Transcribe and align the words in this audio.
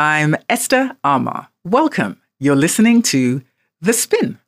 I'm 0.00 0.36
Esther 0.48 0.96
Armah. 1.02 1.48
Welcome. 1.64 2.22
You're 2.38 2.54
listening 2.54 3.02
to 3.10 3.42
The 3.80 3.92
Spin. 3.92 4.38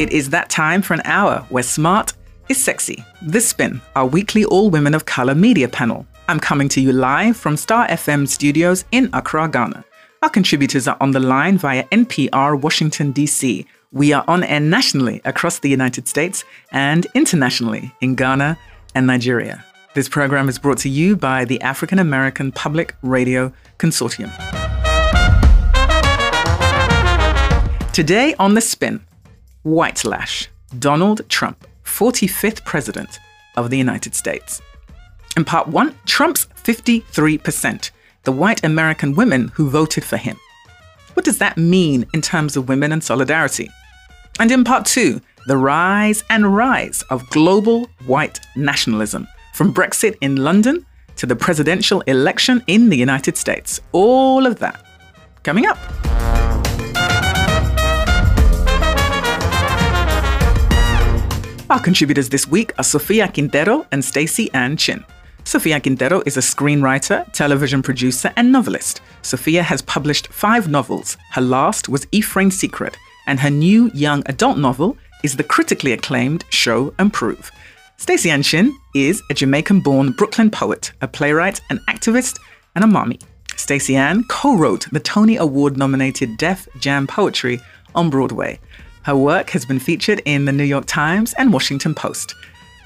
It 0.00 0.10
is 0.10 0.30
that 0.30 0.48
time 0.50 0.82
for 0.82 0.94
an 0.94 1.02
hour 1.04 1.46
where 1.50 1.62
smart 1.62 2.14
is 2.48 2.60
sexy. 2.60 3.04
The 3.22 3.40
Spin, 3.40 3.80
our 3.94 4.06
weekly 4.06 4.44
all 4.44 4.70
women 4.70 4.92
of 4.92 5.04
color 5.04 5.36
media 5.36 5.68
panel. 5.68 6.04
I'm 6.28 6.40
coming 6.40 6.68
to 6.70 6.80
you 6.80 6.90
live 6.92 7.36
from 7.36 7.56
Star 7.56 7.86
FM 7.86 8.26
studios 8.26 8.86
in 8.90 9.08
Accra, 9.12 9.48
Ghana. 9.48 9.84
Our 10.24 10.30
contributors 10.30 10.88
are 10.88 10.96
on 11.00 11.12
the 11.12 11.20
line 11.20 11.58
via 11.58 11.84
NPR 11.84 12.60
Washington, 12.60 13.12
D.C. 13.12 13.68
We 13.92 14.12
are 14.12 14.22
on 14.28 14.44
air 14.44 14.60
nationally 14.60 15.20
across 15.24 15.58
the 15.58 15.68
United 15.68 16.06
States 16.06 16.44
and 16.70 17.08
internationally 17.12 17.92
in 18.00 18.14
Ghana 18.14 18.56
and 18.94 19.04
Nigeria. 19.04 19.64
This 19.96 20.08
program 20.08 20.48
is 20.48 20.60
brought 20.60 20.78
to 20.78 20.88
you 20.88 21.16
by 21.16 21.44
the 21.44 21.60
African 21.60 21.98
American 21.98 22.52
Public 22.52 22.94
Radio 23.02 23.52
Consortium. 23.78 24.30
Today 27.92 28.36
on 28.38 28.54
The 28.54 28.60
Spin, 28.60 29.04
White 29.64 30.04
Lash, 30.04 30.48
Donald 30.78 31.28
Trump, 31.28 31.66
45th 31.84 32.64
President 32.64 33.18
of 33.56 33.70
the 33.70 33.78
United 33.78 34.14
States. 34.14 34.62
In 35.36 35.44
part 35.44 35.66
one, 35.66 35.96
Trump's 36.06 36.46
53%, 36.62 37.90
the 38.22 38.30
white 38.30 38.62
American 38.62 39.16
women 39.16 39.48
who 39.48 39.68
voted 39.68 40.04
for 40.04 40.16
him. 40.16 40.36
What 41.14 41.24
does 41.24 41.38
that 41.38 41.58
mean 41.58 42.06
in 42.14 42.22
terms 42.22 42.56
of 42.56 42.68
women 42.68 42.92
and 42.92 43.02
solidarity? 43.02 43.68
And 44.38 44.50
in 44.50 44.64
part 44.64 44.86
two, 44.86 45.20
the 45.46 45.56
rise 45.56 46.22
and 46.30 46.54
rise 46.54 47.02
of 47.10 47.28
global 47.30 47.88
white 48.06 48.40
nationalism, 48.56 49.26
from 49.54 49.74
Brexit 49.74 50.16
in 50.20 50.36
London 50.36 50.86
to 51.16 51.26
the 51.26 51.36
presidential 51.36 52.00
election 52.02 52.62
in 52.66 52.88
the 52.88 52.96
United 52.96 53.36
States. 53.36 53.80
All 53.92 54.46
of 54.46 54.58
that 54.60 54.84
coming 55.42 55.66
up. 55.66 55.78
Our 61.70 61.80
contributors 61.80 62.28
this 62.28 62.48
week 62.48 62.72
are 62.78 62.84
Sofia 62.84 63.28
Quintero 63.28 63.86
and 63.92 64.02
Staceyann 64.02 64.78
Chin. 64.78 65.04
Sofia 65.44 65.80
Quintero 65.80 66.22
is 66.26 66.36
a 66.36 66.40
screenwriter, 66.40 67.30
television 67.32 67.82
producer, 67.82 68.32
and 68.36 68.52
novelist. 68.52 69.00
Sofia 69.22 69.62
has 69.62 69.82
published 69.82 70.28
five 70.28 70.68
novels. 70.68 71.16
Her 71.32 71.40
last 71.40 71.88
was 71.88 72.06
Efrain's 72.06 72.58
Secret, 72.58 72.96
and 73.26 73.40
her 73.40 73.50
new 73.50 73.90
young 73.92 74.22
adult 74.26 74.58
novel 74.58 74.96
is 75.24 75.36
the 75.36 75.44
critically 75.44 75.92
acclaimed 75.92 76.44
Show 76.50 76.94
and 76.98 77.12
Prove. 77.12 77.50
Staceyann 77.98 78.44
Chin 78.44 78.76
is 78.94 79.22
a 79.30 79.34
Jamaican 79.34 79.80
born 79.80 80.12
Brooklyn 80.12 80.50
poet, 80.50 80.92
a 81.00 81.08
playwright, 81.08 81.60
an 81.70 81.80
activist, 81.88 82.38
and 82.74 82.84
a 82.84 82.86
mommy. 82.86 83.18
Staceyann 83.48 84.26
co 84.28 84.56
wrote 84.56 84.86
the 84.90 85.00
Tony 85.00 85.36
Award 85.36 85.76
nominated 85.76 86.36
Def 86.38 86.68
Jam 86.78 87.06
Poetry 87.06 87.60
on 87.94 88.08
Broadway. 88.08 88.58
Her 89.02 89.16
work 89.16 89.50
has 89.50 89.64
been 89.64 89.78
featured 89.78 90.22
in 90.24 90.44
the 90.44 90.52
New 90.52 90.64
York 90.64 90.86
Times 90.86 91.34
and 91.38 91.52
Washington 91.52 91.94
Post. 91.94 92.34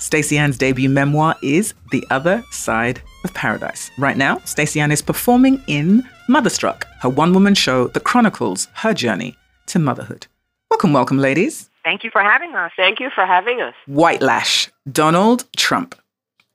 Staceyann's 0.04 0.58
debut 0.58 0.90
memoir 0.90 1.34
is 1.42 1.72
The 1.90 2.06
Other 2.10 2.44
Side 2.50 3.00
of 3.24 3.32
Paradise. 3.32 3.90
Right 3.96 4.18
now, 4.18 4.36
Staceyann 4.40 4.92
is 4.92 5.00
performing 5.00 5.62
in 5.66 6.04
Motherstruck, 6.28 6.84
her 7.00 7.08
one 7.08 7.32
woman 7.32 7.54
show 7.54 7.88
that 7.88 8.04
chronicles 8.04 8.68
her 8.74 8.92
journey 8.92 9.34
to 9.68 9.78
motherhood. 9.78 10.26
Welcome, 10.70 10.92
welcome, 10.92 11.16
ladies. 11.16 11.70
Thank 11.84 12.04
you 12.04 12.10
for 12.10 12.22
having 12.22 12.54
us. 12.54 12.70
Thank 12.76 13.00
you 13.00 13.08
for 13.14 13.24
having 13.24 13.62
us. 13.62 13.72
White 13.86 14.20
Lash, 14.20 14.70
Donald 14.92 15.46
Trump. 15.56 15.94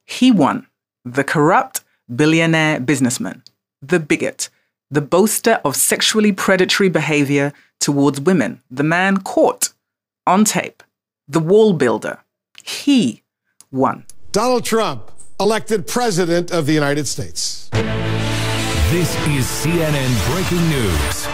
He 0.06 0.30
won. 0.32 0.68
The 1.04 1.24
corrupt 1.24 1.84
billionaire 2.16 2.80
businessman, 2.80 3.42
the 3.82 4.00
bigot, 4.00 4.50
the 4.92 5.02
boaster 5.02 5.60
of 5.66 5.76
sexually 5.76 6.32
predatory 6.32 6.90
behavior 6.90 7.52
towards 7.80 8.22
women, 8.22 8.62
the 8.70 8.84
man 8.84 9.18
caught 9.18 9.74
on 10.28 10.46
tape, 10.46 10.84
the 11.28 11.40
wall 11.40 11.74
builder. 11.74 12.20
He 12.64 13.24
won. 13.72 14.06
Donald 14.32 14.66
Trump, 14.66 15.12
elected 15.40 15.88
president 15.88 16.52
of 16.52 16.66
the 16.66 16.74
United 16.74 17.08
States. 17.08 17.70
This 18.92 19.16
is 19.28 19.46
CNN 19.46 20.34
breaking 20.34 20.68
news. 20.70 21.28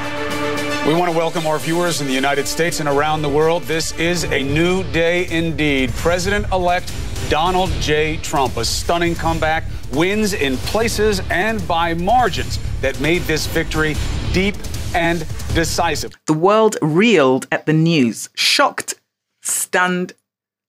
We 0.85 0.93
want 0.93 1.11
to 1.11 1.17
welcome 1.17 1.47
our 1.47 1.57
viewers 1.57 2.01
in 2.01 2.07
the 2.07 2.13
United 2.13 2.47
States 2.47 2.79
and 2.79 2.87
around 2.87 3.21
the 3.21 3.29
world. 3.29 3.63
This 3.63 3.91
is 3.97 4.23
a 4.25 4.43
new 4.43 4.83
day 4.91 5.27
indeed. 5.29 5.89
President 5.93 6.45
elect 6.51 6.93
Donald 7.29 7.71
J. 7.81 8.17
Trump, 8.17 8.55
a 8.57 8.65
stunning 8.65 9.15
comeback, 9.15 9.63
wins 9.93 10.33
in 10.33 10.57
places 10.57 11.21
and 11.31 11.67
by 11.67 11.95
margins 11.95 12.59
that 12.81 12.99
made 12.99 13.23
this 13.23 13.47
victory 13.47 13.95
deep 14.31 14.55
and 14.93 15.25
decisive. 15.55 16.11
The 16.27 16.33
world 16.33 16.77
reeled 16.81 17.47
at 17.51 17.65
the 17.65 17.73
news, 17.73 18.29
shocked, 18.35 18.95
stunned, 19.41 20.13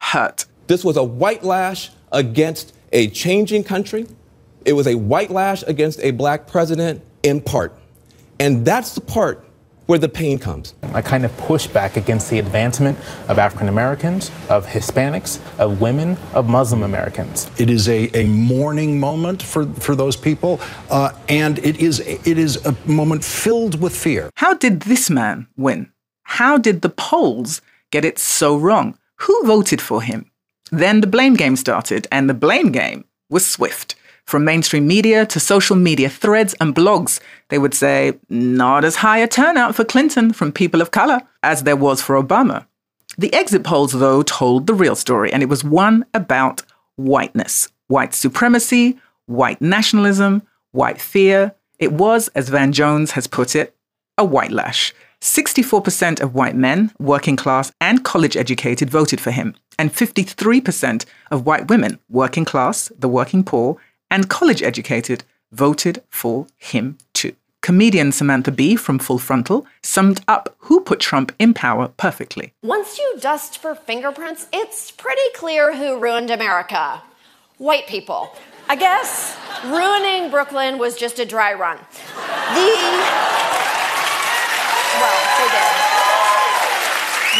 hurt. 0.00 0.46
This 0.66 0.84
was 0.84 0.96
a 0.96 1.04
white 1.04 1.44
lash 1.44 1.90
against 2.12 2.74
a 2.92 3.08
changing 3.08 3.64
country. 3.64 4.06
It 4.64 4.72
was 4.72 4.86
a 4.86 4.94
white 4.96 5.30
lash 5.30 5.62
against 5.64 6.00
a 6.00 6.10
black 6.10 6.46
president 6.46 7.02
in 7.22 7.40
part. 7.40 7.72
And 8.40 8.64
that's 8.64 8.94
the 8.94 9.00
part 9.00 9.44
where 9.86 9.98
the 9.98 10.08
pain 10.08 10.38
comes. 10.38 10.74
I 10.92 11.00
kind 11.00 11.24
of 11.24 11.36
push 11.36 11.68
back 11.68 11.96
against 11.96 12.28
the 12.28 12.40
advancement 12.40 12.98
of 13.28 13.38
African 13.38 13.68
Americans, 13.68 14.30
of 14.48 14.66
Hispanics, 14.66 15.38
of 15.58 15.80
women, 15.80 16.16
of 16.34 16.48
Muslim 16.48 16.82
Americans. 16.82 17.48
It 17.58 17.70
is 17.70 17.88
a, 17.88 18.10
a 18.16 18.26
mourning 18.26 18.98
moment 18.98 19.42
for, 19.42 19.66
for 19.74 19.94
those 19.94 20.16
people, 20.16 20.60
uh, 20.90 21.12
and 21.28 21.58
it 21.60 21.76
is, 21.76 22.00
it 22.00 22.38
is 22.38 22.64
a 22.66 22.76
moment 22.84 23.24
filled 23.24 23.80
with 23.80 23.96
fear. 23.96 24.30
How 24.34 24.54
did 24.54 24.80
this 24.82 25.08
man 25.08 25.46
win? 25.56 25.92
How 26.24 26.58
did 26.58 26.82
the 26.82 26.88
polls 26.88 27.62
get 27.92 28.04
it 28.04 28.18
so 28.18 28.56
wrong? 28.56 28.98
Who 29.20 29.44
voted 29.44 29.80
for 29.80 30.02
him? 30.02 30.30
Then 30.72 31.00
the 31.00 31.06
blame 31.06 31.34
game 31.34 31.56
started, 31.56 32.06
and 32.10 32.28
the 32.28 32.34
blame 32.34 32.72
game 32.72 33.04
was 33.30 33.46
swift. 33.46 33.94
From 34.24 34.44
mainstream 34.44 34.88
media 34.88 35.24
to 35.26 35.38
social 35.38 35.76
media 35.76 36.08
threads 36.08 36.54
and 36.60 36.74
blogs, 36.74 37.20
they 37.48 37.58
would 37.58 37.74
say, 37.74 38.18
not 38.28 38.84
as 38.84 38.96
high 38.96 39.18
a 39.18 39.28
turnout 39.28 39.76
for 39.76 39.84
Clinton 39.84 40.32
from 40.32 40.50
people 40.50 40.80
of 40.80 40.90
color 40.90 41.20
as 41.44 41.62
there 41.62 41.76
was 41.76 42.02
for 42.02 42.20
Obama. 42.20 42.66
The 43.16 43.32
exit 43.32 43.62
polls, 43.62 43.92
though, 43.92 44.22
told 44.22 44.66
the 44.66 44.74
real 44.74 44.96
story, 44.96 45.32
and 45.32 45.42
it 45.42 45.48
was 45.48 45.62
one 45.62 46.04
about 46.12 46.62
whiteness, 46.96 47.68
white 47.86 48.14
supremacy, 48.14 48.98
white 49.26 49.60
nationalism, 49.60 50.42
white 50.72 51.00
fear. 51.00 51.54
It 51.78 51.92
was, 51.92 52.28
as 52.28 52.48
Van 52.48 52.72
Jones 52.72 53.12
has 53.12 53.28
put 53.28 53.54
it, 53.54 53.76
a 54.18 54.24
white 54.24 54.50
lash. 54.50 54.92
64% 55.20 56.20
of 56.20 56.34
white 56.34 56.56
men, 56.56 56.92
working 56.98 57.36
class 57.36 57.72
and 57.80 58.04
college 58.04 58.36
educated, 58.36 58.90
voted 58.90 59.20
for 59.20 59.30
him, 59.30 59.54
and 59.78 59.92
53% 59.92 61.04
of 61.30 61.46
white 61.46 61.68
women, 61.68 61.98
working 62.08 62.44
class, 62.44 62.92
the 62.98 63.08
working 63.08 63.44
poor, 63.44 63.76
and 64.10 64.28
college 64.28 64.62
educated 64.62 65.24
voted 65.52 66.02
for 66.10 66.46
him 66.56 66.98
too. 67.12 67.34
Comedian 67.62 68.12
Samantha 68.12 68.52
Bee 68.52 68.76
from 68.76 68.98
Full 69.00 69.18
Frontal 69.18 69.66
summed 69.82 70.20
up 70.28 70.54
who 70.58 70.80
put 70.80 71.00
Trump 71.00 71.34
in 71.38 71.52
power 71.52 71.88
perfectly. 71.96 72.52
Once 72.62 72.98
you 72.98 73.16
dust 73.18 73.58
for 73.58 73.74
fingerprints, 73.74 74.46
it's 74.52 74.92
pretty 74.92 75.28
clear 75.34 75.74
who 75.74 75.98
ruined 75.98 76.30
America 76.30 77.02
white 77.58 77.86
people. 77.86 78.30
I 78.68 78.76
guess 78.76 79.36
ruining 79.64 80.30
Brooklyn 80.30 80.78
was 80.78 80.96
just 80.96 81.18
a 81.18 81.24
dry 81.24 81.54
run. 81.54 81.78
The. 82.54 83.75
Well, 85.00 85.20
they 85.38 85.48
did. 85.52 85.86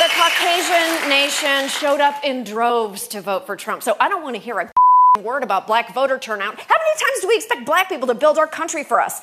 The 0.02 0.08
Caucasian 0.12 1.08
nation 1.08 1.68
showed 1.68 2.00
up 2.00 2.22
in 2.22 2.44
droves 2.44 3.08
to 3.08 3.20
vote 3.20 3.46
for 3.46 3.56
Trump, 3.56 3.82
so 3.82 3.96
I 3.98 4.08
don't 4.08 4.22
want 4.22 4.36
to 4.36 4.42
hear 4.42 4.58
a 4.58 4.70
word 5.22 5.42
about 5.42 5.66
black 5.66 5.94
voter 5.94 6.18
turnout. 6.18 6.60
How 6.60 6.76
many 6.78 6.98
times 6.98 7.20
do 7.22 7.28
we 7.28 7.36
expect 7.36 7.64
black 7.64 7.88
people 7.88 8.06
to 8.08 8.14
build 8.14 8.38
our 8.38 8.46
country 8.46 8.84
for 8.84 9.00
us? 9.00 9.22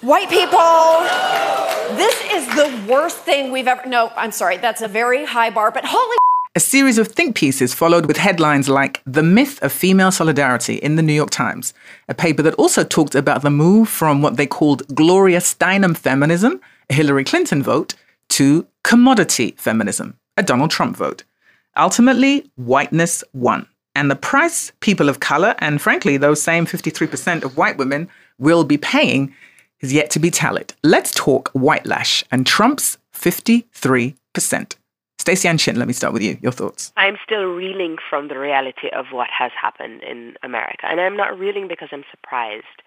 White 0.00 0.28
people, 0.28 0.58
this 1.96 2.14
is 2.32 2.46
the 2.54 2.92
worst 2.92 3.18
thing 3.18 3.52
we've 3.52 3.68
ever. 3.68 3.86
No, 3.86 4.12
I'm 4.16 4.32
sorry, 4.32 4.56
that's 4.58 4.82
a 4.82 4.88
very 4.88 5.24
high 5.24 5.50
bar, 5.50 5.70
but 5.70 5.84
holy. 5.86 6.16
A 6.56 6.60
series 6.60 6.98
of 6.98 7.08
think 7.08 7.34
pieces 7.34 7.74
followed 7.74 8.06
with 8.06 8.16
headlines 8.16 8.68
like 8.68 9.02
The 9.04 9.22
Myth 9.24 9.60
of 9.62 9.72
Female 9.72 10.12
Solidarity 10.12 10.76
in 10.76 10.94
the 10.94 11.02
New 11.02 11.12
York 11.12 11.30
Times, 11.30 11.74
a 12.08 12.14
paper 12.14 12.42
that 12.42 12.54
also 12.54 12.84
talked 12.84 13.14
about 13.14 13.42
the 13.42 13.50
move 13.50 13.88
from 13.88 14.22
what 14.22 14.36
they 14.36 14.46
called 14.46 14.94
Gloria 14.94 15.40
Steinem 15.40 15.96
feminism, 15.96 16.60
Hillary 16.88 17.24
Clinton 17.24 17.62
vote, 17.62 17.94
to 18.30 18.66
commodity 18.82 19.54
feminism, 19.56 20.18
a 20.36 20.42
Donald 20.42 20.70
Trump 20.70 20.96
vote. 20.96 21.24
Ultimately, 21.76 22.50
whiteness 22.56 23.24
won. 23.32 23.66
And 23.94 24.10
the 24.10 24.16
price 24.16 24.72
people 24.80 25.08
of 25.08 25.20
color, 25.20 25.54
and 25.58 25.80
frankly, 25.80 26.16
those 26.16 26.42
same 26.42 26.66
53% 26.66 27.44
of 27.44 27.56
white 27.56 27.76
women 27.76 28.08
will 28.38 28.64
be 28.64 28.76
paying, 28.76 29.34
is 29.80 29.92
yet 29.92 30.10
to 30.10 30.18
be 30.18 30.30
tallied. 30.30 30.74
Let's 30.82 31.12
talk 31.12 31.50
white 31.50 31.86
lash 31.86 32.24
and 32.30 32.46
Trump's 32.46 32.98
53%. 33.14 34.14
Staceyann 35.18 35.58
Chin, 35.58 35.78
let 35.78 35.86
me 35.86 35.94
start 35.94 36.12
with 36.12 36.22
you. 36.22 36.38
Your 36.42 36.52
thoughts? 36.52 36.92
I'm 36.96 37.16
still 37.24 37.44
reeling 37.44 37.96
from 38.10 38.28
the 38.28 38.38
reality 38.38 38.88
of 38.94 39.06
what 39.12 39.28
has 39.30 39.52
happened 39.60 40.02
in 40.02 40.34
America. 40.42 40.86
And 40.86 41.00
I'm 41.00 41.16
not 41.16 41.38
reeling 41.38 41.68
because 41.68 41.88
I'm 41.92 42.04
surprised 42.10 42.82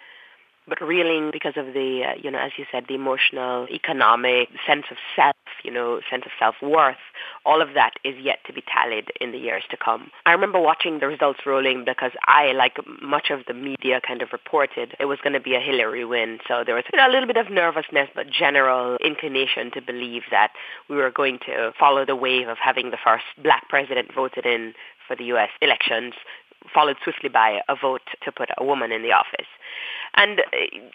but 0.67 0.81
reeling 0.81 1.29
because 1.31 1.53
of 1.55 1.67
the, 1.73 2.03
uh, 2.03 2.19
you 2.21 2.29
know, 2.29 2.39
as 2.39 2.51
you 2.57 2.65
said, 2.71 2.85
the 2.87 2.95
emotional, 2.95 3.67
economic 3.71 4.49
sense 4.67 4.85
of 4.91 4.97
self, 5.15 5.35
you 5.63 5.71
know, 5.71 6.01
sense 6.09 6.23
of 6.25 6.31
self-worth, 6.37 6.97
all 7.45 7.61
of 7.61 7.73
that 7.73 7.91
is 8.03 8.15
yet 8.21 8.39
to 8.45 8.53
be 8.53 8.61
tallied 8.61 9.11
in 9.21 9.31
the 9.31 9.37
years 9.37 9.63
to 9.69 9.77
come. 9.77 10.11
I 10.25 10.33
remember 10.33 10.59
watching 10.59 10.99
the 10.99 11.07
results 11.07 11.39
rolling 11.45 11.85
because 11.85 12.11
I, 12.25 12.51
like 12.51 12.77
much 13.01 13.29
of 13.29 13.41
the 13.47 13.53
media 13.53 14.01
kind 14.05 14.21
of 14.21 14.29
reported, 14.33 14.95
it 14.99 15.05
was 15.05 15.19
going 15.23 15.33
to 15.33 15.39
be 15.39 15.55
a 15.55 15.59
Hillary 15.59 16.05
win. 16.05 16.39
So 16.47 16.63
there 16.65 16.75
was 16.75 16.83
you 16.91 16.97
know, 16.97 17.07
a 17.07 17.11
little 17.11 17.27
bit 17.27 17.37
of 17.37 17.49
nervousness, 17.49 18.09
but 18.13 18.29
general 18.29 18.97
inclination 18.97 19.71
to 19.71 19.81
believe 19.81 20.23
that 20.31 20.51
we 20.89 20.97
were 20.97 21.11
going 21.11 21.39
to 21.45 21.71
follow 21.79 22.05
the 22.05 22.15
wave 22.15 22.47
of 22.47 22.57
having 22.57 22.91
the 22.91 22.97
first 23.03 23.25
black 23.41 23.69
president 23.69 24.13
voted 24.13 24.45
in 24.45 24.73
for 25.07 25.15
the 25.15 25.25
U.S. 25.25 25.49
elections 25.61 26.13
followed 26.73 26.97
swiftly 27.03 27.29
by 27.29 27.61
a 27.69 27.75
vote 27.75 28.01
to 28.23 28.31
put 28.31 28.49
a 28.57 28.63
woman 28.63 28.91
in 28.91 29.01
the 29.01 29.11
office. 29.11 29.47
And 30.15 30.39
uh, 30.39 30.44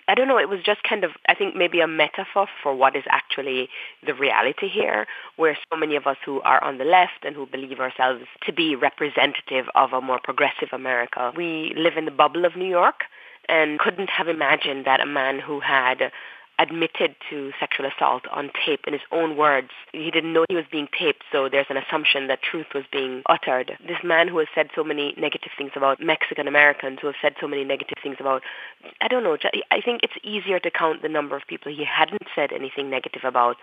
I 0.08 0.14
don't 0.14 0.28
know, 0.28 0.38
it 0.38 0.48
was 0.48 0.60
just 0.64 0.82
kind 0.82 1.04
of, 1.04 1.12
I 1.28 1.34
think, 1.34 1.54
maybe 1.56 1.80
a 1.80 1.86
metaphor 1.86 2.46
for 2.62 2.74
what 2.74 2.96
is 2.96 3.04
actually 3.08 3.68
the 4.04 4.14
reality 4.14 4.68
here, 4.68 5.06
where 5.36 5.56
so 5.70 5.76
many 5.76 5.96
of 5.96 6.06
us 6.06 6.16
who 6.24 6.40
are 6.42 6.62
on 6.62 6.78
the 6.78 6.84
left 6.84 7.24
and 7.24 7.34
who 7.34 7.46
believe 7.46 7.80
ourselves 7.80 8.24
to 8.46 8.52
be 8.52 8.74
representative 8.76 9.66
of 9.74 9.92
a 9.92 10.00
more 10.00 10.20
progressive 10.22 10.68
America, 10.72 11.32
we 11.36 11.74
live 11.76 11.96
in 11.96 12.04
the 12.04 12.10
bubble 12.10 12.44
of 12.44 12.56
New 12.56 12.68
York 12.68 13.04
and 13.48 13.78
couldn't 13.78 14.10
have 14.10 14.28
imagined 14.28 14.84
that 14.84 15.00
a 15.00 15.06
man 15.06 15.40
who 15.40 15.60
had 15.60 16.12
admitted 16.58 17.16
to 17.30 17.52
sexual 17.58 17.86
assault 17.86 18.24
on 18.30 18.50
tape 18.64 18.80
in 18.86 18.92
his 18.92 19.02
own 19.10 19.36
words. 19.36 19.70
He 19.92 20.10
didn't 20.10 20.32
know 20.32 20.44
he 20.48 20.54
was 20.54 20.66
being 20.70 20.88
taped, 20.96 21.24
so 21.32 21.48
there's 21.48 21.66
an 21.70 21.76
assumption 21.76 22.28
that 22.28 22.42
truth 22.42 22.66
was 22.74 22.84
being 22.92 23.22
uttered. 23.26 23.72
This 23.86 23.98
man 24.04 24.28
who 24.28 24.38
has 24.38 24.48
said 24.54 24.70
so 24.74 24.84
many 24.84 25.14
negative 25.16 25.52
things 25.56 25.72
about 25.74 26.00
Mexican 26.00 26.46
Americans, 26.46 26.98
who 27.00 27.08
have 27.08 27.16
said 27.20 27.34
so 27.40 27.48
many 27.48 27.64
negative 27.64 27.98
things 28.02 28.16
about, 28.20 28.42
I 29.00 29.08
don't 29.08 29.24
know, 29.24 29.36
I 29.70 29.80
think 29.80 30.02
it's 30.02 30.12
easier 30.22 30.60
to 30.60 30.70
count 30.70 31.02
the 31.02 31.08
number 31.08 31.36
of 31.36 31.42
people 31.46 31.72
he 31.72 31.84
hadn't 31.84 32.28
said 32.34 32.52
anything 32.52 32.90
negative 32.90 33.22
about. 33.24 33.56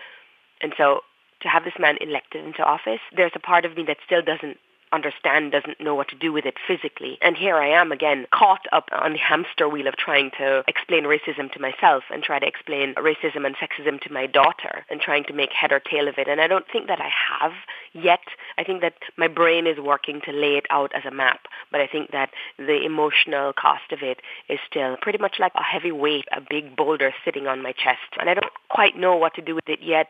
And 0.60 0.74
so 0.76 1.00
to 1.42 1.48
have 1.48 1.64
this 1.64 1.78
man 1.78 1.96
elected 2.00 2.44
into 2.44 2.62
office, 2.62 3.00
there's 3.16 3.32
a 3.34 3.40
part 3.40 3.64
of 3.64 3.76
me 3.76 3.84
that 3.86 3.96
still 4.04 4.22
doesn't 4.22 4.58
understand, 4.92 5.52
doesn't 5.52 5.80
know 5.80 5.94
what 5.94 6.08
to 6.08 6.16
do 6.16 6.32
with 6.32 6.46
it 6.46 6.54
physically. 6.66 7.18
And 7.22 7.36
here 7.36 7.56
I 7.56 7.68
am 7.68 7.92
again, 7.92 8.26
caught 8.32 8.66
up 8.72 8.88
on 8.92 9.12
the 9.12 9.18
hamster 9.18 9.68
wheel 9.68 9.86
of 9.86 9.96
trying 9.96 10.30
to 10.38 10.64
explain 10.66 11.04
racism 11.04 11.50
to 11.52 11.60
myself 11.60 12.04
and 12.12 12.22
try 12.22 12.38
to 12.38 12.46
explain 12.46 12.94
racism 12.94 13.46
and 13.46 13.56
sexism 13.56 14.00
to 14.02 14.12
my 14.12 14.26
daughter 14.26 14.84
and 14.90 15.00
trying 15.00 15.24
to 15.24 15.32
make 15.32 15.52
head 15.52 15.72
or 15.72 15.80
tail 15.80 16.08
of 16.08 16.18
it. 16.18 16.28
And 16.28 16.40
I 16.40 16.46
don't 16.46 16.66
think 16.70 16.88
that 16.88 17.00
I 17.00 17.10
have 17.30 17.52
yet. 17.92 18.20
I 18.58 18.64
think 18.64 18.80
that 18.82 18.94
my 19.16 19.28
brain 19.28 19.66
is 19.66 19.78
working 19.78 20.20
to 20.24 20.32
lay 20.32 20.56
it 20.56 20.66
out 20.70 20.92
as 20.94 21.04
a 21.04 21.14
map, 21.14 21.40
but 21.70 21.80
I 21.80 21.86
think 21.86 22.10
that 22.12 22.30
the 22.58 22.84
emotional 22.84 23.52
cost 23.52 23.92
of 23.92 24.00
it 24.02 24.20
is 24.48 24.58
still 24.68 24.96
pretty 25.00 25.18
much 25.18 25.36
like 25.38 25.52
a 25.54 25.62
heavy 25.62 25.92
weight, 25.92 26.26
a 26.32 26.40
big 26.40 26.76
boulder 26.76 27.12
sitting 27.24 27.46
on 27.46 27.62
my 27.62 27.72
chest. 27.72 28.18
And 28.18 28.28
I 28.28 28.34
don't 28.34 28.52
quite 28.68 28.96
know 28.96 29.16
what 29.16 29.34
to 29.34 29.42
do 29.42 29.54
with 29.54 29.68
it 29.68 29.80
yet 29.82 30.08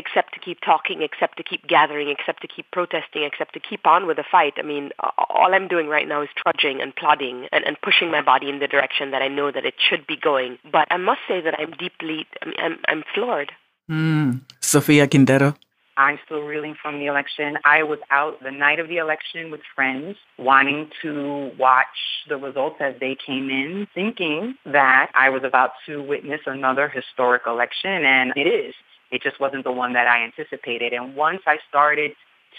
except 0.00 0.34
to 0.34 0.40
keep 0.40 0.58
talking, 0.60 1.02
except 1.02 1.36
to 1.36 1.44
keep 1.44 1.62
gathering, 1.66 2.08
except 2.08 2.40
to 2.42 2.48
keep 2.48 2.66
protesting, 2.72 3.22
except 3.24 3.52
to 3.54 3.60
keep 3.60 3.86
on 3.86 4.06
with 4.06 4.16
the 4.16 4.24
fight. 4.30 4.54
I 4.56 4.62
mean, 4.62 4.90
all 5.00 5.54
I'm 5.54 5.68
doing 5.68 5.88
right 5.88 6.08
now 6.08 6.22
is 6.22 6.30
trudging 6.36 6.80
and 6.80 6.94
plodding 6.94 7.46
and, 7.52 7.62
and 7.66 7.76
pushing 7.80 8.10
my 8.10 8.22
body 8.22 8.48
in 8.48 8.58
the 8.58 8.66
direction 8.66 9.10
that 9.12 9.22
I 9.22 9.28
know 9.28 9.52
that 9.52 9.64
it 9.64 9.74
should 9.88 10.06
be 10.06 10.16
going. 10.16 10.58
But 10.76 10.88
I 10.90 10.96
must 10.96 11.20
say 11.28 11.40
that 11.40 11.54
I'm 11.60 11.72
deeply, 11.72 12.26
I 12.42 12.46
mean, 12.46 12.56
I'm, 12.58 12.78
I'm 12.88 13.02
floored. 13.14 13.52
Mm. 13.90 14.40
Sofia 14.60 15.06
Quintero. 15.06 15.54
I'm 15.96 16.18
still 16.24 16.40
reeling 16.40 16.76
from 16.80 16.98
the 16.98 17.06
election. 17.06 17.58
I 17.64 17.82
was 17.82 17.98
out 18.10 18.42
the 18.42 18.50
night 18.50 18.78
of 18.80 18.88
the 18.88 18.96
election 18.96 19.50
with 19.50 19.60
friends 19.74 20.16
wanting 20.38 20.88
to 21.02 21.50
watch 21.58 21.86
the 22.26 22.38
results 22.38 22.76
as 22.80 22.94
they 23.00 23.16
came 23.26 23.50
in, 23.50 23.86
thinking 23.94 24.54
that 24.64 25.10
I 25.14 25.28
was 25.28 25.42
about 25.44 25.72
to 25.86 26.02
witness 26.02 26.40
another 26.46 26.88
historic 26.88 27.42
election, 27.46 28.04
and 28.04 28.32
it 28.34 28.46
is. 28.46 28.74
It 29.10 29.22
just 29.22 29.40
wasn't 29.40 29.64
the 29.64 29.72
one 29.72 29.92
that 29.94 30.06
I 30.06 30.22
anticipated. 30.24 30.92
And 30.92 31.16
once 31.16 31.42
I 31.46 31.58
started 31.68 32.12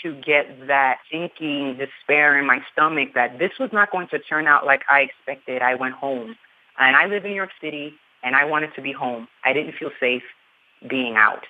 to 0.04 0.14
get 0.22 0.68
that 0.68 0.98
sinking 1.12 1.78
despair 1.78 2.38
in 2.40 2.46
my 2.46 2.60
stomach 2.72 3.10
that 3.16 3.40
this 3.40 3.52
was 3.60 3.70
not 3.74 3.92
going 3.92 4.08
to 4.10 4.20
turn 4.20 4.48
out 4.48 4.66
like 4.66 4.82
I 4.90 5.02
expected, 5.02 5.62
I 5.62 5.76
went 5.76 5.96
home. 5.96 6.36
And 6.80 6.96
I 6.96 7.06
live 7.06 7.26
in 7.26 7.32
New 7.32 7.36
York 7.36 7.52
City, 7.62 7.94
and 8.24 8.36
I 8.36 8.46
wanted 8.46 8.74
to 8.76 8.82
be 8.82 8.92
home. 8.92 9.28
I 9.44 9.54
didn't 9.54 9.74
feel 9.74 9.92
safe 10.00 10.24
being 10.90 11.16
out. 11.16 11.44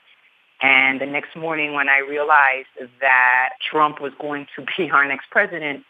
And 0.61 1.01
the 1.01 1.05
next 1.05 1.35
morning 1.35 1.73
when 1.73 1.89
I 1.89 1.99
realized 1.99 2.67
that 2.99 3.49
Trump 3.69 4.01
was 4.01 4.13
going 4.19 4.47
to 4.55 4.65
be 4.77 4.89
our 4.91 5.07
next 5.07 5.29
president, 5.31 5.83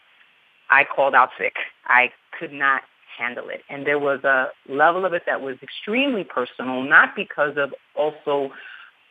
I 0.70 0.84
called 0.84 1.14
out 1.14 1.30
sick. 1.38 1.54
I 1.86 2.10
could 2.38 2.52
not 2.52 2.82
handle 3.18 3.48
it. 3.48 3.62
And 3.68 3.86
there 3.86 3.98
was 3.98 4.24
a 4.24 4.48
level 4.68 5.04
of 5.04 5.12
it 5.12 5.22
that 5.26 5.40
was 5.42 5.56
extremely 5.62 6.24
personal, 6.24 6.82
not 6.82 7.14
because 7.14 7.56
of 7.56 7.74
also 7.94 8.50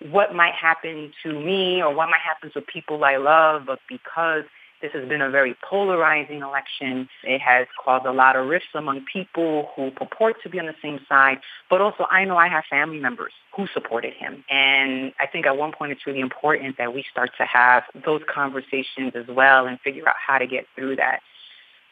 what 0.09 0.33
might 0.33 0.53
happen 0.53 1.11
to 1.23 1.33
me 1.33 1.81
or 1.81 1.93
what 1.93 2.09
might 2.09 2.21
happen 2.21 2.51
to 2.53 2.61
people 2.61 3.03
I 3.03 3.17
love, 3.17 3.63
but 3.65 3.79
because 3.87 4.43
this 4.81 4.91
has 4.93 5.07
been 5.07 5.21
a 5.21 5.29
very 5.29 5.55
polarizing 5.69 6.41
election. 6.41 7.07
It 7.23 7.39
has 7.39 7.67
caused 7.83 8.05
a 8.05 8.11
lot 8.11 8.35
of 8.35 8.47
rifts 8.47 8.69
among 8.73 9.05
people 9.11 9.69
who 9.75 9.91
purport 9.91 10.37
to 10.43 10.49
be 10.49 10.59
on 10.59 10.65
the 10.65 10.75
same 10.81 10.99
side, 11.07 11.39
but 11.69 11.81
also 11.81 12.05
I 12.09 12.25
know 12.25 12.37
I 12.37 12.47
have 12.47 12.63
family 12.69 12.99
members 12.99 13.33
who 13.55 13.67
supported 13.73 14.13
him. 14.13 14.43
And 14.49 15.13
I 15.19 15.27
think 15.27 15.45
at 15.45 15.57
one 15.57 15.71
point 15.71 15.91
it's 15.91 16.07
really 16.07 16.19
important 16.19 16.77
that 16.77 16.93
we 16.93 17.05
start 17.11 17.31
to 17.37 17.45
have 17.45 17.83
those 18.05 18.21
conversations 18.27 19.13
as 19.15 19.27
well 19.27 19.67
and 19.67 19.79
figure 19.81 20.07
out 20.09 20.15
how 20.25 20.37
to 20.37 20.47
get 20.47 20.65
through 20.75 20.95
that. 20.97 21.19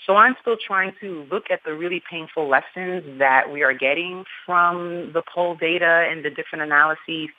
So 0.07 0.15
I'm 0.15 0.35
still 0.41 0.57
trying 0.57 0.94
to 1.01 1.27
look 1.29 1.51
at 1.51 1.59
the 1.65 1.73
really 1.73 2.01
painful 2.09 2.47
lessons 2.47 3.19
that 3.19 3.51
we 3.51 3.61
are 3.61 3.73
getting 3.73 4.25
from 4.45 5.11
the 5.13 5.21
poll 5.21 5.56
data 5.56 6.07
and 6.09 6.25
the 6.25 6.31
different 6.31 6.63
analyses 6.63 7.29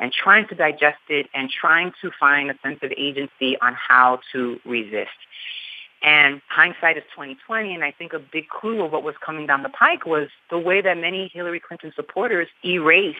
and 0.00 0.12
trying 0.12 0.48
to 0.48 0.54
digest 0.54 0.98
it 1.08 1.26
and 1.34 1.50
trying 1.50 1.92
to 2.00 2.10
find 2.18 2.50
a 2.50 2.54
sense 2.62 2.80
of 2.82 2.90
agency 2.96 3.56
on 3.60 3.74
how 3.74 4.18
to 4.32 4.58
resist. 4.64 5.10
And 6.02 6.40
hindsight 6.48 6.96
is 6.96 7.04
2020, 7.14 7.74
and 7.74 7.84
I 7.84 7.92
think 7.92 8.14
a 8.14 8.18
big 8.18 8.48
clue 8.48 8.82
of 8.82 8.90
what 8.90 9.02
was 9.02 9.14
coming 9.24 9.46
down 9.46 9.62
the 9.62 9.68
pike 9.68 10.06
was 10.06 10.28
the 10.48 10.58
way 10.58 10.80
that 10.80 10.96
many 10.96 11.30
Hillary 11.32 11.60
Clinton 11.60 11.92
supporters 11.94 12.48
erased 12.64 13.18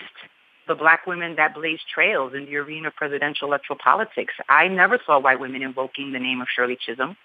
the 0.67 0.75
black 0.75 1.07
women 1.07 1.37
that 1.37 1.55
blazed 1.55 1.83
trails 1.93 2.33
in 2.33 2.47
the 2.47 2.57
arena 2.57 2.89
of 2.89 2.95
presidential 2.95 3.49
electoral 3.49 3.79
politics. 3.83 4.33
I 4.49 4.69
never 4.69 4.99
saw 5.05 5.19
white 5.19 5.41
women 5.41 5.63
invoking 5.63 6.13
the 6.13 6.19
name 6.19 6.41
of 6.41 6.49
Shirley 6.49 6.77
Chisholm. 6.77 7.17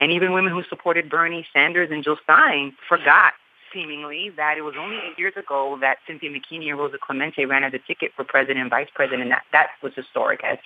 And 0.00 0.12
even 0.12 0.32
women 0.32 0.52
who 0.52 0.62
supported 0.68 1.10
Bernie 1.10 1.46
Sanders 1.52 1.90
and 1.90 2.04
Jill 2.04 2.16
Stein 2.22 2.74
forgot 2.88 3.34
seemingly 3.72 4.30
that 4.36 4.58
it 4.58 4.62
was 4.62 4.74
only 4.78 4.96
eight 4.96 5.18
years 5.18 5.34
ago 5.36 5.78
that 5.80 5.98
Cynthia 6.06 6.30
McKinney 6.30 6.68
and 6.68 6.78
Rosa 6.78 6.98
Clemente 7.00 7.44
ran 7.44 7.64
as 7.64 7.72
a 7.74 7.78
ticket 7.78 8.12
for 8.16 8.24
president 8.24 8.60
and 8.60 8.70
vice 8.70 8.88
president. 8.94 9.30
That, 9.30 9.42
that 9.52 9.68
was 9.82 9.92
historic 9.94 10.42
as 10.44 10.58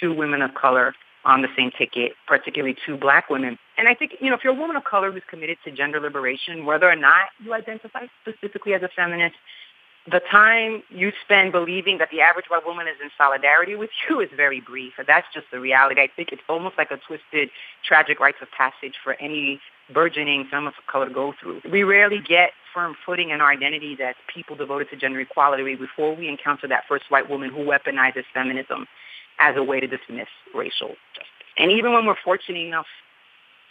two 0.00 0.14
women 0.14 0.42
of 0.42 0.54
color 0.54 0.94
on 1.24 1.42
the 1.42 1.48
same 1.56 1.70
ticket, 1.76 2.12
particularly 2.26 2.76
two 2.86 2.96
black 2.96 3.28
women. 3.28 3.58
And 3.76 3.88
I 3.88 3.94
think, 3.94 4.12
you 4.20 4.30
know, 4.30 4.36
if 4.36 4.44
you're 4.44 4.54
a 4.54 4.58
woman 4.58 4.76
of 4.76 4.84
color 4.84 5.12
who's 5.12 5.22
committed 5.28 5.58
to 5.64 5.70
gender 5.70 6.00
liberation, 6.00 6.64
whether 6.64 6.88
or 6.88 6.96
not 6.96 7.28
you 7.42 7.52
identify 7.52 8.06
specifically 8.22 8.74
as 8.74 8.82
a 8.82 8.88
feminist, 8.94 9.36
the 10.10 10.20
time 10.30 10.82
you 10.88 11.12
spend 11.22 11.52
believing 11.52 11.98
that 11.98 12.08
the 12.10 12.22
average 12.22 12.46
white 12.48 12.64
woman 12.64 12.88
is 12.88 12.96
in 13.02 13.10
solidarity 13.18 13.74
with 13.74 13.90
you 14.08 14.20
is 14.20 14.30
very 14.34 14.60
brief. 14.60 14.94
And 14.96 15.06
that's 15.06 15.26
just 15.34 15.46
the 15.52 15.60
reality. 15.60 16.00
I 16.00 16.08
think 16.14 16.32
it's 16.32 16.42
almost 16.48 16.78
like 16.78 16.90
a 16.90 16.96
twisted, 16.96 17.50
tragic 17.84 18.18
rites 18.18 18.38
of 18.40 18.48
passage 18.56 18.94
for 19.04 19.14
any 19.20 19.60
burgeoning 19.92 20.46
feminist 20.50 20.78
of 20.78 20.86
color 20.86 21.10
go 21.10 21.34
through. 21.40 21.60
We 21.70 21.82
rarely 21.82 22.20
get 22.20 22.50
firm 22.72 22.94
footing 23.04 23.30
in 23.30 23.40
our 23.40 23.50
identities 23.50 23.98
as 24.02 24.14
people 24.32 24.56
devoted 24.56 24.90
to 24.90 24.96
gender 24.96 25.20
equality 25.20 25.74
before 25.74 26.14
we 26.14 26.28
encounter 26.28 26.68
that 26.68 26.84
first 26.88 27.04
white 27.08 27.28
woman 27.28 27.50
who 27.50 27.58
weaponizes 27.58 28.24
feminism 28.32 28.86
as 29.38 29.56
a 29.56 29.62
way 29.62 29.80
to 29.80 29.86
dismiss 29.86 30.28
racial 30.54 30.94
justice. 31.14 31.26
And 31.58 31.70
even 31.72 31.92
when 31.92 32.06
we're 32.06 32.16
fortunate 32.22 32.66
enough 32.66 32.86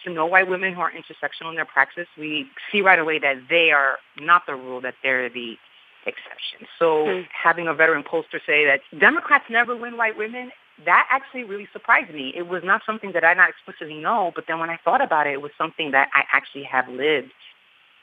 to 0.03 0.11
know 0.11 0.25
white 0.25 0.49
women 0.49 0.73
who 0.73 0.81
are 0.81 0.91
intersectional 0.91 1.49
in 1.49 1.55
their 1.55 1.65
praxis, 1.65 2.07
we 2.17 2.47
see 2.71 2.81
right 2.81 2.99
away 2.99 3.19
that 3.19 3.35
they 3.49 3.71
are 3.71 3.97
not 4.19 4.45
the 4.45 4.55
rule, 4.55 4.81
that 4.81 4.95
they're 5.03 5.29
the 5.29 5.57
exception. 6.05 6.67
So 6.77 7.05
mm. 7.05 7.27
having 7.31 7.67
a 7.67 7.73
veteran 7.73 8.03
pollster 8.03 8.39
say 8.45 8.65
that 8.65 8.81
Democrats 8.97 9.45
never 9.49 9.75
win 9.75 9.97
white 9.97 10.17
women 10.17 10.51
that 10.85 11.07
actually 11.09 11.43
really 11.43 11.67
surprised 11.73 12.13
me. 12.13 12.33
It 12.35 12.47
was 12.47 12.63
not 12.63 12.81
something 12.85 13.11
that 13.13 13.23
I 13.23 13.33
not 13.33 13.49
explicitly 13.49 13.99
know, 13.99 14.31
but 14.33 14.45
then 14.47 14.59
when 14.59 14.69
I 14.69 14.77
thought 14.83 15.01
about 15.01 15.27
it, 15.27 15.33
it 15.33 15.41
was 15.41 15.51
something 15.57 15.91
that 15.91 16.09
I 16.13 16.23
actually 16.31 16.63
have 16.63 16.87
lived. 16.87 17.31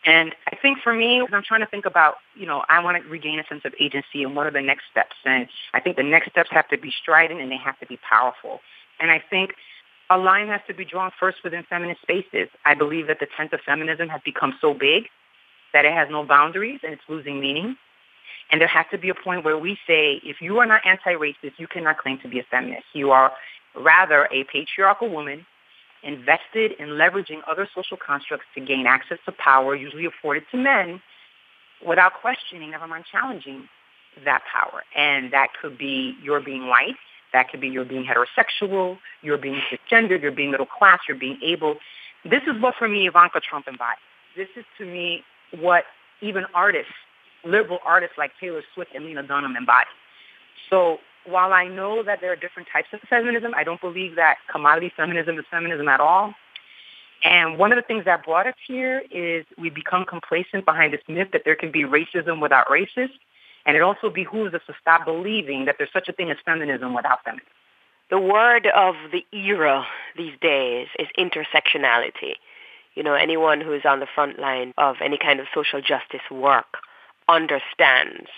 And 0.05 0.35
I 0.47 0.55
think 0.57 0.79
for 0.85 0.95
me, 0.95 1.21
I'm 1.21 1.43
trying 1.43 1.61
to 1.61 1.67
think 1.67 1.85
about, 1.85 2.17
you 2.37 2.47
know, 2.47 2.65
I 2.69 2.83
want 2.83 3.03
to 3.03 3.09
regain 3.09 3.41
a 3.41 3.45
sense 3.49 3.63
of 3.65 3.75
agency 3.81 4.23
and 4.23 4.37
what 4.37 4.47
are 4.47 4.53
the 4.53 4.63
next 4.63 4.85
steps. 4.91 5.17
And 5.25 5.49
I 5.75 5.81
think 5.81 5.97
the 5.97 6.05
next 6.05 6.31
steps 6.31 6.51
have 6.53 6.69
to 6.69 6.79
be 6.79 6.93
strident 7.03 7.41
and 7.41 7.51
they 7.51 7.57
have 7.57 7.79
to 7.81 7.87
be 7.87 7.99
powerful. 8.09 8.61
And 9.01 9.11
I 9.11 9.23
think 9.29 9.55
a 10.09 10.17
line 10.17 10.47
has 10.49 10.61
to 10.69 10.75
be 10.75 10.85
drawn 10.85 11.11
first 11.19 11.39
within 11.43 11.65
feminist 11.69 12.03
spaces. 12.03 12.49
I 12.65 12.75
believe 12.75 13.09
that 13.09 13.19
the 13.19 13.27
tent 13.37 13.53
of 13.53 13.61
feminism 13.67 14.09
has 14.09 14.21
become 14.25 14.55
so 14.61 14.75
big 14.75 15.05
that 15.73 15.85
it 15.85 15.93
has 15.93 16.09
no 16.11 16.25
boundaries 16.25 16.81
and 16.85 16.93
it's 16.93 17.03
losing 17.09 17.41
meaning. 17.41 17.77
And 18.51 18.61
there 18.61 18.69
has 18.69 18.87
to 18.93 18.99
be 18.99 19.09
a 19.09 19.15
point 19.15 19.45
where 19.45 19.59
we 19.59 19.77
say, 19.87 20.21
if 20.25 20.41
you 20.41 20.59
are 20.59 20.67
not 20.67 20.83
anti-racist, 20.87 21.53
you 21.59 21.67
cannot 21.67 21.99
claim 21.99 22.19
to 22.21 22.29
be 22.29 22.39
a 22.39 22.45
feminist. 22.45 22.85
You 22.93 23.11
are 23.11 23.33
Rather, 23.77 24.27
a 24.33 24.45
patriarchal 24.45 25.11
woman 25.11 25.47
invested 26.03 26.73
in 26.79 26.91
leveraging 26.91 27.41
other 27.51 27.69
social 27.75 27.97
constructs 27.97 28.47
to 28.55 28.61
gain 28.61 28.87
access 28.87 29.19
to 29.27 29.33
power, 29.33 29.75
usually 29.75 30.07
afforded 30.07 30.45
to 30.51 30.57
men, 30.57 31.03
without 31.87 32.15
questioning, 32.15 32.71
never 32.71 32.87
mind 32.87 33.05
challenging 33.11 33.69
that 34.25 34.43
power. 34.51 34.83
And 34.97 35.33
that 35.33 35.49
could 35.61 35.77
be 35.77 36.15
your 36.23 36.41
being 36.41 36.69
white, 36.69 36.97
that 37.33 37.51
could 37.51 37.61
be 37.61 37.69
your 37.69 37.85
being 37.85 38.07
heterosexual, 38.07 38.99
your 39.21 39.37
being 39.37 39.61
cisgendered, 39.71 40.23
your 40.23 40.33
being 40.33 40.51
middle 40.51 40.67
class, 40.67 41.01
your 41.07 41.19
being 41.19 41.39
able. 41.43 41.77
This 42.25 42.43
is 42.47 42.61
what, 42.63 42.75
for 42.79 42.89
me, 42.89 43.07
Ivanka 43.07 43.41
Trump 43.41 43.69
embodies. 43.69 43.99
This 44.37 44.49
is, 44.57 44.65
to 44.79 44.87
me, 44.87 45.23
what 45.59 45.85
even 46.23 46.45
artists, 46.55 46.93
liberal 47.47 47.79
artists 47.85 48.17
like 48.19 48.33
Taylor 48.41 48.63
Swift 48.75 48.93
and 48.95 49.05
Lena 49.05 49.23
Dunham 49.23 49.57
embody. 49.57 49.89
So 50.71 50.99
while 51.25 51.53
I 51.53 51.67
know 51.67 52.03
that 52.03 52.21
there 52.21 52.33
are 52.33 52.37
different 52.37 52.69
types 52.73 52.89
of 52.93 53.01
feminism, 53.09 53.53
I 53.57 53.65
don't 53.65 53.81
believe 53.81 54.17
that 54.17 54.37
commodity 54.51 54.93
feminism 54.97 55.39
is 55.39 55.45
feminism 55.51 55.89
at 55.89 56.01
all. 56.01 56.35
And 57.25 57.59
one 57.59 57.73
of 57.73 57.77
the 57.77 57.83
things 57.83 58.05
that 58.05 58.25
brought 58.25 58.47
us 58.47 58.55
here 58.67 59.03
is 59.11 59.45
we 59.59 59.71
become 59.71 60.05
complacent 60.05 60.65
behind 60.65 60.93
this 60.93 61.01
myth 61.09 61.29
that 61.33 61.43
there 61.45 61.57
can 61.57 61.73
be 61.73 61.83
racism 61.83 62.41
without 62.41 62.67
racists. 62.69 63.19
And 63.65 63.77
it 63.77 63.83
also 63.83 64.11
behooves 64.11 64.55
us 64.55 64.61
to 64.69 64.75
stop 64.81 65.05
believing 65.05 65.65
that 65.65 65.77
there's 65.79 65.93
such 65.93 66.09
a 66.09 66.13
thing 66.13 66.31
as 66.31 66.37
feminism 66.45 66.95
without 66.95 67.25
feminism. 67.25 67.51
The 68.11 68.21
word 68.21 68.69
of 68.69 68.95
the 69.11 69.25
era 69.37 69.85
these 70.17 70.35
days 70.41 70.87
is 70.99 71.09
intersectionality. 71.19 72.35
You 72.95 73.03
know, 73.03 73.15
anyone 73.15 73.61
who 73.61 73.73
is 73.73 73.83
on 73.85 73.99
the 73.99 74.07
front 74.15 74.39
line 74.39 74.73
of 74.79 74.97
any 75.03 75.19
kind 75.19 75.41
of 75.41 75.47
social 75.53 75.81
justice 75.81 76.21
work 76.31 76.79
understands 77.29 78.29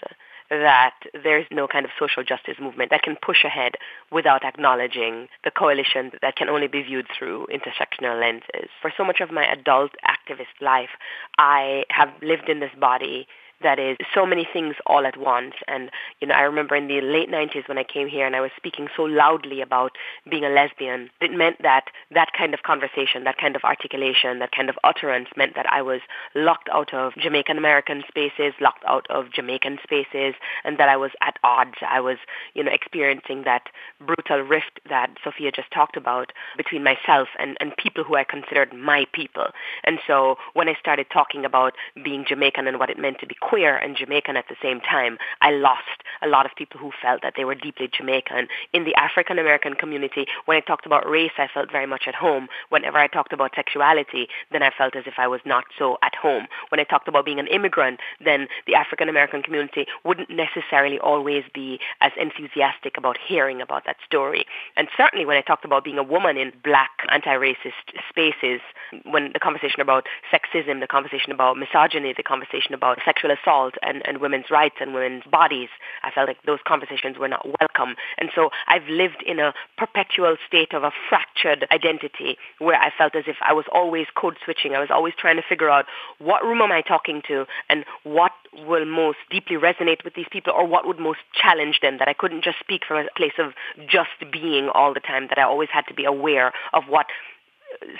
that 0.50 0.94
there's 1.22 1.46
no 1.50 1.68
kind 1.68 1.84
of 1.84 1.90
social 1.98 2.24
justice 2.24 2.56
movement 2.60 2.90
that 2.90 3.02
can 3.02 3.16
push 3.20 3.44
ahead 3.44 3.72
without 4.10 4.44
acknowledging 4.44 5.28
the 5.44 5.50
coalition 5.50 6.10
that 6.22 6.36
can 6.36 6.48
only 6.48 6.68
be 6.68 6.82
viewed 6.82 7.06
through 7.16 7.46
intersectional 7.52 8.18
lenses. 8.18 8.70
For 8.80 8.90
so 8.96 9.04
much 9.04 9.20
of 9.20 9.30
my 9.30 9.44
adult 9.46 9.92
activist 10.06 10.60
life, 10.60 10.90
I 11.36 11.84
have 11.90 12.10
lived 12.22 12.48
in 12.48 12.60
this 12.60 12.70
body 12.80 13.26
that 13.62 13.78
is 13.78 13.96
so 14.14 14.24
many 14.24 14.46
things 14.50 14.76
all 14.86 15.06
at 15.06 15.16
once. 15.16 15.54
And, 15.66 15.90
you 16.20 16.28
know, 16.28 16.34
I 16.34 16.42
remember 16.42 16.76
in 16.76 16.88
the 16.88 17.00
late 17.00 17.30
90s 17.30 17.68
when 17.68 17.78
I 17.78 17.84
came 17.84 18.08
here 18.08 18.26
and 18.26 18.36
I 18.36 18.40
was 18.40 18.50
speaking 18.56 18.88
so 18.96 19.02
loudly 19.02 19.60
about 19.60 19.92
being 20.30 20.44
a 20.44 20.48
lesbian, 20.48 21.10
it 21.20 21.32
meant 21.32 21.56
that 21.62 21.86
that 22.12 22.28
kind 22.36 22.54
of 22.54 22.62
conversation, 22.62 23.24
that 23.24 23.38
kind 23.38 23.56
of 23.56 23.64
articulation, 23.64 24.38
that 24.38 24.52
kind 24.52 24.68
of 24.68 24.76
utterance 24.84 25.28
meant 25.36 25.54
that 25.56 25.66
I 25.70 25.82
was 25.82 26.00
locked 26.34 26.68
out 26.72 26.94
of 26.94 27.12
Jamaican 27.18 27.58
American 27.58 28.04
spaces, 28.08 28.54
locked 28.60 28.84
out 28.86 29.06
of 29.10 29.32
Jamaican 29.32 29.78
spaces, 29.82 30.34
and 30.64 30.78
that 30.78 30.88
I 30.88 30.96
was 30.96 31.10
at 31.20 31.38
odds. 31.42 31.76
I 31.86 32.00
was, 32.00 32.18
you 32.54 32.62
know, 32.62 32.72
experiencing 32.72 33.42
that 33.44 33.68
brutal 34.00 34.40
rift 34.40 34.80
that 34.88 35.10
Sofia 35.24 35.50
just 35.50 35.70
talked 35.72 35.96
about 35.96 36.32
between 36.56 36.84
myself 36.84 37.28
and, 37.38 37.56
and 37.60 37.76
people 37.76 38.04
who 38.04 38.16
I 38.16 38.24
considered 38.24 38.72
my 38.72 39.06
people. 39.12 39.46
And 39.84 39.98
so 40.06 40.36
when 40.54 40.68
I 40.68 40.74
started 40.78 41.06
talking 41.12 41.44
about 41.44 41.74
being 42.04 42.24
Jamaican 42.26 42.66
and 42.66 42.78
what 42.78 42.90
it 42.90 42.98
meant 42.98 43.18
to 43.20 43.26
be 43.26 43.36
queer 43.48 43.76
and 43.76 43.96
Jamaican 43.96 44.36
at 44.36 44.44
the 44.48 44.56
same 44.62 44.80
time, 44.80 45.16
I 45.40 45.50
lost 45.52 46.02
a 46.22 46.28
lot 46.28 46.44
of 46.44 46.52
people 46.56 46.78
who 46.78 46.90
felt 47.00 47.22
that 47.22 47.34
they 47.36 47.44
were 47.44 47.54
deeply 47.54 47.88
Jamaican. 47.90 48.48
In 48.72 48.84
the 48.84 48.94
African 48.94 49.38
American 49.38 49.74
community, 49.74 50.26
when 50.44 50.56
I 50.56 50.60
talked 50.60 50.86
about 50.86 51.08
race, 51.08 51.32
I 51.38 51.48
felt 51.52 51.72
very 51.72 51.86
much 51.86 52.04
at 52.06 52.14
home. 52.14 52.48
Whenever 52.68 52.98
I 52.98 53.06
talked 53.06 53.32
about 53.32 53.52
sexuality, 53.54 54.28
then 54.52 54.62
I 54.62 54.70
felt 54.76 54.96
as 54.96 55.04
if 55.06 55.14
I 55.16 55.26
was 55.26 55.40
not 55.46 55.64
so 55.78 55.96
at 56.02 56.14
home. 56.14 56.46
When 56.68 56.80
I 56.80 56.84
talked 56.84 57.08
about 57.08 57.24
being 57.24 57.38
an 57.38 57.46
immigrant, 57.46 58.00
then 58.22 58.48
the 58.66 58.74
African 58.74 59.08
American 59.08 59.42
community 59.42 59.86
wouldn't 60.04 60.30
necessarily 60.30 60.98
always 60.98 61.44
be 61.54 61.80
as 62.00 62.12
enthusiastic 62.20 62.96
about 62.98 63.16
hearing 63.16 63.62
about 63.62 63.84
that 63.86 63.96
story. 64.04 64.44
And 64.76 64.88
certainly 64.96 65.24
when 65.24 65.36
I 65.36 65.40
talked 65.40 65.64
about 65.64 65.84
being 65.84 65.98
a 65.98 66.02
woman 66.02 66.36
in 66.36 66.52
black 66.62 66.90
anti-racist 67.10 67.86
spaces, 68.08 68.60
when 69.04 69.32
the 69.32 69.40
conversation 69.40 69.80
about 69.80 70.06
sexism, 70.32 70.80
the 70.80 70.86
conversation 70.86 71.32
about 71.32 71.56
misogyny, 71.56 72.12
the 72.14 72.22
conversation 72.22 72.74
about 72.74 72.98
sexual 73.04 73.30
assault 73.40 73.74
and, 73.82 74.06
and 74.06 74.18
women's 74.18 74.50
rights 74.50 74.76
and 74.80 74.94
women's 74.94 75.24
bodies. 75.30 75.68
I 76.02 76.10
felt 76.10 76.28
like 76.28 76.42
those 76.44 76.60
conversations 76.66 77.18
were 77.18 77.28
not 77.28 77.46
welcome. 77.60 77.96
And 78.18 78.30
so 78.34 78.50
I've 78.66 78.86
lived 78.88 79.22
in 79.26 79.38
a 79.38 79.54
perpetual 79.76 80.36
state 80.46 80.72
of 80.72 80.84
a 80.84 80.92
fractured 81.08 81.66
identity 81.70 82.36
where 82.58 82.80
I 82.80 82.90
felt 82.96 83.14
as 83.14 83.24
if 83.26 83.36
I 83.42 83.52
was 83.52 83.66
always 83.72 84.06
code 84.14 84.36
switching. 84.44 84.74
I 84.74 84.80
was 84.80 84.90
always 84.90 85.14
trying 85.18 85.36
to 85.36 85.42
figure 85.48 85.70
out 85.70 85.86
what 86.18 86.42
room 86.42 86.60
am 86.60 86.72
I 86.72 86.82
talking 86.82 87.22
to 87.28 87.46
and 87.68 87.84
what 88.04 88.32
will 88.66 88.84
most 88.84 89.18
deeply 89.30 89.56
resonate 89.56 90.04
with 90.04 90.14
these 90.14 90.26
people 90.30 90.52
or 90.52 90.66
what 90.66 90.86
would 90.86 90.98
most 90.98 91.20
challenge 91.34 91.80
them 91.80 91.98
that 91.98 92.08
I 92.08 92.14
couldn't 92.14 92.44
just 92.44 92.58
speak 92.60 92.82
from 92.86 92.98
a 92.98 93.08
place 93.16 93.38
of 93.38 93.52
just 93.88 94.10
being 94.32 94.68
all 94.68 94.94
the 94.94 95.00
time, 95.00 95.28
that 95.28 95.38
I 95.38 95.42
always 95.42 95.68
had 95.72 95.86
to 95.88 95.94
be 95.94 96.04
aware 96.04 96.52
of 96.72 96.84
what 96.88 97.06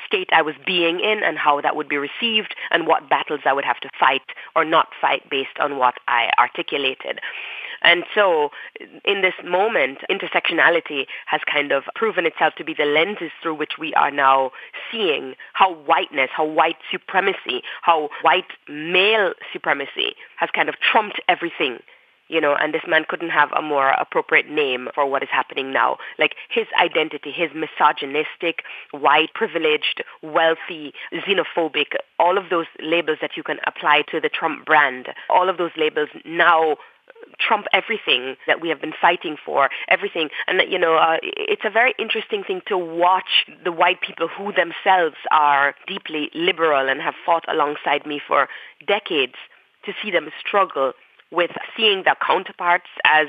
state 0.07 0.29
I 0.33 0.43
was 0.43 0.55
being 0.67 1.01
in 1.01 1.23
and 1.23 1.39
how 1.39 1.61
that 1.61 1.77
would 1.77 1.89
be 1.89 1.97
received 1.97 2.55
and 2.71 2.87
what 2.87 3.09
battles 3.09 3.41
I 3.45 3.53
would 3.53 3.65
have 3.65 3.81
to 3.81 3.91
fight 3.99 4.23
or 4.57 4.65
not 4.65 4.89
fight 5.01 5.29
based 5.31 5.59
on 5.61 5.79
what 5.79 5.95
I 6.09 6.31
articulated. 6.39 7.21
And 7.83 8.05
so 8.15 8.51
in 9.05 9.23
this 9.23 9.35
moment, 9.45 9.99
intersectionality 10.11 11.07
has 11.27 11.41
kind 11.51 11.71
of 11.71 11.85
proven 11.95 12.27
itself 12.27 12.55
to 12.57 12.65
be 12.65 12.75
the 12.75 12.85
lenses 12.85 13.31
through 13.41 13.55
which 13.55 13.73
we 13.79 13.95
are 13.95 14.11
now 14.11 14.51
seeing 14.91 15.35
how 15.53 15.75
whiteness, 15.75 16.31
how 16.33 16.45
white 16.45 16.79
supremacy, 16.91 17.63
how 17.83 18.09
white 18.23 18.53
male 18.69 19.33
supremacy 19.53 20.17
has 20.37 20.51
kind 20.53 20.69
of 20.69 20.77
trumped 20.81 21.21
everything 21.29 21.79
you 22.29 22.41
know, 22.41 22.55
and 22.55 22.73
this 22.73 22.83
man 22.87 23.05
couldn't 23.09 23.31
have 23.31 23.51
a 23.53 23.63
more 23.63 23.91
appropriate 23.91 24.49
name 24.49 24.89
for 24.95 25.07
what 25.07 25.23
is 25.23 25.29
happening 25.31 25.73
now. 25.73 25.97
Like 26.19 26.35
his 26.51 26.67
identity, 26.81 27.33
his 27.33 27.51
misogynistic, 27.55 28.63
white, 28.91 29.33
privileged, 29.35 30.03
wealthy, 30.23 30.93
xenophobic, 31.13 31.97
all 32.19 32.39
of 32.39 32.51
those 32.51 32.67
labels 32.81 33.19
that 33.21 33.37
you 33.37 33.43
can 33.43 33.59
apply 33.67 34.03
to 34.11 34.21
the 34.21 34.29
Trump 34.29 34.67
brand, 34.67 35.09
all 35.31 35.49
of 35.49 35.57
those 35.59 35.73
labels 35.77 36.09
now 36.25 36.77
trump 37.39 37.67
everything 37.73 38.37
that 38.47 38.61
we 38.61 38.69
have 38.69 38.81
been 38.81 38.93
fighting 39.01 39.37
for, 39.45 39.69
everything. 39.89 40.29
And, 40.47 40.61
you 40.69 40.79
know, 40.79 40.97
uh, 40.97 41.19
it's 41.23 41.63
a 41.65 41.71
very 41.71 41.95
interesting 41.99 42.43
thing 42.43 42.63
to 42.67 42.77
watch 42.77 43.47
the 43.65 43.73
white 43.73 44.01
people 44.01 44.29
who 44.29 44.53
themselves 44.53 45.17
are 45.31 45.75
deeply 45.87 46.31
liberal 46.35 46.89
and 46.89 47.01
have 47.01 47.15
fought 47.25 47.45
alongside 47.49 48.07
me 48.07 48.21
for 48.27 48.49
decades 48.87 49.35
to 49.85 49.93
see 50.03 50.11
them 50.11 50.29
struggle 50.41 50.93
with 51.31 51.51
seeing 51.77 52.03
their 52.05 52.17
counterparts 52.27 52.89
as 53.05 53.29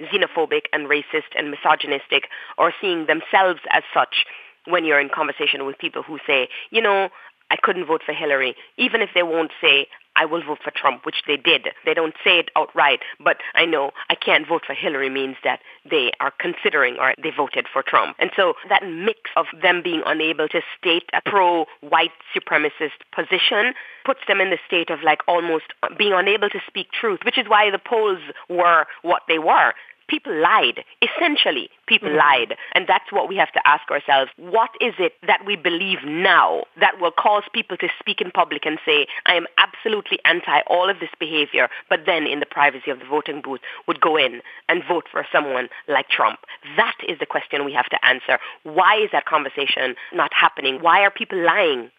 xenophobic 0.00 0.62
and 0.72 0.88
racist 0.88 1.30
and 1.36 1.50
misogynistic 1.50 2.24
or 2.56 2.72
seeing 2.80 3.06
themselves 3.06 3.60
as 3.70 3.82
such 3.92 4.24
when 4.66 4.84
you're 4.84 5.00
in 5.00 5.08
conversation 5.08 5.66
with 5.66 5.78
people 5.78 6.02
who 6.02 6.18
say, 6.26 6.48
you 6.70 6.80
know, 6.80 7.08
I 7.50 7.56
couldn't 7.56 7.86
vote 7.86 8.02
for 8.04 8.12
Hillary, 8.12 8.54
even 8.76 9.00
if 9.00 9.10
they 9.14 9.22
won't 9.22 9.50
say, 9.60 9.88
I 10.20 10.26
will 10.26 10.42
vote 10.44 10.58
for 10.62 10.70
Trump, 10.70 11.06
which 11.06 11.22
they 11.26 11.38
did. 11.38 11.68
They 11.86 11.94
don't 11.94 12.14
say 12.22 12.38
it 12.38 12.50
outright, 12.54 13.00
but 13.18 13.38
I 13.54 13.64
know 13.64 13.92
I 14.10 14.14
can't 14.14 14.46
vote 14.46 14.64
for 14.66 14.74
Hillary 14.74 15.08
means 15.08 15.36
that 15.44 15.60
they 15.90 16.12
are 16.20 16.30
considering 16.38 16.98
or 17.00 17.14
they 17.22 17.30
voted 17.34 17.66
for 17.72 17.82
Trump. 17.82 18.16
And 18.18 18.30
so 18.36 18.52
that 18.68 18.82
mix 18.86 19.18
of 19.34 19.46
them 19.62 19.80
being 19.82 20.02
unable 20.04 20.46
to 20.48 20.60
state 20.78 21.08
a 21.14 21.22
pro-white 21.24 22.10
supremacist 22.36 23.00
position 23.14 23.72
puts 24.04 24.20
them 24.28 24.42
in 24.42 24.50
the 24.50 24.58
state 24.66 24.90
of 24.90 25.02
like 25.02 25.20
almost 25.26 25.72
being 25.96 26.12
unable 26.12 26.50
to 26.50 26.60
speak 26.66 26.92
truth, 26.92 27.20
which 27.24 27.38
is 27.38 27.48
why 27.48 27.70
the 27.70 27.78
polls 27.78 28.20
were 28.50 28.84
what 29.00 29.22
they 29.26 29.38
were 29.38 29.72
people 30.10 30.34
lied. 30.34 30.84
Essentially, 31.00 31.70
people 31.86 32.08
mm-hmm. 32.08 32.18
lied. 32.18 32.56
And 32.74 32.86
that's 32.86 33.10
what 33.10 33.28
we 33.28 33.36
have 33.36 33.52
to 33.52 33.60
ask 33.64 33.90
ourselves. 33.90 34.30
What 34.36 34.70
is 34.80 34.94
it 34.98 35.14
that 35.26 35.46
we 35.46 35.56
believe 35.56 35.98
now 36.04 36.64
that 36.78 37.00
will 37.00 37.12
cause 37.12 37.44
people 37.54 37.76
to 37.78 37.88
speak 37.98 38.20
in 38.20 38.30
public 38.30 38.66
and 38.66 38.78
say, 38.84 39.06
I 39.24 39.34
am 39.34 39.46
absolutely 39.56 40.18
anti 40.24 40.60
all 40.66 40.90
of 40.90 40.98
this 41.00 41.10
behavior, 41.18 41.68
but 41.88 42.00
then 42.04 42.26
in 42.26 42.40
the 42.40 42.46
privacy 42.46 42.90
of 42.90 42.98
the 42.98 43.06
voting 43.06 43.40
booth 43.42 43.60
would 43.86 44.00
go 44.00 44.16
in 44.16 44.42
and 44.68 44.82
vote 44.86 45.04
for 45.10 45.24
someone 45.32 45.68
like 45.88 46.08
Trump? 46.08 46.40
That 46.76 46.96
is 47.08 47.18
the 47.20 47.26
question 47.26 47.64
we 47.64 47.72
have 47.72 47.88
to 47.90 48.04
answer. 48.04 48.38
Why 48.64 48.96
is 48.96 49.10
that 49.12 49.24
conversation 49.24 49.94
not 50.12 50.32
happening? 50.34 50.82
Why 50.82 51.00
are 51.02 51.10
people 51.10 51.38
lying? 51.42 51.90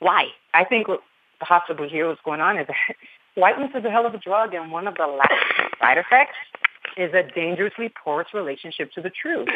Why? 0.00 0.26
I 0.52 0.64
think 0.64 0.86
what 0.86 1.00
possibly 1.40 1.88
here 1.88 2.08
what's 2.08 2.20
going 2.24 2.40
on 2.40 2.58
is 2.58 2.66
that 2.66 2.76
whiteness 3.34 3.70
is 3.74 3.84
a 3.84 3.90
hell 3.90 4.06
of 4.06 4.14
a 4.14 4.18
drug, 4.18 4.54
and 4.54 4.70
one 4.70 4.86
of 4.86 4.96
the 4.96 5.06
last 5.06 5.78
side 5.80 5.98
effects 5.98 6.36
is 6.96 7.12
a 7.14 7.22
dangerously 7.34 7.92
porous 8.02 8.28
relationship 8.34 8.92
to 8.92 9.00
the 9.00 9.10
truth 9.10 9.48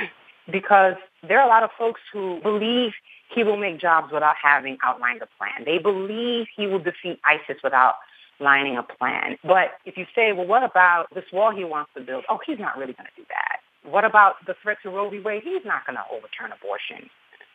because 0.50 0.94
there 1.26 1.40
are 1.40 1.46
a 1.46 1.48
lot 1.48 1.62
of 1.62 1.70
folks 1.78 2.00
who 2.12 2.40
believe 2.42 2.92
he 3.34 3.44
will 3.44 3.56
make 3.56 3.80
jobs 3.80 4.12
without 4.12 4.34
having 4.42 4.78
outlined 4.82 5.22
a 5.22 5.28
plan. 5.38 5.64
They 5.64 5.78
believe 5.78 6.46
he 6.56 6.66
will 6.66 6.78
defeat 6.78 7.20
ISIS 7.24 7.60
without 7.62 7.94
lining 8.40 8.76
a 8.76 8.82
plan. 8.82 9.36
But 9.42 9.78
if 9.84 9.96
you 9.96 10.06
say, 10.14 10.32
well, 10.32 10.46
what 10.46 10.62
about 10.62 11.06
this 11.14 11.24
wall 11.32 11.54
he 11.54 11.64
wants 11.64 11.90
to 11.96 12.00
build? 12.02 12.24
Oh, 12.28 12.38
he's 12.46 12.58
not 12.58 12.76
really 12.78 12.92
going 12.92 13.08
to 13.14 13.20
do 13.20 13.26
that. 13.28 13.58
What 13.90 14.04
about 14.04 14.34
the 14.46 14.54
threat 14.62 14.78
to 14.82 14.90
Roe 14.90 15.10
v. 15.10 15.20
Wade? 15.20 15.42
He's 15.44 15.64
not 15.64 15.86
going 15.86 15.96
to 15.96 16.04
overturn 16.12 16.52
abortion. 16.52 17.10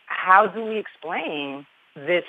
How 0.08 0.48
do 0.48 0.64
we 0.64 0.78
explain 0.78 1.66
this 1.96 2.26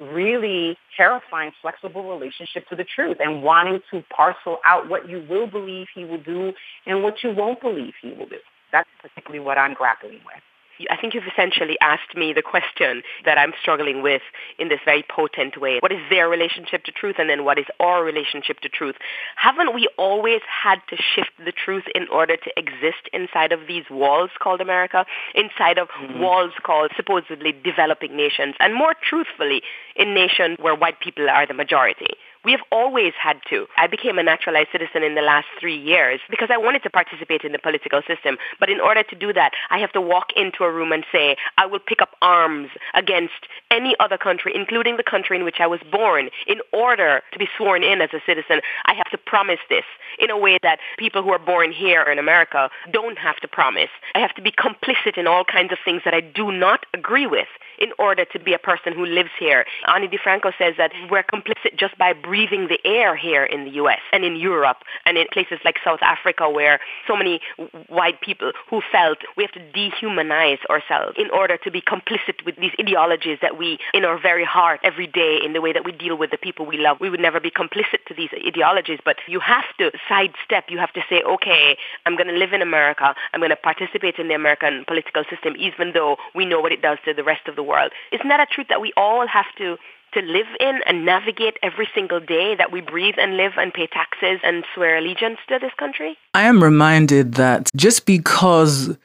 really 0.00 0.76
terrifying, 0.96 1.52
flexible 1.60 2.08
relationship 2.08 2.66
to 2.68 2.76
the 2.76 2.84
truth 2.84 3.18
and 3.20 3.42
wanting 3.42 3.80
to 3.90 4.02
parcel 4.14 4.58
out 4.64 4.88
what 4.88 5.08
you 5.08 5.24
will 5.28 5.46
believe 5.46 5.86
he 5.94 6.04
will 6.04 6.22
do 6.22 6.52
and 6.86 7.02
what 7.02 7.22
you 7.22 7.32
won't 7.34 7.60
believe 7.60 7.92
he 8.00 8.10
will 8.10 8.26
do. 8.26 8.38
That's 8.72 8.88
particularly 9.02 9.44
what 9.44 9.58
I'm 9.58 9.74
grappling 9.74 10.20
with. 10.24 10.42
I 10.88 10.96
think 10.96 11.14
you've 11.14 11.26
essentially 11.30 11.76
asked 11.80 12.16
me 12.16 12.32
the 12.32 12.42
question 12.42 13.02
that 13.24 13.38
I'm 13.38 13.52
struggling 13.60 14.02
with 14.02 14.22
in 14.58 14.68
this 14.68 14.80
very 14.84 15.04
potent 15.08 15.60
way. 15.60 15.78
What 15.80 15.92
is 15.92 16.00
their 16.08 16.28
relationship 16.28 16.84
to 16.84 16.92
truth 16.92 17.16
and 17.18 17.28
then 17.28 17.44
what 17.44 17.58
is 17.58 17.66
our 17.80 18.04
relationship 18.04 18.60
to 18.60 18.68
truth? 18.68 18.96
Haven't 19.36 19.74
we 19.74 19.88
always 19.98 20.40
had 20.46 20.80
to 20.88 20.96
shift 20.96 21.32
the 21.44 21.52
truth 21.52 21.84
in 21.94 22.08
order 22.08 22.36
to 22.36 22.50
exist 22.56 23.08
inside 23.12 23.52
of 23.52 23.66
these 23.66 23.84
walls 23.90 24.30
called 24.38 24.60
America, 24.60 25.04
inside 25.34 25.78
of 25.78 25.88
mm-hmm. 25.88 26.20
walls 26.20 26.52
called 26.62 26.90
supposedly 26.96 27.52
developing 27.52 28.16
nations, 28.16 28.54
and 28.60 28.74
more 28.74 28.94
truthfully, 29.02 29.62
in 29.96 30.14
nations 30.14 30.56
where 30.60 30.74
white 30.74 31.00
people 31.00 31.28
are 31.28 31.46
the 31.46 31.54
majority? 31.54 32.14
We 32.44 32.52
have 32.52 32.62
always 32.72 33.12
had 33.20 33.38
to. 33.50 33.66
I 33.76 33.86
became 33.86 34.18
a 34.18 34.22
naturalized 34.22 34.70
citizen 34.72 35.02
in 35.02 35.14
the 35.14 35.20
last 35.20 35.46
three 35.60 35.76
years 35.76 36.20
because 36.30 36.48
I 36.50 36.56
wanted 36.56 36.82
to 36.84 36.90
participate 36.90 37.42
in 37.42 37.52
the 37.52 37.58
political 37.58 38.00
system. 38.06 38.38
But 38.58 38.70
in 38.70 38.80
order 38.80 39.02
to 39.02 39.14
do 39.14 39.32
that, 39.34 39.52
I 39.68 39.78
have 39.78 39.92
to 39.92 40.00
walk 40.00 40.28
into 40.36 40.64
a 40.64 40.72
room 40.72 40.90
and 40.90 41.04
say, 41.12 41.36
I 41.58 41.66
will 41.66 41.78
pick 41.78 42.00
up 42.00 42.16
arms 42.22 42.70
against 42.94 43.46
any 43.70 43.94
other 44.00 44.16
country, 44.16 44.52
including 44.54 44.96
the 44.96 45.02
country 45.02 45.36
in 45.36 45.44
which 45.44 45.60
I 45.60 45.66
was 45.66 45.80
born. 45.92 46.30
In 46.46 46.60
order 46.72 47.22
to 47.32 47.38
be 47.38 47.46
sworn 47.58 47.82
in 47.84 48.00
as 48.00 48.10
a 48.14 48.20
citizen, 48.24 48.62
I 48.86 48.94
have 48.94 49.10
to 49.10 49.18
promise 49.18 49.60
this 49.68 49.84
in 50.18 50.30
a 50.30 50.38
way 50.38 50.58
that 50.62 50.78
people 50.98 51.22
who 51.22 51.30
are 51.30 51.38
born 51.38 51.72
here 51.72 52.02
in 52.04 52.18
America 52.18 52.70
don't 52.90 53.18
have 53.18 53.36
to 53.36 53.48
promise. 53.48 53.90
I 54.14 54.20
have 54.20 54.34
to 54.34 54.42
be 54.42 54.50
complicit 54.50 55.18
in 55.18 55.26
all 55.26 55.44
kinds 55.44 55.72
of 55.72 55.78
things 55.84 56.02
that 56.06 56.14
I 56.14 56.20
do 56.20 56.50
not 56.50 56.86
agree 56.94 57.26
with 57.26 57.48
in 57.80 57.90
order 57.98 58.24
to 58.24 58.38
be 58.38 58.52
a 58.52 58.58
person 58.58 58.92
who 58.92 59.06
lives 59.06 59.30
here. 59.38 59.64
Ani 59.86 60.08
DiFranco 60.08 60.52
says 60.58 60.74
that 60.78 60.92
we're 61.10 61.22
complicit 61.22 61.78
just 61.78 61.96
by 61.98 62.12
breathing 62.12 62.68
the 62.68 62.78
air 62.84 63.16
here 63.16 63.44
in 63.44 63.64
the 63.64 63.70
US 63.72 64.00
and 64.12 64.24
in 64.24 64.36
Europe 64.36 64.78
and 65.06 65.16
in 65.16 65.26
places 65.32 65.58
like 65.64 65.76
South 65.84 66.00
Africa 66.02 66.48
where 66.48 66.80
so 67.06 67.16
many 67.16 67.40
white 67.88 68.20
people 68.20 68.52
who 68.68 68.82
felt 68.92 69.18
we 69.36 69.44
have 69.44 69.52
to 69.52 69.60
dehumanize 69.72 70.58
ourselves 70.68 71.16
in 71.18 71.30
order 71.30 71.56
to 71.56 71.70
be 71.70 71.80
complicit 71.80 72.44
with 72.44 72.56
these 72.56 72.72
ideologies 72.80 73.38
that 73.42 73.58
we, 73.58 73.78
in 73.94 74.04
our 74.04 74.20
very 74.20 74.44
heart, 74.44 74.80
every 74.84 75.06
day, 75.06 75.38
in 75.44 75.52
the 75.52 75.60
way 75.60 75.72
that 75.72 75.84
we 75.84 75.92
deal 75.92 76.16
with 76.16 76.30
the 76.30 76.38
people 76.38 76.66
we 76.66 76.76
love, 76.76 76.98
we 77.00 77.10
would 77.10 77.20
never 77.20 77.40
be 77.40 77.50
complicit 77.50 78.04
to 78.06 78.14
these 78.14 78.30
ideologies. 78.46 78.98
But 79.04 79.16
you 79.26 79.40
have 79.40 79.64
to 79.78 79.90
sidestep. 80.08 80.64
You 80.68 80.78
have 80.78 80.92
to 80.92 81.02
say, 81.08 81.22
okay, 81.22 81.76
I'm 82.06 82.16
going 82.16 82.28
to 82.28 82.36
live 82.36 82.52
in 82.52 82.62
America. 82.62 83.14
I'm 83.32 83.40
going 83.40 83.50
to 83.50 83.56
participate 83.56 84.16
in 84.18 84.28
the 84.28 84.34
American 84.34 84.84
political 84.86 85.24
system, 85.30 85.54
even 85.58 85.92
though 85.92 86.16
we 86.34 86.44
know 86.44 86.60
what 86.60 86.72
it 86.72 86.82
does 86.82 86.98
to 87.04 87.14
the 87.14 87.24
rest 87.24 87.48
of 87.48 87.56
the 87.56 87.62
world. 87.62 87.69
Isn't 88.12 88.28
that 88.28 88.40
a 88.40 88.46
truth 88.46 88.68
that 88.68 88.80
we 88.80 88.92
all 88.96 89.26
have 89.26 89.46
to 89.58 89.76
to 90.14 90.20
live 90.22 90.46
in 90.58 90.80
and 90.86 91.04
navigate 91.04 91.56
every 91.62 91.88
single 91.94 92.20
day 92.20 92.56
that 92.56 92.72
we 92.72 92.80
breathe 92.80 93.14
and 93.16 93.36
live 93.36 93.52
and 93.56 93.72
pay 93.72 93.86
taxes 93.86 94.40
and 94.42 94.64
swear 94.74 94.96
allegiance 94.96 95.38
to 95.48 95.58
this 95.60 95.72
country? 95.78 96.16
I 96.34 96.42
am 96.42 96.62
reminded 96.62 97.34
that 97.34 97.70
just 97.76 98.06
because 98.06 98.96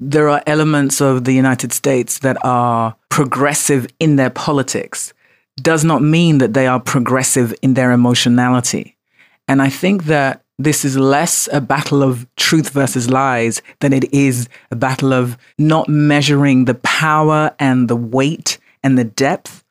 there 0.00 0.28
are 0.28 0.42
elements 0.46 1.00
of 1.00 1.24
the 1.24 1.32
United 1.32 1.72
States 1.72 2.18
that 2.20 2.36
are 2.44 2.96
progressive 3.08 3.86
in 3.98 4.16
their 4.16 4.30
politics 4.30 5.12
does 5.62 5.84
not 5.84 6.02
mean 6.02 6.38
that 6.38 6.54
they 6.54 6.66
are 6.66 6.80
progressive 6.80 7.54
in 7.62 7.74
their 7.74 7.92
emotionality. 7.92 8.96
And 9.48 9.62
I 9.62 9.70
think 9.70 10.04
that 10.04 10.42
this 10.58 10.84
is 10.84 10.96
less 10.96 11.48
a 11.52 11.60
battle 11.60 12.02
of 12.02 12.26
truth 12.36 12.70
versus 12.70 13.10
lies 13.10 13.62
than 13.80 13.92
it 13.92 14.12
is 14.12 14.48
a 14.70 14.76
battle 14.76 15.12
of 15.12 15.36
not 15.58 15.88
measuring 15.88 16.64
the 16.64 16.74
power 16.74 17.54
and 17.58 17.88
the 17.88 17.96
weight 17.96 18.58
and 18.82 18.96
the 18.96 19.04
depth 19.04 19.62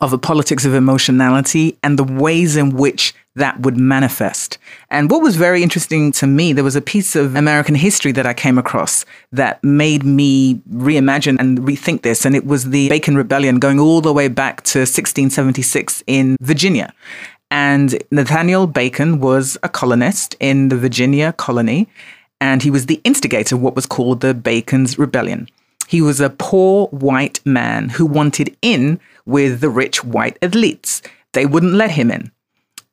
of 0.00 0.12
a 0.12 0.18
politics 0.18 0.64
of 0.64 0.74
emotionality 0.74 1.78
and 1.82 1.98
the 1.98 2.04
ways 2.04 2.56
in 2.56 2.76
which 2.76 3.14
that 3.36 3.60
would 3.60 3.76
manifest. 3.76 4.58
And 4.90 5.10
what 5.10 5.22
was 5.22 5.34
very 5.34 5.62
interesting 5.62 6.12
to 6.12 6.26
me, 6.26 6.52
there 6.52 6.62
was 6.62 6.76
a 6.76 6.80
piece 6.80 7.16
of 7.16 7.34
American 7.34 7.74
history 7.74 8.12
that 8.12 8.26
I 8.26 8.34
came 8.34 8.58
across 8.58 9.04
that 9.32 9.62
made 9.64 10.04
me 10.04 10.56
reimagine 10.72 11.38
and 11.40 11.58
rethink 11.60 12.02
this. 12.02 12.24
And 12.24 12.36
it 12.36 12.46
was 12.46 12.70
the 12.70 12.88
Bacon 12.88 13.16
Rebellion 13.16 13.58
going 13.58 13.80
all 13.80 14.00
the 14.00 14.12
way 14.12 14.28
back 14.28 14.62
to 14.64 14.80
1676 14.80 16.04
in 16.06 16.36
Virginia. 16.40 16.92
And 17.54 18.02
Nathaniel 18.10 18.66
Bacon 18.66 19.20
was 19.20 19.56
a 19.62 19.68
colonist 19.68 20.34
in 20.40 20.70
the 20.70 20.76
Virginia 20.76 21.32
colony, 21.34 21.86
and 22.40 22.60
he 22.60 22.68
was 22.68 22.86
the 22.86 23.00
instigator 23.04 23.54
of 23.54 23.62
what 23.62 23.76
was 23.76 23.86
called 23.86 24.22
the 24.22 24.34
Bacon's 24.34 24.98
Rebellion. 24.98 25.48
He 25.86 26.02
was 26.02 26.18
a 26.18 26.30
poor 26.30 26.88
white 26.88 27.38
man 27.46 27.90
who 27.90 28.06
wanted 28.06 28.56
in 28.60 28.98
with 29.24 29.60
the 29.60 29.70
rich 29.70 30.02
white 30.02 30.36
elites. 30.40 31.00
They 31.32 31.46
wouldn't 31.46 31.74
let 31.74 31.92
him 31.92 32.10
in. 32.10 32.32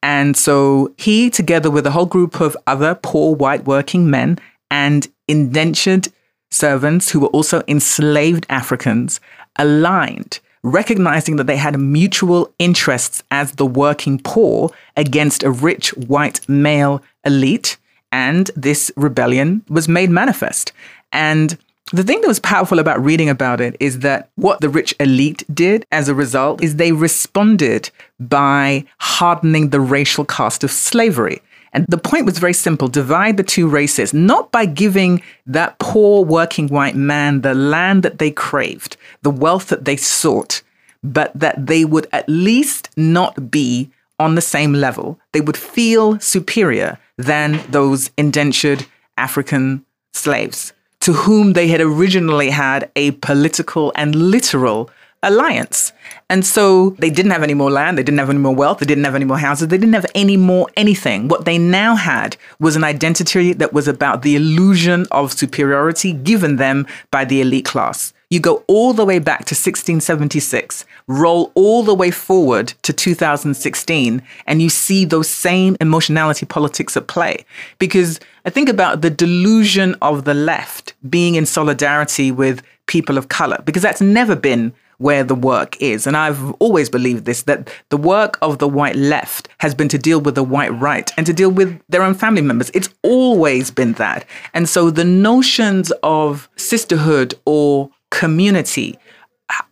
And 0.03 0.37
so 0.37 0.93
he, 0.95 1.31
together 1.31 1.71
with 1.71 1.87
a 1.87 1.91
whole 1.91 2.05
group 2.05 2.39
of 2.39 2.55
other 2.67 2.93
poor 2.93 3.35
white 3.35 3.65
working 3.65 4.11
men 4.11 4.37
and 4.69 5.07
indentured 5.27 6.09
servants 6.51 7.09
who 7.09 7.21
were 7.21 7.29
also 7.29 7.63
enslaved 7.67 8.45
Africans, 8.47 9.19
aligned 9.55 10.39
recognizing 10.63 11.37
that 11.37 11.47
they 11.47 11.57
had 11.57 11.79
mutual 11.79 12.53
interests 12.59 13.23
as 13.31 13.53
the 13.53 13.65
working 13.65 14.19
poor 14.19 14.71
against 14.95 15.43
a 15.43 15.51
rich 15.51 15.89
white 15.95 16.47
male 16.47 17.01
elite. 17.25 17.77
And 18.11 18.51
this 18.55 18.91
rebellion 18.95 19.63
was 19.69 19.87
made 19.87 20.09
manifest. 20.09 20.73
And 21.11 21.57
the 21.93 22.03
thing 22.03 22.21
that 22.21 22.27
was 22.27 22.39
powerful 22.39 22.79
about 22.79 23.03
reading 23.03 23.29
about 23.29 23.59
it 23.59 23.75
is 23.79 23.99
that 23.99 24.29
what 24.35 24.61
the 24.61 24.69
rich 24.69 24.93
elite 24.99 25.43
did 25.53 25.85
as 25.91 26.07
a 26.07 26.15
result 26.15 26.63
is 26.63 26.75
they 26.75 26.93
responded 26.93 27.89
by 28.19 28.85
hardening 28.99 29.69
the 29.69 29.79
racial 29.81 30.23
cost 30.23 30.63
of 30.63 30.71
slavery. 30.71 31.41
And 31.73 31.85
the 31.87 31.97
point 31.97 32.25
was 32.25 32.37
very 32.37 32.53
simple 32.53 32.87
divide 32.87 33.37
the 33.37 33.43
two 33.43 33.67
races, 33.67 34.13
not 34.13 34.51
by 34.51 34.65
giving 34.65 35.21
that 35.45 35.79
poor 35.79 36.23
working 36.23 36.67
white 36.67 36.95
man 36.95 37.41
the 37.41 37.53
land 37.53 38.03
that 38.03 38.19
they 38.19 38.31
craved, 38.31 38.97
the 39.21 39.29
wealth 39.29 39.67
that 39.67 39.85
they 39.85 39.95
sought, 39.95 40.61
but 41.03 41.31
that 41.33 41.67
they 41.67 41.85
would 41.85 42.07
at 42.11 42.27
least 42.27 42.89
not 42.95 43.51
be 43.51 43.89
on 44.19 44.35
the 44.35 44.41
same 44.41 44.73
level. 44.73 45.19
They 45.31 45.41
would 45.41 45.57
feel 45.57 46.19
superior 46.19 46.99
than 47.17 47.63
those 47.69 48.11
indentured 48.17 48.85
African 49.17 49.85
slaves 50.13 50.73
to 51.01 51.13
whom 51.13 51.53
they 51.53 51.67
had 51.67 51.81
originally 51.81 52.51
had 52.51 52.89
a 52.95 53.11
political 53.11 53.91
and 53.95 54.15
literal 54.15 54.89
alliance. 55.23 55.93
And 56.29 56.45
so 56.45 56.91
they 56.91 57.09
didn't 57.09 57.31
have 57.31 57.43
any 57.43 57.53
more 57.53 57.69
land, 57.69 57.97
they 57.97 58.03
didn't 58.03 58.19
have 58.19 58.29
any 58.29 58.39
more 58.39 58.55
wealth, 58.55 58.79
they 58.79 58.85
didn't 58.85 59.03
have 59.03 59.15
any 59.15 59.25
more 59.25 59.37
houses, 59.37 59.67
they 59.67 59.77
didn't 59.77 59.93
have 59.93 60.05
any 60.15 60.37
more 60.37 60.69
anything. 60.75 61.27
What 61.27 61.45
they 61.45 61.57
now 61.57 61.95
had 61.95 62.37
was 62.59 62.75
an 62.75 62.83
identity 62.83 63.53
that 63.53 63.73
was 63.73 63.87
about 63.87 64.21
the 64.21 64.35
illusion 64.35 65.05
of 65.11 65.33
superiority 65.33 66.13
given 66.13 66.55
them 66.55 66.87
by 67.11 67.25
the 67.25 67.41
elite 67.41 67.65
class. 67.65 68.13
You 68.31 68.39
go 68.39 68.63
all 68.67 68.93
the 68.93 69.03
way 69.03 69.19
back 69.19 69.39
to 69.39 69.53
1676, 69.53 70.85
roll 71.07 71.51
all 71.53 71.83
the 71.83 71.93
way 71.93 72.11
forward 72.11 72.73
to 72.83 72.93
2016, 72.93 74.21
and 74.47 74.61
you 74.61 74.69
see 74.69 75.03
those 75.03 75.29
same 75.29 75.75
emotionality 75.81 76.45
politics 76.45 76.95
at 76.95 77.07
play. 77.07 77.45
Because 77.77 78.21
I 78.45 78.49
think 78.49 78.69
about 78.69 79.01
the 79.01 79.09
delusion 79.09 79.95
of 80.01 80.23
the 80.23 80.33
left 80.33 80.93
being 81.09 81.35
in 81.35 81.45
solidarity 81.45 82.31
with 82.31 82.63
people 82.87 83.17
of 83.17 83.27
color, 83.27 83.61
because 83.65 83.83
that's 83.83 83.99
never 83.99 84.37
been 84.37 84.71
where 85.01 85.23
the 85.23 85.35
work 85.35 85.81
is. 85.81 86.05
And 86.05 86.15
I've 86.15 86.51
always 86.53 86.89
believed 86.89 87.25
this 87.25 87.43
that 87.43 87.69
the 87.89 87.97
work 87.97 88.37
of 88.41 88.59
the 88.59 88.67
white 88.67 88.95
left 88.95 89.49
has 89.59 89.73
been 89.73 89.87
to 89.89 89.97
deal 89.97 90.21
with 90.21 90.35
the 90.35 90.43
white 90.43 90.73
right 90.79 91.11
and 91.17 91.25
to 91.25 91.33
deal 91.33 91.49
with 91.49 91.81
their 91.89 92.03
own 92.03 92.13
family 92.13 92.41
members. 92.41 92.69
It's 92.73 92.89
always 93.03 93.71
been 93.71 93.93
that. 93.93 94.25
And 94.53 94.69
so 94.69 94.91
the 94.91 95.03
notions 95.03 95.91
of 96.03 96.49
sisterhood 96.55 97.33
or 97.45 97.89
community 98.11 98.97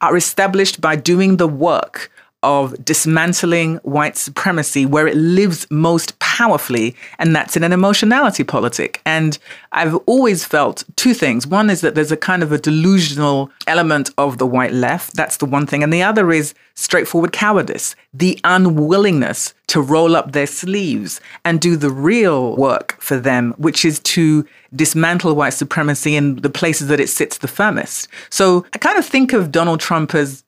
are 0.01 0.17
established 0.17 0.81
by 0.81 0.95
doing 0.95 1.37
the 1.37 1.47
work 1.47 2.11
of 2.41 2.83
dismantling 2.85 3.77
white 3.77 4.15
supremacy 4.15 4.85
where 4.85 5.07
it 5.07 5.17
lives 5.17 5.67
most 5.69 6.17
powerfully, 6.19 6.95
and 7.17 7.35
that's 7.35 7.57
in 7.57 7.63
an 7.63 7.73
emotionality 7.73 8.43
politic. 8.43 9.01
And 9.05 9.37
I've 9.73 9.95
always 10.05 10.45
felt 10.45 10.83
two 10.95 11.13
things. 11.13 11.45
One 11.45 11.69
is 11.69 11.81
that 11.81 11.95
there's 11.95 12.11
a 12.11 12.17
kind 12.17 12.41
of 12.41 12.51
a 12.51 12.57
delusional 12.57 13.51
element 13.67 14.09
of 14.17 14.37
the 14.37 14.47
white 14.47 14.71
left. 14.71 15.15
That's 15.15 15.37
the 15.37 15.45
one 15.45 15.67
thing. 15.67 15.83
And 15.83 15.91
the 15.91 16.03
other 16.03 16.31
is 16.31 16.53
straightforward 16.75 17.33
cowardice, 17.33 17.95
the 18.13 18.39
unwillingness 18.45 19.53
to 19.67 19.81
roll 19.81 20.15
up 20.15 20.31
their 20.31 20.47
sleeves 20.47 21.19
and 21.43 21.59
do 21.59 21.75
the 21.75 21.89
real 21.89 22.55
work 22.55 22.95
for 23.01 23.19
them, 23.19 23.53
which 23.57 23.83
is 23.83 23.99
to 23.99 24.45
dismantle 24.73 25.35
white 25.35 25.49
supremacy 25.49 26.15
in 26.15 26.37
the 26.37 26.49
places 26.49 26.87
that 26.87 27.01
it 27.01 27.09
sits 27.09 27.39
the 27.39 27.47
firmest. 27.47 28.07
So 28.29 28.65
I 28.73 28.77
kind 28.77 28.97
of 28.97 29.05
think 29.05 29.33
of 29.33 29.51
Donald 29.51 29.81
Trump 29.81 30.15
as 30.15 30.43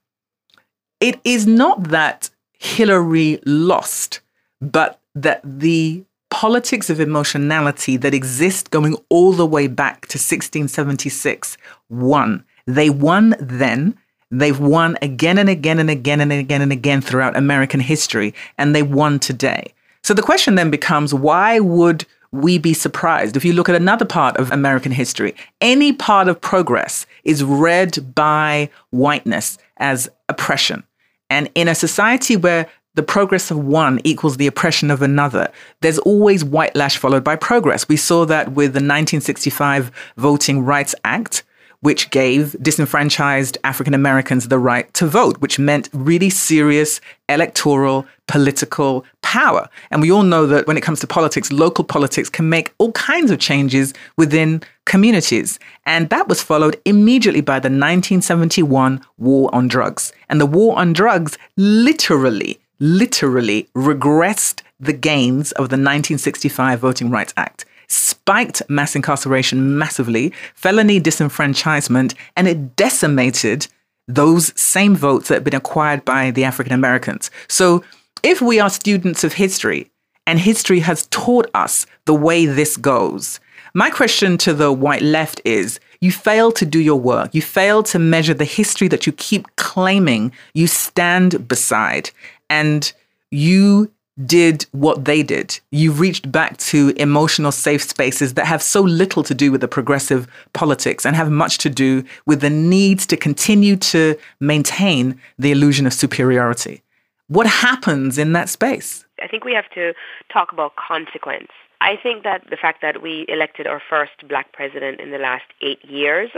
it 1.02 1.20
is 1.26 1.46
not 1.46 1.90
that 1.90 2.30
Hillary 2.58 3.40
lost, 3.46 4.22
but 4.62 5.00
that 5.16 5.42
the 5.44 6.06
politics 6.30 6.90
of 6.90 7.00
emotionality 7.00 7.98
that 7.98 8.14
exist 8.14 8.72
going 8.72 8.96
all 9.10 9.34
the 9.34 9.46
way 9.46 9.68
back 9.68 10.02
to 10.02 10.18
1676 10.18 11.58
won. 11.90 12.46
They 12.66 12.90
won 12.90 13.36
then. 13.40 13.98
They've 14.30 14.58
won 14.58 14.98
again 15.02 15.38
and 15.38 15.50
again 15.50 15.80
and 15.80 15.90
again 15.90 16.22
and 16.22 16.32
again 16.32 16.62
and 16.62 16.72
again 16.72 17.02
throughout 17.02 17.36
American 17.36 17.82
history, 17.82 18.34
and 18.58 18.74
they 18.74 18.84
won 18.84 19.20
today. 19.20 19.74
So 20.04 20.14
the 20.14 20.22
question 20.22 20.56
then 20.56 20.72
becomes 20.72 21.14
why 21.14 21.60
would 21.60 22.06
we 22.32 22.58
be 22.58 22.74
surprised? 22.74 23.36
If 23.36 23.44
you 23.44 23.54
look 23.54 23.68
at 23.68 23.76
another 23.76 24.06
part 24.06 24.38
of 24.38 24.52
American 24.52 24.94
history, 24.94 25.36
any 25.60 25.92
part 25.92 26.30
of 26.30 26.40
progress 26.40 27.06
is 27.26 27.44
read 27.44 28.16
by 28.16 28.70
whiteness 28.92 29.58
as 29.78 30.10
oppression. 30.30 30.84
And 31.32 31.50
in 31.56 31.68
a 31.68 31.74
society 31.74 32.36
where 32.36 32.68
the 32.96 33.04
progress 33.04 33.50
of 33.52 33.58
one 33.58 34.02
equals 34.04 34.36
the 34.36 34.48
oppression 34.48 34.92
of 34.92 35.02
another. 35.02 35.50
There's 35.80 35.98
always 36.00 36.44
white 36.44 36.76
lash 36.76 36.98
followed 36.98 37.24
by 37.24 37.38
progress. 37.38 37.88
We 37.88 37.96
saw 37.96 38.26
that 38.26 38.50
with 38.50 38.74
the 38.74 38.84
1965 38.84 39.92
Voting 40.18 40.66
Rights 40.66 40.94
Act, 41.06 41.44
which 41.80 42.10
gave 42.10 42.62
disenfranchised 42.62 43.58
African 43.64 43.94
Americans 43.94 44.50
the 44.50 44.60
right 44.60 44.94
to 44.94 45.08
vote, 45.08 45.38
which 45.40 45.58
meant 45.58 45.88
really 45.94 46.30
serious 46.30 47.00
electoral 47.30 48.06
political 48.28 49.06
power. 49.32 49.70
And 49.92 50.02
we 50.02 50.12
all 50.12 50.24
know 50.24 50.46
that 50.48 50.68
when 50.68 50.76
it 50.76 50.84
comes 50.84 51.00
to 51.00 51.08
politics, 51.08 51.54
local 51.54 51.86
politics 51.86 52.30
can 52.30 52.50
make 52.50 52.74
all 52.80 52.92
kinds 52.92 53.32
of 53.32 53.40
changes 53.40 53.94
within 54.18 54.62
communities. 54.84 55.58
And 55.86 56.10
that 56.10 56.28
was 56.28 56.44
followed 56.44 56.76
immediately 56.84 57.40
by 57.40 57.60
the 57.60 57.70
1971 57.70 59.02
war 59.18 59.50
on 59.54 59.70
drugs. 59.70 60.12
And 60.28 60.42
the 60.42 60.46
war 60.46 60.78
on 60.78 60.92
drugs 60.92 61.38
literally 61.56 62.60
literally 62.82 63.70
regressed 63.76 64.64
the 64.80 64.92
gains 64.92 65.52
of 65.54 65.70
the 65.70 65.78
1965 65.78 66.80
Voting 66.80 67.12
Rights 67.12 67.34
Act, 67.38 67.64
spiked 67.88 68.64
mass 68.68 68.96
incarceration 68.96 69.78
massively, 69.78 70.34
felony 70.56 71.00
disenfranchisement, 71.00 72.16
and 72.36 72.48
it 72.48 72.76
decimated 72.76 73.68
those 74.08 74.52
same 74.60 74.96
votes 74.96 75.28
that 75.28 75.36
had 75.36 75.44
been 75.44 75.56
acquired 75.56 76.04
by 76.04 76.32
the 76.32 76.44
African 76.44 76.74
Americans. 76.74 77.30
So 77.48 77.84
if 78.24 78.42
we 78.42 78.60
are 78.60 78.70
students 78.70 79.24
of 79.24 79.34
history, 79.34 79.92
and 80.28 80.40
history 80.40 80.80
has 80.80 81.08
taught 81.08 81.50
us 81.54 81.86
the 82.06 82.14
way 82.14 82.46
this 82.46 82.78
goes, 82.78 83.40
my 83.74 83.90
question 83.90 84.38
to 84.40 84.54
the 84.54 84.72
white 84.72 85.02
left 85.02 85.42
is 85.46 85.80
you 86.02 86.12
fail 86.12 86.52
to 86.54 86.66
do 86.66 86.80
your 86.80 87.00
work. 87.00 87.34
You 87.34 87.42
fail 87.42 87.84
to 87.84 88.00
measure 88.00 88.34
the 88.34 88.46
history 88.46 88.88
that 88.90 89.06
you 89.06 89.14
keep 89.14 89.56
claiming 89.56 90.32
you 90.54 90.68
stand 90.68 91.48
beside 91.48 92.12
and 92.50 92.92
you 93.30 93.92
did 94.26 94.66
what 94.72 95.06
they 95.06 95.24
did. 95.24 95.60
You 95.72 95.92
reached 95.92 96.32
back 96.32 96.58
to 96.58 96.94
emotional 96.98 97.52
safe 97.52 97.82
spaces 97.82 98.34
that 98.34 98.46
have 98.46 98.62
so 98.62 98.82
little 98.82 99.24
to 99.24 99.34
do 99.34 99.52
with 99.52 99.62
the 99.62 99.68
progressive 99.68 100.28
politics 100.54 101.06
and 101.06 101.16
have 101.16 101.32
much 101.32 101.60
to 101.60 101.70
do 101.70 102.04
with 102.26 102.42
the 102.42 102.50
needs 102.50 103.06
to 103.08 103.18
continue 103.18 103.78
to 103.78 104.18
maintain 104.40 105.20
the 105.40 105.52
illusion 105.52 105.88
of 105.88 105.94
superiority. 105.94 106.84
What 107.32 107.48
happens 107.48 108.18
in 108.18 108.34
that 108.34 108.50
space? 108.50 109.06
I 109.24 109.26
think 109.26 109.46
we 109.46 109.54
have 109.54 109.70
to 109.74 109.94
talk 110.34 110.52
about 110.52 110.74
consequence. 110.76 111.48
I 111.80 111.96
think 111.96 112.26
that 112.26 112.44
the 112.50 112.58
fact 112.58 112.82
that 112.82 113.02
we 113.02 113.26
elected 113.30 113.68
our 113.68 113.82
first 113.90 114.28
black 114.28 114.52
president 114.52 115.00
in 115.00 115.12
the 115.12 115.18
last 115.18 115.46
eight 115.62 115.80
years 115.86 116.30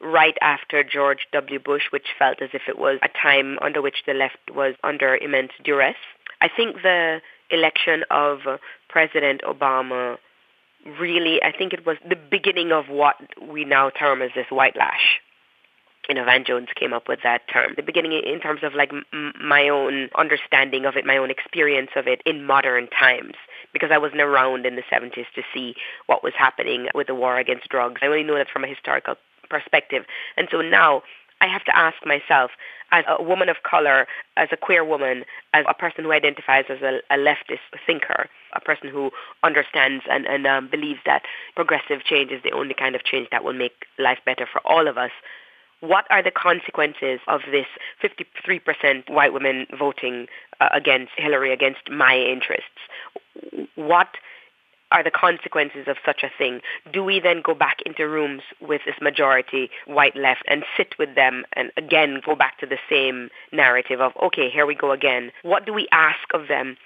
right 0.00 0.36
after 0.40 0.84
George 0.84 1.26
W. 1.32 1.58
Bush, 1.58 1.90
which 1.90 2.06
felt 2.16 2.40
as 2.40 2.50
if 2.52 2.62
it 2.68 2.78
was 2.78 3.00
a 3.02 3.08
time 3.20 3.58
under 3.62 3.82
which 3.82 4.04
the 4.06 4.14
left 4.14 4.38
was 4.54 4.76
under 4.84 5.16
immense 5.16 5.50
duress. 5.64 5.96
I 6.40 6.48
think 6.48 6.82
the 6.82 7.20
election 7.50 8.04
of 8.08 8.60
President 8.88 9.42
Obama 9.42 10.18
really, 11.00 11.42
I 11.42 11.50
think 11.50 11.72
it 11.72 11.84
was 11.84 11.96
the 12.08 12.14
beginning 12.30 12.70
of 12.70 12.88
what 12.88 13.16
we 13.42 13.64
now 13.64 13.90
term 13.90 14.22
as 14.22 14.30
this 14.36 14.46
white 14.50 14.76
lash. 14.76 15.20
You 16.08 16.16
know, 16.16 16.24
Van 16.24 16.44
Jones 16.44 16.68
came 16.74 16.92
up 16.92 17.08
with 17.08 17.20
that 17.22 17.42
term. 17.48 17.74
The 17.76 17.82
beginning 17.82 18.12
in 18.12 18.40
terms 18.40 18.60
of 18.62 18.74
like 18.74 18.92
m- 18.92 19.32
my 19.40 19.68
own 19.68 20.08
understanding 20.16 20.84
of 20.84 20.96
it, 20.96 21.06
my 21.06 21.16
own 21.16 21.30
experience 21.30 21.90
of 21.96 22.06
it 22.08 22.22
in 22.26 22.44
modern 22.44 22.88
times 22.88 23.34
because 23.72 23.90
I 23.92 23.98
wasn't 23.98 24.20
around 24.20 24.66
in 24.66 24.76
the 24.76 24.82
70s 24.82 25.26
to 25.34 25.42
see 25.54 25.74
what 26.06 26.22
was 26.22 26.34
happening 26.36 26.88
with 26.94 27.06
the 27.06 27.14
war 27.14 27.38
against 27.38 27.68
drugs. 27.68 28.00
I 28.02 28.06
only 28.06 28.24
know 28.24 28.34
that 28.34 28.50
from 28.50 28.64
a 28.64 28.68
historical 28.68 29.14
perspective. 29.48 30.04
And 30.36 30.48
so 30.50 30.60
now 30.60 31.02
I 31.40 31.46
have 31.48 31.64
to 31.64 31.76
ask 31.76 31.96
myself, 32.06 32.52
as 32.92 33.04
a 33.08 33.22
woman 33.22 33.48
of 33.48 33.56
color, 33.62 34.06
as 34.36 34.48
a 34.52 34.56
queer 34.56 34.84
woman, 34.84 35.24
as 35.54 35.64
a 35.68 35.74
person 35.74 36.04
who 36.04 36.12
identifies 36.12 36.66
as 36.68 36.82
a, 36.82 37.00
a 37.10 37.16
leftist 37.16 37.64
thinker, 37.86 38.28
a 38.52 38.60
person 38.60 38.88
who 38.88 39.10
understands 39.42 40.04
and, 40.10 40.26
and 40.26 40.46
um, 40.46 40.68
believes 40.68 41.00
that 41.06 41.22
progressive 41.56 42.04
change 42.04 42.30
is 42.30 42.42
the 42.42 42.52
only 42.52 42.74
kind 42.74 42.94
of 42.94 43.02
change 43.02 43.28
that 43.32 43.42
will 43.42 43.54
make 43.54 43.86
life 43.98 44.18
better 44.26 44.46
for 44.50 44.60
all 44.66 44.86
of 44.86 44.98
us. 44.98 45.10
What 45.82 46.06
are 46.10 46.22
the 46.22 46.30
consequences 46.30 47.18
of 47.26 47.40
this 47.50 47.66
53% 48.00 49.10
white 49.10 49.32
women 49.32 49.66
voting 49.76 50.28
uh, 50.60 50.68
against 50.72 51.10
Hillary, 51.16 51.52
against 51.52 51.90
my 51.90 52.16
interests? 52.16 52.78
What 53.74 54.06
are 54.92 55.02
the 55.02 55.10
consequences 55.10 55.88
of 55.88 55.96
such 56.06 56.22
a 56.22 56.30
thing? 56.38 56.60
Do 56.92 57.02
we 57.02 57.18
then 57.18 57.42
go 57.42 57.52
back 57.52 57.78
into 57.84 58.06
rooms 58.06 58.42
with 58.60 58.82
this 58.86 58.94
majority 59.00 59.70
white 59.86 60.14
left 60.14 60.44
and 60.46 60.64
sit 60.76 60.94
with 61.00 61.16
them 61.16 61.44
and 61.54 61.72
again 61.76 62.20
go 62.24 62.36
back 62.36 62.58
to 62.58 62.66
the 62.66 62.78
same 62.88 63.28
narrative 63.50 64.00
of, 64.00 64.12
okay, 64.22 64.50
here 64.50 64.66
we 64.66 64.76
go 64.76 64.92
again? 64.92 65.32
What 65.42 65.66
do 65.66 65.72
we 65.72 65.88
ask 65.90 66.32
of 66.32 66.46
them? 66.46 66.76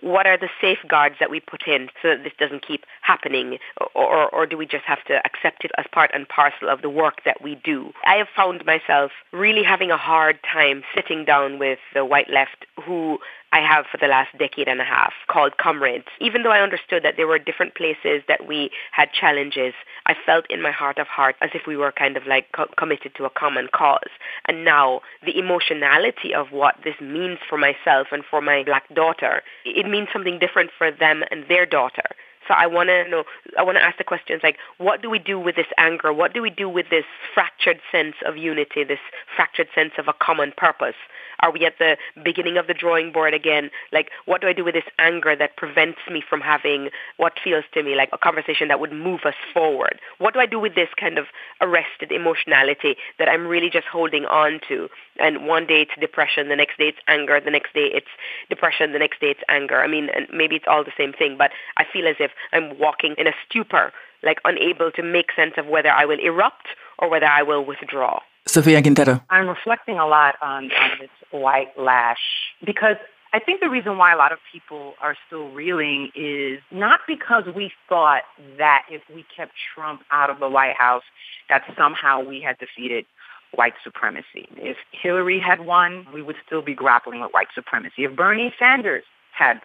What 0.00 0.26
are 0.26 0.36
the 0.36 0.48
safeguards 0.60 1.16
that 1.20 1.30
we 1.30 1.40
put 1.40 1.66
in 1.66 1.88
so 2.00 2.10
that 2.10 2.24
this 2.24 2.32
doesn't 2.38 2.66
keep 2.66 2.84
happening? 3.02 3.58
Or, 3.94 4.06
or 4.06 4.28
or, 4.28 4.46
do 4.46 4.56
we 4.56 4.66
just 4.66 4.84
have 4.84 5.02
to 5.04 5.14
accept 5.24 5.64
it 5.64 5.70
as 5.78 5.86
part 5.92 6.10
and 6.14 6.28
parcel 6.28 6.68
of 6.68 6.82
the 6.82 6.90
work 6.90 7.24
that 7.24 7.42
we 7.42 7.56
do? 7.56 7.92
I 8.04 8.16
have 8.16 8.28
found 8.34 8.64
myself 8.64 9.12
really 9.32 9.62
having 9.62 9.90
a 9.90 9.96
hard 9.96 10.38
time 10.42 10.82
sitting 10.94 11.24
down 11.24 11.58
with 11.58 11.78
the 11.94 12.04
white 12.04 12.30
left 12.30 12.66
who 12.84 13.18
I 13.52 13.60
have 13.60 13.84
for 13.90 13.98
the 13.98 14.06
last 14.06 14.36
decade 14.38 14.66
and 14.66 14.80
a 14.80 14.84
half 14.84 15.12
called 15.28 15.58
Comrades. 15.58 16.06
Even 16.20 16.42
though 16.42 16.50
I 16.50 16.62
understood 16.62 17.02
that 17.04 17.14
there 17.16 17.26
were 17.26 17.38
different 17.38 17.74
places 17.74 18.22
that 18.26 18.46
we 18.46 18.70
had 18.92 19.12
challenges, 19.12 19.74
I 20.06 20.14
felt 20.26 20.46
in 20.50 20.62
my 20.62 20.70
heart 20.70 20.98
of 20.98 21.06
heart 21.06 21.36
as 21.42 21.50
if 21.52 21.66
we 21.66 21.76
were 21.76 21.92
kind 21.92 22.16
of 22.16 22.26
like 22.26 22.50
co- 22.52 22.70
committed 22.76 23.14
to 23.16 23.26
a 23.26 23.30
common 23.30 23.68
cause. 23.72 24.10
And 24.46 24.64
now 24.64 25.02
the 25.24 25.38
emotionality 25.38 26.34
of 26.34 26.50
what 26.50 26.76
this 26.82 26.98
means 27.00 27.38
for 27.48 27.58
myself 27.58 28.08
and 28.10 28.24
for 28.24 28.40
my 28.40 28.62
black 28.64 28.92
daughter, 28.94 29.42
it 29.64 29.86
means 29.86 30.08
something 30.12 30.38
different 30.38 30.70
for 30.76 30.90
them 30.90 31.22
and 31.30 31.44
their 31.48 31.66
daughter. 31.66 32.04
So 32.48 32.54
I 32.54 32.66
want 32.66 32.88
to 32.88 33.08
know, 33.08 33.24
I 33.58 33.62
want 33.62 33.78
to 33.78 33.82
ask 33.82 33.98
the 33.98 34.04
questions 34.04 34.40
like, 34.42 34.56
what 34.78 35.00
do 35.00 35.08
we 35.08 35.18
do 35.18 35.38
with 35.38 35.56
this 35.56 35.66
anger? 35.78 36.12
What 36.12 36.34
do 36.34 36.42
we 36.42 36.50
do 36.50 36.68
with 36.68 36.86
this 36.90 37.04
fractured 37.34 37.80
sense 37.90 38.16
of 38.26 38.36
unity, 38.36 38.84
this 38.84 38.98
fractured 39.36 39.68
sense 39.74 39.92
of 39.98 40.08
a 40.08 40.12
common 40.12 40.52
purpose? 40.56 40.96
Are 41.42 41.50
we 41.50 41.66
at 41.66 41.78
the 41.78 41.96
beginning 42.24 42.56
of 42.56 42.68
the 42.68 42.74
drawing 42.74 43.12
board 43.12 43.34
again? 43.34 43.70
Like, 43.92 44.10
what 44.26 44.40
do 44.40 44.46
I 44.46 44.52
do 44.52 44.64
with 44.64 44.74
this 44.74 44.84
anger 44.98 45.34
that 45.36 45.56
prevents 45.56 45.98
me 46.10 46.22
from 46.28 46.40
having 46.40 46.90
what 47.16 47.34
feels 47.42 47.64
to 47.74 47.82
me 47.82 47.96
like 47.96 48.10
a 48.12 48.18
conversation 48.18 48.68
that 48.68 48.80
would 48.80 48.92
move 48.92 49.20
us 49.24 49.34
forward? 49.52 50.00
What 50.18 50.34
do 50.34 50.40
I 50.40 50.46
do 50.46 50.60
with 50.60 50.74
this 50.76 50.88
kind 50.98 51.18
of 51.18 51.26
arrested 51.60 52.12
emotionality 52.12 52.96
that 53.18 53.28
I'm 53.28 53.46
really 53.46 53.70
just 53.70 53.86
holding 53.86 54.24
on 54.26 54.60
to? 54.68 54.88
And 55.18 55.46
one 55.46 55.66
day 55.66 55.82
it's 55.82 56.00
depression, 56.00 56.48
the 56.48 56.56
next 56.56 56.78
day 56.78 56.88
it's 56.88 56.98
anger, 57.08 57.40
the 57.40 57.50
next 57.50 57.74
day 57.74 57.90
it's 57.92 58.06
depression, 58.48 58.92
the 58.92 58.98
next 58.98 59.20
day 59.20 59.30
it's 59.30 59.42
anger. 59.48 59.82
I 59.82 59.88
mean, 59.88 60.08
and 60.14 60.28
maybe 60.32 60.56
it's 60.56 60.66
all 60.68 60.84
the 60.84 60.92
same 60.96 61.12
thing, 61.12 61.36
but 61.36 61.50
I 61.76 61.84
feel 61.92 62.06
as 62.06 62.16
if 62.20 62.30
I'm 62.52 62.78
walking 62.78 63.14
in 63.18 63.26
a 63.26 63.32
stupor, 63.48 63.92
like 64.22 64.38
unable 64.44 64.92
to 64.92 65.02
make 65.02 65.32
sense 65.34 65.54
of 65.56 65.66
whether 65.66 65.90
I 65.90 66.04
will 66.04 66.20
erupt 66.20 66.68
or 66.98 67.10
whether 67.10 67.26
I 67.26 67.42
will 67.42 67.64
withdraw. 67.64 68.20
Sofia 68.52 68.82
Quintero. 68.82 69.22
I'm 69.30 69.48
reflecting 69.48 69.98
a 69.98 70.06
lot 70.06 70.34
on, 70.42 70.64
on 70.64 70.90
this 71.00 71.10
white 71.30 71.76
lash 71.78 72.18
because 72.64 72.96
I 73.32 73.38
think 73.38 73.60
the 73.60 73.70
reason 73.70 73.96
why 73.96 74.12
a 74.12 74.16
lot 74.16 74.30
of 74.30 74.38
people 74.52 74.92
are 75.00 75.16
still 75.26 75.48
reeling 75.52 76.10
is 76.14 76.60
not 76.70 77.00
because 77.08 77.44
we 77.56 77.72
thought 77.88 78.22
that 78.58 78.82
if 78.90 79.00
we 79.14 79.24
kept 79.34 79.52
Trump 79.74 80.02
out 80.10 80.28
of 80.28 80.38
the 80.38 80.50
White 80.50 80.76
House, 80.76 81.02
that 81.48 81.62
somehow 81.76 82.22
we 82.22 82.42
had 82.42 82.58
defeated 82.58 83.06
white 83.54 83.72
supremacy. 83.82 84.48
If 84.56 84.76
Hillary 84.90 85.40
had 85.40 85.64
won, 85.64 86.06
we 86.12 86.20
would 86.20 86.36
still 86.46 86.62
be 86.62 86.74
grappling 86.74 87.20
with 87.20 87.32
white 87.32 87.48
supremacy. 87.54 88.04
If 88.04 88.14
Bernie 88.16 88.52
Sanders 88.58 89.04
had 89.32 89.60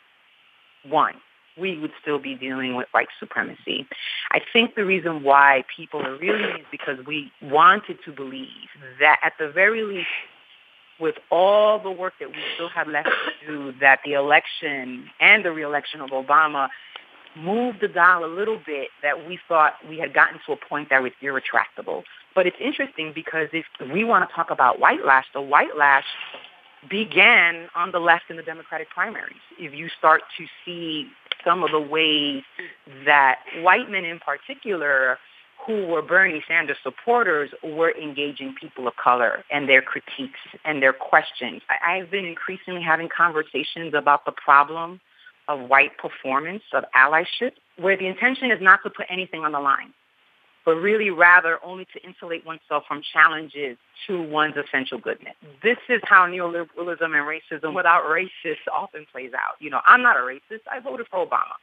won, 0.89 1.15
we 1.60 1.78
would 1.80 1.91
still 2.02 2.20
be 2.20 2.36
dealing 2.36 2.76
with 2.76 2.88
white 2.91 3.08
supremacy. 3.20 3.88
I 4.32 4.39
think 4.54 4.76
the 4.76 4.86
reason 4.86 5.24
why 5.24 5.63
people 5.76 6.02
are 6.06 6.17
reeling 6.17 6.58
is 6.60 6.65
because 6.72 6.98
we 7.06 7.32
wanted 7.41 7.98
to 8.06 8.12
believe 8.12 8.70
that 9.00 9.20
at 9.24 9.34
the 9.39 9.50
very 9.50 9.84
least, 9.84 10.08
with 11.00 11.15
all 11.30 11.80
the 11.80 11.91
work 11.91 12.13
that 12.20 12.30
we 12.30 12.38
still 12.56 12.70
have 12.70 12.88
left 12.88 13.08
to 13.08 13.48
do, 13.48 13.74
that 13.80 14.00
the 14.04 14.13
election 14.13 15.08
and 15.20 15.46
the 15.46 15.52
reelection 15.52 16.02
of 16.02 16.10
Obama 16.10 16.70
moved 17.36 17.82
the 17.82 17.88
dial 17.88 18.26
a 18.26 18.34
little 18.34 18.60
bit 18.65 18.89
that 19.04 19.28
we 19.28 19.39
thought 19.48 19.74
we 19.88 20.00
had 20.00 20.13
gotten 20.13 20.39
to 20.46 20.54
a 20.54 20.58
point 20.58 20.89
that 20.89 21.04
was 21.04 21.12
irretractable. 21.22 22.04
But 22.34 22.48
it's 22.48 22.58
interesting 22.60 23.12
because 23.13 23.48
if 23.54 23.65
we 23.93 24.04
want 24.04 24.28
to 24.28 24.36
talk 24.36 24.50
about 24.50 24.80
white 24.80 25.06
lash, 25.06 25.26
the 25.34 25.41
white 25.41 25.78
lash 25.78 26.06
began 26.89 27.67
on 27.76 27.91
the 27.91 28.00
left 28.00 28.26
in 28.30 28.38
the 28.38 28.43
Democratic 28.43 28.89
primaries. 28.89 29.41
If 29.60 29.74
you 29.74 29.89
start 29.98 30.22
to 30.38 30.46
see 30.65 31.08
some 31.45 31.63
of 31.63 31.71
the 31.71 31.80
ways 31.80 32.43
that 33.06 33.39
white 33.62 33.89
men 33.89 34.06
in 34.06 34.19
particular 34.19 35.17
who 35.65 35.88
were 35.88 36.02
Bernie 36.02 36.43
Sanders 36.47 36.78
supporters 36.84 37.50
were 37.63 37.91
engaging 37.91 38.56
people 38.60 38.88
of 38.88 38.95
color 38.95 39.43
and 39.52 39.67
their 39.67 39.82
critiques 39.82 40.39
and 40.63 40.82
their 40.82 40.93
questions. 40.93 41.62
I, 41.69 41.97
I've 41.97 42.12
been 42.12 42.26
increasingly 42.26 42.82
having 42.82 43.10
conversations 43.15 43.93
about 43.93 44.26
the 44.26 44.32
problem 44.32 45.02
of 45.47 45.69
white 45.69 45.97
performance 45.97 46.63
of 46.73 46.84
allyship 46.95 47.54
where 47.78 47.97
the 47.97 48.08
intention 48.08 48.52
is 48.52 48.62
not 48.62 48.80
to 48.84 48.89
put 48.89 49.06
anything 49.10 49.41
on 49.41 49.52
the 49.52 49.60
line, 49.60 49.93
but 50.68 50.76
really 50.76 51.10
rather 51.10 51.60
only 51.64 51.88
to 51.94 52.04
insulate 52.04 52.46
oneself 52.46 52.84
from 52.90 53.02
challenges 53.14 53.78
to 54.06 54.22
one's 54.22 54.56
essential 54.58 55.00
goodness. 55.00 55.34
This 55.64 55.78
is 55.88 56.02
how 56.04 56.28
neoliberalism 56.28 57.00
and 57.00 57.24
racism 57.24 57.74
without 57.74 58.04
racist 58.04 58.68
often 58.70 59.06
plays 59.10 59.32
out. 59.34 59.56
You 59.62 59.70
know, 59.70 59.80
I'm 59.86 60.04
not 60.04 60.18
a 60.18 60.20
racist. 60.20 60.68
I 60.70 60.82
voted 60.82 61.08
for 61.10 61.26
Obama. 61.26 61.56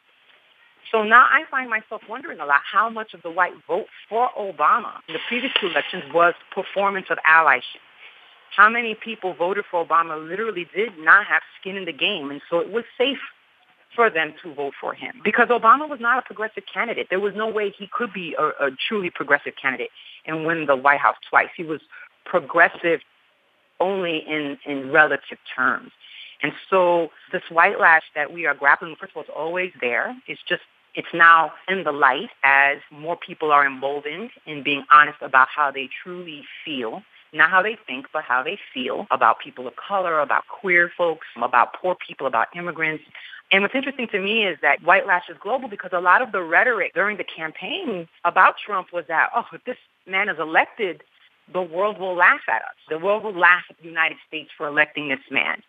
So 0.90 1.02
now 1.02 1.26
I 1.30 1.42
find 1.50 1.68
myself 1.68 2.00
wondering 2.08 2.40
a 2.40 2.46
lot 2.46 2.62
how 2.64 2.88
much 2.88 3.12
of 3.12 3.20
the 3.20 3.30
white 3.30 3.52
vote 3.68 3.88
for 4.08 4.30
Obama 4.38 4.94
in 5.06 5.12
the 5.12 5.20
previous 5.28 5.52
two 5.60 5.66
elections 5.66 6.04
was 6.14 6.32
performance 6.54 7.08
of 7.10 7.18
allyship. 7.28 7.84
How 8.56 8.70
many 8.70 8.94
people 8.94 9.34
voted 9.34 9.66
for 9.70 9.84
Obama 9.84 10.16
literally 10.16 10.66
did 10.74 10.96
not 10.98 11.26
have 11.26 11.42
skin 11.60 11.76
in 11.76 11.84
the 11.84 11.92
game, 11.92 12.30
and 12.30 12.40
so 12.48 12.60
it 12.60 12.72
was 12.72 12.84
safe 12.96 13.18
for 13.94 14.10
them 14.10 14.34
to 14.42 14.54
vote 14.54 14.74
for 14.80 14.94
him 14.94 15.20
because 15.24 15.48
Obama 15.48 15.88
was 15.88 16.00
not 16.00 16.18
a 16.18 16.22
progressive 16.22 16.64
candidate. 16.72 17.08
There 17.10 17.20
was 17.20 17.34
no 17.34 17.48
way 17.48 17.72
he 17.76 17.88
could 17.92 18.12
be 18.12 18.34
a, 18.38 18.66
a 18.66 18.70
truly 18.88 19.10
progressive 19.10 19.54
candidate 19.60 19.90
and 20.26 20.46
win 20.46 20.66
the 20.66 20.76
White 20.76 21.00
House 21.00 21.16
twice. 21.28 21.48
He 21.56 21.64
was 21.64 21.80
progressive 22.24 23.00
only 23.80 24.18
in, 24.26 24.58
in 24.66 24.90
relative 24.90 25.38
terms. 25.54 25.90
And 26.42 26.52
so 26.68 27.08
this 27.32 27.42
white 27.50 27.80
lash 27.80 28.02
that 28.14 28.32
we 28.32 28.46
are 28.46 28.54
grappling 28.54 28.90
with, 28.92 28.98
first 29.00 29.12
of 29.12 29.16
all, 29.16 29.22
it's 29.22 29.32
always 29.34 29.72
there. 29.80 30.16
It's 30.26 30.40
just, 30.48 30.62
it's 30.94 31.08
now 31.14 31.52
in 31.68 31.84
the 31.84 31.92
light 31.92 32.30
as 32.42 32.78
more 32.90 33.16
people 33.16 33.50
are 33.50 33.66
emboldened 33.66 34.30
in 34.46 34.62
being 34.62 34.84
honest 34.92 35.18
about 35.20 35.48
how 35.54 35.70
they 35.70 35.88
truly 36.02 36.44
feel. 36.64 37.02
Not 37.32 37.50
how 37.50 37.62
they 37.62 37.76
think, 37.84 38.06
but 38.12 38.22
how 38.22 38.44
they 38.44 38.58
feel 38.72 39.08
about 39.10 39.40
people 39.40 39.66
of 39.66 39.74
color, 39.74 40.20
about 40.20 40.44
queer 40.46 40.92
folks, 40.96 41.26
about 41.36 41.74
poor 41.74 41.96
people, 42.06 42.28
about 42.28 42.46
immigrants, 42.54 43.02
and 43.52 43.62
what's 43.62 43.74
interesting 43.74 44.08
to 44.08 44.20
me 44.20 44.44
is 44.44 44.58
that 44.62 44.82
white 44.82 45.06
lash 45.06 45.24
is 45.30 45.36
global 45.40 45.68
because 45.68 45.90
a 45.92 46.00
lot 46.00 46.22
of 46.22 46.32
the 46.32 46.42
rhetoric 46.42 46.92
during 46.94 47.16
the 47.16 47.24
campaign 47.24 48.08
about 48.24 48.56
Trump 48.64 48.92
was 48.92 49.04
that, 49.08 49.30
oh, 49.34 49.44
if 49.52 49.62
this 49.64 49.76
man 50.06 50.28
is 50.28 50.38
elected, 50.38 51.02
the 51.52 51.62
world 51.62 51.98
will 51.98 52.16
laugh 52.16 52.40
at 52.48 52.62
us. 52.62 52.76
The 52.88 52.98
world 52.98 53.22
will 53.22 53.38
laugh 53.38 53.64
at 53.70 53.76
the 53.78 53.84
United 53.84 54.18
States 54.26 54.50
for 54.56 54.66
electing 54.66 55.08
this 55.08 55.20
man. 55.30 55.62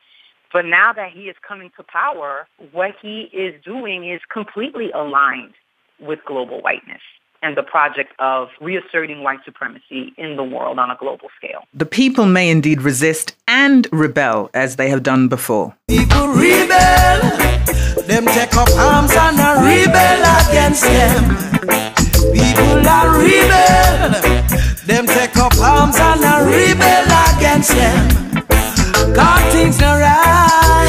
But 0.54 0.66
now 0.66 0.94
that 0.94 1.12
he 1.12 1.24
is 1.24 1.36
coming 1.46 1.72
to 1.76 1.84
power, 1.84 2.48
what 2.72 2.96
he 3.02 3.30
is 3.34 3.62
doing 3.64 4.10
is 4.10 4.22
completely 4.32 4.90
aligned 4.92 5.54
with 6.00 6.20
global 6.26 6.62
whiteness 6.62 7.02
and 7.42 7.56
the 7.56 7.64
project 7.64 8.14
of 8.20 8.48
reasserting 8.60 9.22
white 9.22 9.40
supremacy 9.46 10.14
in 10.18 10.36
the 10.36 10.44
world 10.44 10.80
on 10.80 10.90
a 10.90 10.96
global 10.96 11.28
scale. 11.38 11.64
The 11.74 11.86
people 11.86 12.26
may 12.26 12.50
indeed 12.50 12.82
resist 12.82 13.36
and 13.48 13.88
rebel 13.92 14.50
as 14.54 14.78
they 14.78 14.90
have 14.90 15.04
done 15.04 15.28
before. 15.28 15.76
People 15.88 16.28
rebel, 16.30 17.65
them 18.04 18.26
take 18.28 18.56
up 18.56 18.70
arms 18.78 19.12
and 19.16 19.40
a 19.40 19.56
rebel 19.64 20.22
against 20.46 20.84
them. 20.84 21.24
People 22.34 22.88
are 22.88 23.18
rebel, 23.18 24.12
them 24.86 25.08
take 25.08 25.38
up 25.38 25.58
arms 25.60 25.96
and 25.98 26.24
a 26.24 26.46
rebel 26.46 27.08
against 27.34 27.72
them. 27.72 29.14
God 29.14 29.52
things 29.52 29.80
not 29.80 30.00
right, 30.00 30.86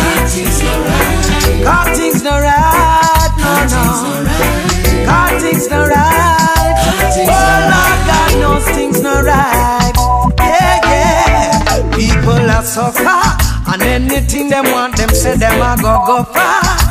God 1.62 1.96
things 1.96 2.22
not 2.22 2.40
right, 2.42 3.32
no 3.38 3.54
no. 3.72 5.06
God 5.06 5.40
things 5.40 5.68
not 5.70 5.88
right. 5.88 6.74
Oh 7.18 7.58
Lord, 7.72 8.00
God 8.06 8.32
knows 8.40 8.64
things 8.76 9.00
not 9.00 9.24
right. 9.24 9.92
Yeah, 10.38 10.80
yeah. 10.90 11.96
People 11.96 12.50
are 12.50 12.64
suffer, 12.64 13.72
and 13.72 13.82
anything 13.82 14.48
them 14.48 14.64
want, 14.72 14.96
them 14.96 15.10
say 15.10 15.36
them 15.36 15.60
a 15.62 15.76
go 15.80 16.04
go 16.06 16.24
far. 16.24 16.85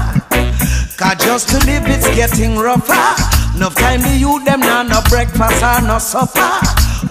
Cause 1.06 1.18
just 1.24 1.50
to 1.50 1.58
live 1.68 1.86
it's 1.86 2.08
getting 2.16 2.58
rougher. 2.58 3.06
No 3.60 3.70
time 3.70 4.02
the 4.02 4.18
youth 4.18 4.44
them 4.44 4.60
now 4.62 4.82
no 4.82 5.02
breakfast 5.08 5.62
or 5.62 5.82
no 5.86 6.00
supper. 6.00 6.50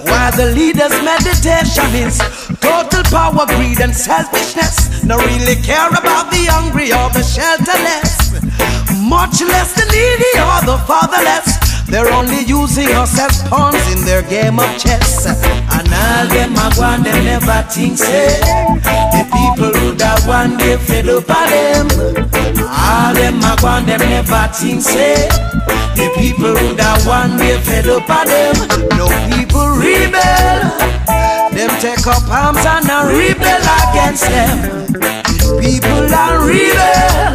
While 0.03 0.33
the 0.35 0.51
leaders' 0.51 0.99
meditation 1.07 1.87
is 1.95 2.19
total 2.59 3.05
power, 3.15 3.47
greed, 3.47 3.79
and 3.81 3.95
selfishness. 3.95 5.05
No 5.05 5.17
really 5.19 5.63
care 5.63 5.91
about 5.91 6.33
the 6.35 6.43
hungry 6.51 6.91
or 6.91 7.07
the 7.15 7.23
shelterless, 7.23 8.35
much 8.99 9.41
less 9.43 9.71
the 9.79 9.87
needy 9.87 10.33
or 10.43 10.59
the 10.67 10.79
fatherless. 10.91 11.74
They're 11.87 12.11
only 12.13 12.43
using 12.45 12.89
us 12.97 13.19
as 13.19 13.43
pawns 13.49 13.85
in 13.93 14.05
their 14.05 14.23
game 14.23 14.59
of 14.59 14.71
chess. 14.79 15.27
And 15.27 15.89
all 15.89 16.27
them 16.29 16.57
a 16.57 16.75
one, 16.81 17.03
them 17.03 17.25
never 17.25 17.63
think 17.71 17.99
say 17.99 18.41
the 19.13 19.23
people 19.31 19.73
who 19.79 19.95
that 19.95 20.21
one 20.27 20.57
they 20.57 20.77
fed 20.77 21.09
up 21.09 21.29
of 21.29 21.49
them. 21.53 21.87
All 22.67 23.15
them 23.15 23.43
a 23.43 23.57
one, 23.61 23.87
them 23.87 24.01
never 24.01 24.49
think 24.53 24.81
say 24.83 25.29
the 25.95 26.11
people 26.17 26.57
who 26.57 26.75
that 26.75 27.05
one 27.07 27.37
they 27.37 27.59
fed 27.61 27.87
up 27.87 28.09
of 28.09 28.27
them. 28.27 28.57
No 28.99 29.07
people 29.31 29.69
rebel. 29.79 30.95
Them 31.55 31.71
take 31.81 32.07
up 32.07 32.27
arms 32.29 32.65
and 32.67 32.89
a 32.91 33.07
rebel 33.15 33.63
against 33.87 34.27
them. 34.27 34.59
People 35.61 36.13
are 36.13 36.47
rebel. 36.49 37.34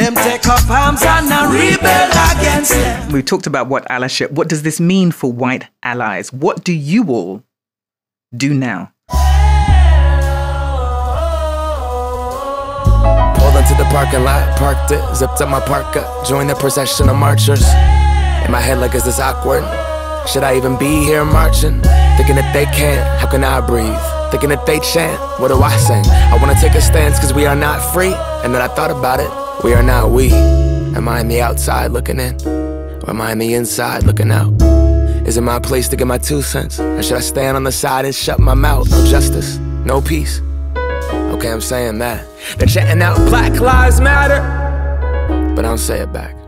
Them 0.00 0.14
take 0.14 0.46
up 0.48 0.66
arms 0.70 1.02
and 1.02 1.28
rebel 1.52 2.08
against 2.32 2.70
them. 2.70 3.12
We 3.12 3.22
talked 3.22 3.46
about 3.46 3.68
what 3.68 3.86
allyship. 3.90 4.30
What 4.30 4.48
does 4.48 4.62
this 4.62 4.80
mean 4.80 5.12
for 5.12 5.30
white 5.30 5.66
allies? 5.82 6.32
What 6.32 6.64
do 6.64 6.72
you 6.72 7.04
all 7.10 7.44
do 8.34 8.54
now? 8.54 8.94
Pulled 13.36 13.56
into 13.56 13.74
the 13.74 13.86
parking 13.90 14.24
lot, 14.24 14.56
parked 14.56 14.90
it, 14.90 15.04
zipped 15.14 15.42
up 15.42 15.50
my 15.50 15.60
parka, 15.60 16.10
joined 16.26 16.48
the 16.48 16.54
procession 16.54 17.10
of 17.10 17.16
marchers. 17.16 17.60
In 17.60 18.50
my 18.50 18.60
head, 18.60 18.78
like, 18.78 18.94
is 18.94 19.04
this 19.04 19.20
awkward? 19.20 19.64
Should 20.26 20.44
I 20.44 20.56
even 20.56 20.78
be 20.78 21.04
here 21.04 21.26
marching? 21.26 21.82
Thinking 22.16 22.36
that 22.36 22.52
they 22.54 22.64
can't, 22.64 23.20
how 23.20 23.30
can 23.30 23.44
I 23.44 23.60
breathe? 23.60 24.00
Thinking 24.30 24.48
that 24.48 24.64
they 24.64 24.80
chant, 24.80 25.20
what 25.38 25.48
do 25.48 25.60
I 25.60 25.76
sing? 25.76 26.06
I 26.06 26.38
wanna 26.40 26.58
take 26.58 26.74
a 26.74 26.80
stance 26.80 27.18
cause 27.18 27.34
we 27.34 27.44
are 27.44 27.54
not 27.54 27.82
free. 27.92 28.14
And 28.44 28.54
then 28.54 28.62
I 28.62 28.68
thought 28.68 28.90
about 28.90 29.20
it, 29.20 29.30
we 29.64 29.74
are 29.74 29.82
not 29.82 30.10
we. 30.10 30.32
Am 30.32 31.08
I 31.08 31.20
on 31.20 31.28
the 31.28 31.40
outside 31.42 31.92
looking 31.92 32.18
in? 32.18 32.34
Or 32.46 33.10
am 33.10 33.20
I 33.20 33.32
on 33.32 33.38
the 33.38 33.54
inside 33.54 34.04
looking 34.04 34.30
out? 34.30 34.52
Is 35.26 35.36
it 35.36 35.42
my 35.42 35.60
place 35.60 35.88
to 35.88 35.96
get 35.96 36.06
my 36.06 36.18
two 36.18 36.42
cents? 36.42 36.80
Or 36.80 37.02
should 37.02 37.18
I 37.18 37.20
stand 37.20 37.56
on 37.56 37.64
the 37.64 37.72
side 37.72 38.04
and 38.06 38.14
shut 38.14 38.40
my 38.40 38.54
mouth? 38.54 38.90
No 38.90 39.04
justice, 39.06 39.58
no 39.84 40.00
peace. 40.00 40.40
Okay, 41.34 41.50
I'm 41.52 41.60
saying 41.60 41.98
that. 41.98 42.26
They're 42.56 42.66
chanting 42.66 43.02
out 43.02 43.16
Black 43.28 43.60
Lives 43.60 44.00
Matter, 44.00 44.40
but 45.54 45.64
I 45.64 45.68
don't 45.68 45.78
say 45.78 46.00
it 46.00 46.12
back. 46.12 46.39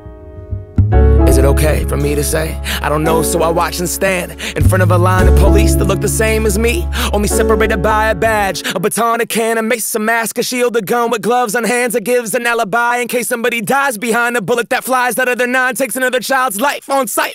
Is 1.33 1.39
it 1.39 1.47
okay 1.47 1.87
for 1.87 1.97
me 1.97 2.15
to 2.15 2.23
say? 2.23 2.61
I 2.83 2.91
don't 2.91 3.03
know, 3.03 3.23
so 3.23 3.41
I 3.41 3.49
watch 3.49 3.79
and 3.79 3.89
stand 3.89 4.33
in 4.55 4.69
front 4.69 4.83
of 4.83 4.91
a 4.91 4.99
line 4.99 5.29
of 5.29 5.39
police 5.39 5.75
that 5.77 5.87
look 5.87 6.03
the 6.03 6.07
same 6.07 6.45
as 6.45 6.59
me. 6.59 6.87
Only 7.11 7.27
separated 7.27 7.83
by 7.83 8.11
a 8.11 8.15
badge, 8.15 8.63
a 8.75 8.79
baton, 8.79 9.23
a 9.23 9.25
can, 9.25 9.57
a 9.57 9.63
mace, 9.63 9.95
a 9.95 9.99
mask, 9.99 10.37
a 10.37 10.43
shield, 10.43 10.77
a 10.77 10.83
gun 10.83 11.11
with 11.11 11.23
gloves 11.23 11.55
on 11.55 11.65
hands 11.65 11.95
that 11.95 12.03
gives 12.03 12.35
an 12.35 12.47
alibi 12.47 12.99
in 12.99 13.09
case 13.09 13.29
somebody 13.29 13.63
dies 13.63 13.97
behind 13.97 14.37
a 14.37 14.43
bullet 14.43 14.69
that 14.69 14.85
flies 14.85 15.19
out 15.19 15.27
of 15.27 15.39
their 15.39 15.47
nine, 15.47 15.75
takes 15.75 15.97
another 15.97 16.21
child's 16.21 16.61
life 16.61 16.91
on 16.91 17.09
sight. 17.09 17.35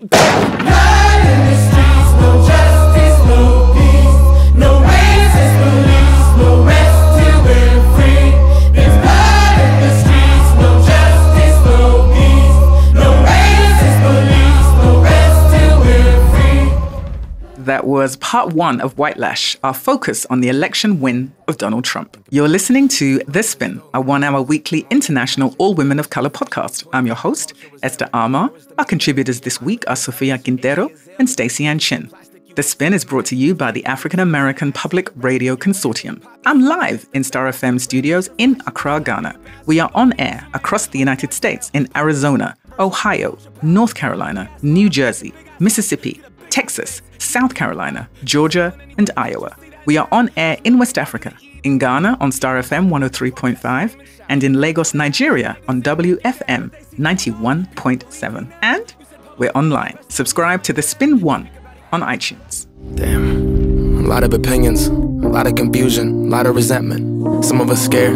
That 17.67 17.85
was 17.85 18.15
part 18.15 18.53
one 18.53 18.79
of 18.79 18.97
White 18.97 19.17
Lash, 19.17 19.57
our 19.61 19.73
focus 19.73 20.25
on 20.27 20.39
the 20.39 20.47
election 20.47 21.01
win 21.01 21.33
of 21.49 21.57
Donald 21.57 21.83
Trump. 21.83 22.15
You're 22.29 22.47
listening 22.47 22.87
to 22.99 23.19
The 23.27 23.43
Spin, 23.43 23.81
a 23.93 23.99
one 23.99 24.23
hour 24.23 24.41
weekly 24.41 24.87
international 24.89 25.53
all 25.57 25.73
women 25.73 25.99
of 25.99 26.09
color 26.09 26.29
podcast. 26.29 26.87
I'm 26.93 27.05
your 27.05 27.17
host, 27.17 27.55
Esther 27.83 28.05
Armah. 28.13 28.53
Our 28.77 28.85
contributors 28.85 29.41
this 29.41 29.61
week 29.61 29.83
are 29.87 29.97
Sofia 29.97 30.37
Quintero 30.37 30.89
and 31.19 31.27
Staceyann 31.27 31.81
Chin. 31.81 32.09
The 32.55 32.63
Spin 32.63 32.93
is 32.93 33.03
brought 33.03 33.25
to 33.25 33.35
you 33.35 33.53
by 33.53 33.71
the 33.71 33.85
African 33.85 34.21
American 34.21 34.71
Public 34.71 35.09
Radio 35.17 35.57
Consortium. 35.57 36.25
I'm 36.45 36.61
live 36.61 37.05
in 37.13 37.25
Star 37.25 37.49
FM 37.49 37.81
studios 37.81 38.29
in 38.37 38.61
Accra, 38.65 39.01
Ghana. 39.01 39.37
We 39.65 39.81
are 39.81 39.91
on 39.93 40.17
air 40.21 40.47
across 40.53 40.87
the 40.87 40.99
United 40.99 41.33
States 41.33 41.69
in 41.73 41.89
Arizona, 41.97 42.55
Ohio, 42.79 43.37
North 43.61 43.93
Carolina, 43.93 44.49
New 44.61 44.89
Jersey, 44.89 45.33
Mississippi, 45.59 46.21
Texas, 46.49 47.01
South 47.19 47.55
Carolina, 47.55 48.09
Georgia, 48.23 48.77
and 48.97 49.09
Iowa. 49.17 49.55
We 49.85 49.97
are 49.97 50.07
on 50.11 50.29
air 50.35 50.57
in 50.63 50.77
West 50.77 50.97
Africa, 50.97 51.33
in 51.63 51.77
Ghana 51.77 52.17
on 52.19 52.31
Star 52.31 52.59
FM 52.59 52.89
103.5, 52.89 53.95
and 54.29 54.43
in 54.43 54.59
Lagos, 54.59 54.93
Nigeria 54.93 55.57
on 55.67 55.81
WFM 55.81 56.71
91.7. 56.97 58.53
And 58.61 58.95
we're 59.37 59.51
online. 59.51 59.97
Subscribe 60.09 60.63
to 60.63 60.73
The 60.73 60.81
Spin 60.81 61.21
One 61.21 61.49
on 61.91 62.01
iTunes. 62.01 62.67
Damn. 62.95 64.05
A 64.05 64.07
lot 64.07 64.23
of 64.23 64.33
opinions, 64.33 64.87
a 64.87 64.91
lot 64.91 65.47
of 65.47 65.55
confusion, 65.55 66.27
a 66.27 66.29
lot 66.29 66.45
of 66.47 66.55
resentment. 66.55 67.43
Some 67.43 67.59
of 67.61 67.69
us 67.69 67.83
scared, 67.83 68.15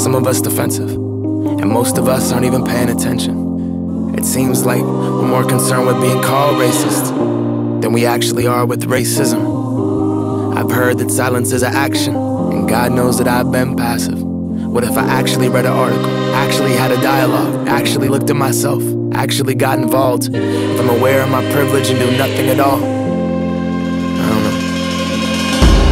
some 0.00 0.14
of 0.14 0.26
us 0.26 0.40
defensive. 0.40 0.90
And 0.90 1.68
most 1.68 1.98
of 1.98 2.08
us 2.08 2.32
aren't 2.32 2.46
even 2.46 2.64
paying 2.64 2.88
attention. 2.88 4.14
It 4.16 4.24
seems 4.24 4.64
like 4.64 4.82
we're 4.82 5.26
more 5.26 5.44
concerned 5.44 5.86
with 5.86 6.00
being 6.00 6.22
called 6.22 6.56
racist 6.56 7.41
than 7.82 7.92
we 7.92 8.06
actually 8.06 8.46
are 8.46 8.64
with 8.64 8.88
racism. 8.88 10.56
I've 10.56 10.70
heard 10.70 10.98
that 10.98 11.10
silence 11.10 11.50
is 11.52 11.62
an 11.62 11.74
action, 11.74 12.14
and 12.14 12.68
God 12.68 12.92
knows 12.92 13.18
that 13.18 13.26
I've 13.26 13.50
been 13.50 13.74
passive. 13.74 14.22
What 14.22 14.84
if 14.84 14.96
I 14.96 15.04
actually 15.04 15.48
read 15.48 15.66
an 15.66 15.72
article, 15.72 16.10
actually 16.34 16.72
had 16.72 16.92
a 16.92 17.00
dialogue, 17.02 17.66
actually 17.68 18.08
looked 18.08 18.30
at 18.30 18.36
myself, 18.36 18.82
actually 19.14 19.56
got 19.56 19.80
involved? 19.80 20.30
If 20.32 20.80
I'm 20.80 20.90
aware 20.90 21.22
of 21.22 21.30
my 21.30 21.42
privilege 21.52 21.90
and 21.90 21.98
do 21.98 22.16
nothing 22.16 22.48
at 22.50 22.60
all? 22.60 22.78
I 22.78 24.28
don't 24.30 24.44
know. 24.44 24.56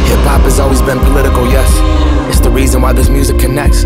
Hip 0.07 0.19
hop 0.25 0.41
has 0.41 0.59
always 0.59 0.81
been 0.81 0.99
political, 0.99 1.45
yes. 1.47 1.69
It's 2.29 2.39
the 2.39 2.51
reason 2.51 2.81
why 2.81 2.93
this 2.93 3.09
music 3.09 3.37
connects. 3.37 3.81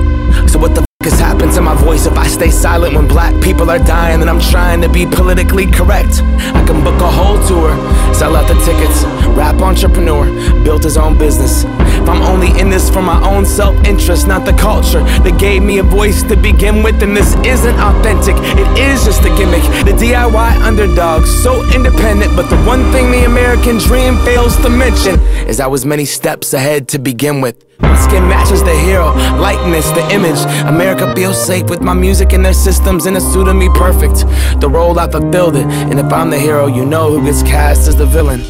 So 0.52 0.60
what 0.60 0.76
the 0.76 0.85
has 1.06 1.20
happened 1.20 1.52
to 1.54 1.62
my 1.62 1.76
voice 1.76 2.08
if 2.08 2.18
I 2.18 2.28
stay 2.28 2.50
silent 2.50 2.96
when 2.96 3.08
black 3.08 3.40
people 3.42 3.70
are 3.70 3.78
dying 3.78 4.22
and 4.22 4.30
I'm 4.30 4.40
trying 4.40 4.82
to 4.82 4.90
be 4.90 5.06
politically 5.06 5.68
correct? 5.68 6.22
I 6.58 6.66
can 6.66 6.84
book 6.84 7.00
a 7.00 7.10
whole 7.10 7.38
tour, 7.48 7.70
sell 8.14 8.36
out 8.36 8.48
the 8.48 8.56
tickets, 8.66 9.04
rap 9.38 9.62
entrepreneur, 9.62 10.26
built 10.64 10.84
his 10.84 10.98
own 10.98 11.18
business. 11.18 11.64
If 11.64 12.10
I'm 12.10 12.24
only 12.24 12.60
in 12.60 12.72
this 12.72 12.90
for 12.90 13.04
my 13.04 13.22
own 13.24 13.46
self-interest, 13.46 14.28
not 14.28 14.46
the 14.46 14.54
culture 14.54 15.04
that 15.04 15.40
gave 15.40 15.62
me 15.62 15.78
a 15.78 15.84
voice 15.84 16.24
to 16.24 16.36
begin 16.36 16.82
with, 16.82 17.00
then 17.00 17.14
this 17.14 17.36
isn't 17.46 17.78
authentic. 17.78 18.36
It 18.58 18.78
is 18.78 19.06
just 19.06 19.22
a 19.22 19.30
gimmick. 19.38 19.64
The 19.86 19.94
DIY 19.94 20.62
underdog, 20.62 21.26
so 21.26 21.64
independent, 21.74 22.36
but 22.36 22.50
the 22.50 22.58
one 22.64 22.92
thing 22.92 23.12
the 23.12 23.26
American 23.26 23.78
dream 23.78 24.18
fails 24.26 24.58
to 24.58 24.70
mention 24.70 25.20
is 25.48 25.60
I 25.60 25.68
was 25.68 25.86
many 25.86 26.06
steps 26.06 26.54
ahead 26.54 26.88
to 26.90 27.00
begin 27.00 27.42
with. 27.42 27.64
My 27.80 27.96
skin 27.98 28.28
matches 28.28 28.64
the 28.64 28.74
hero, 28.74 29.08
likeness, 29.40 29.90
the 29.92 30.08
image. 30.12 30.40
America 30.66 31.14
feels 31.16 31.44
safe 31.44 31.70
with 31.70 31.82
my 31.82 31.94
music 31.94 32.34
and 32.34 32.46
their 32.46 32.54
systems 32.54 33.06
in 33.06 33.16
a 33.16 33.22
suit 33.22 33.48
of 33.48 33.56
me 33.56 33.70
perfect. 33.70 34.26
The 34.62 34.70
role 34.70 34.98
I 35.00 35.10
fulfilled 35.10 35.56
it, 35.56 35.66
and 35.66 36.00
if 36.00 36.12
I'm 36.12 36.30
the 36.30 36.40
hero, 36.40 36.68
you 36.68 36.86
know 36.86 37.12
who 37.12 37.26
gets 37.26 37.44
cast 37.44 37.88
as 37.88 37.96
the 37.96 38.06
villain. 38.06 38.42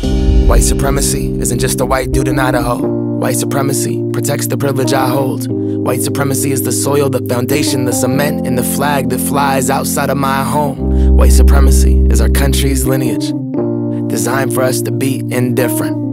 White 0.47 0.63
supremacy 0.63 1.31
isn't 1.39 1.59
just 1.59 1.81
a 1.81 1.85
white 1.85 2.11
dude 2.11 2.27
in 2.27 2.39
Idaho. 2.39 2.77
White 2.85 3.37
supremacy 3.37 4.03
protects 4.13 4.47
the 4.47 4.57
privilege 4.57 4.93
I 4.93 5.07
hold. 5.07 5.47
White 5.49 6.01
supremacy 6.01 6.51
is 6.51 6.63
the 6.63 6.71
soil, 6.71 7.09
the 7.09 7.25
foundation, 7.27 7.85
the 7.85 7.93
cement, 7.93 8.45
and 8.45 8.57
the 8.57 8.63
flag 8.63 9.09
that 9.09 9.19
flies 9.19 9.69
outside 9.69 10.09
of 10.09 10.17
my 10.17 10.43
home. 10.43 11.15
White 11.17 11.31
supremacy 11.31 12.05
is 12.09 12.21
our 12.21 12.29
country's 12.29 12.85
lineage, 12.85 13.31
designed 14.07 14.53
for 14.53 14.61
us 14.61 14.81
to 14.83 14.91
be 14.91 15.19
indifferent. 15.31 16.05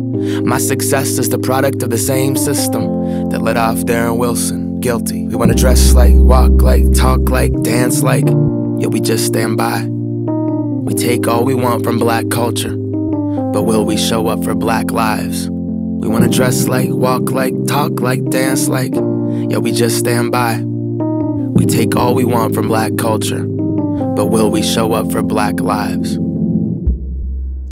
My 0.44 0.58
success 0.58 1.18
is 1.18 1.28
the 1.28 1.38
product 1.38 1.82
of 1.82 1.90
the 1.90 1.98
same 1.98 2.36
system 2.36 2.91
that 3.32 3.40
let 3.40 3.56
off 3.56 3.78
Darren 3.78 4.18
Wilson 4.18 4.78
guilty. 4.80 5.26
We 5.26 5.36
wanna 5.36 5.54
dress 5.54 5.94
like, 5.94 6.12
walk 6.14 6.60
like, 6.60 6.92
talk 6.92 7.30
like, 7.30 7.52
dance 7.62 8.02
like, 8.02 8.26
yet 8.26 8.90
we 8.90 9.00
just 9.00 9.24
stand 9.24 9.56
by. 9.56 9.86
We 9.86 10.92
take 10.92 11.26
all 11.26 11.44
we 11.44 11.54
want 11.54 11.82
from 11.82 11.98
black 11.98 12.28
culture, 12.30 12.76
but 12.76 13.62
will 13.62 13.86
we 13.86 13.96
show 13.96 14.26
up 14.26 14.44
for 14.44 14.54
black 14.54 14.90
lives? 14.90 15.48
We 15.48 16.08
wanna 16.08 16.28
dress 16.28 16.68
like, 16.68 16.90
walk 16.90 17.30
like, 17.30 17.54
talk 17.66 18.00
like, 18.00 18.22
dance 18.28 18.68
like, 18.68 18.94
yet 18.94 19.62
we 19.62 19.72
just 19.72 19.98
stand 19.98 20.30
by. 20.30 20.60
We 20.62 21.64
take 21.64 21.96
all 21.96 22.14
we 22.14 22.24
want 22.24 22.54
from 22.54 22.68
black 22.68 22.98
culture, 22.98 23.44
but 23.44 24.26
will 24.26 24.50
we 24.50 24.62
show 24.62 24.92
up 24.92 25.10
for 25.10 25.22
black 25.22 25.58
lives? 25.58 26.18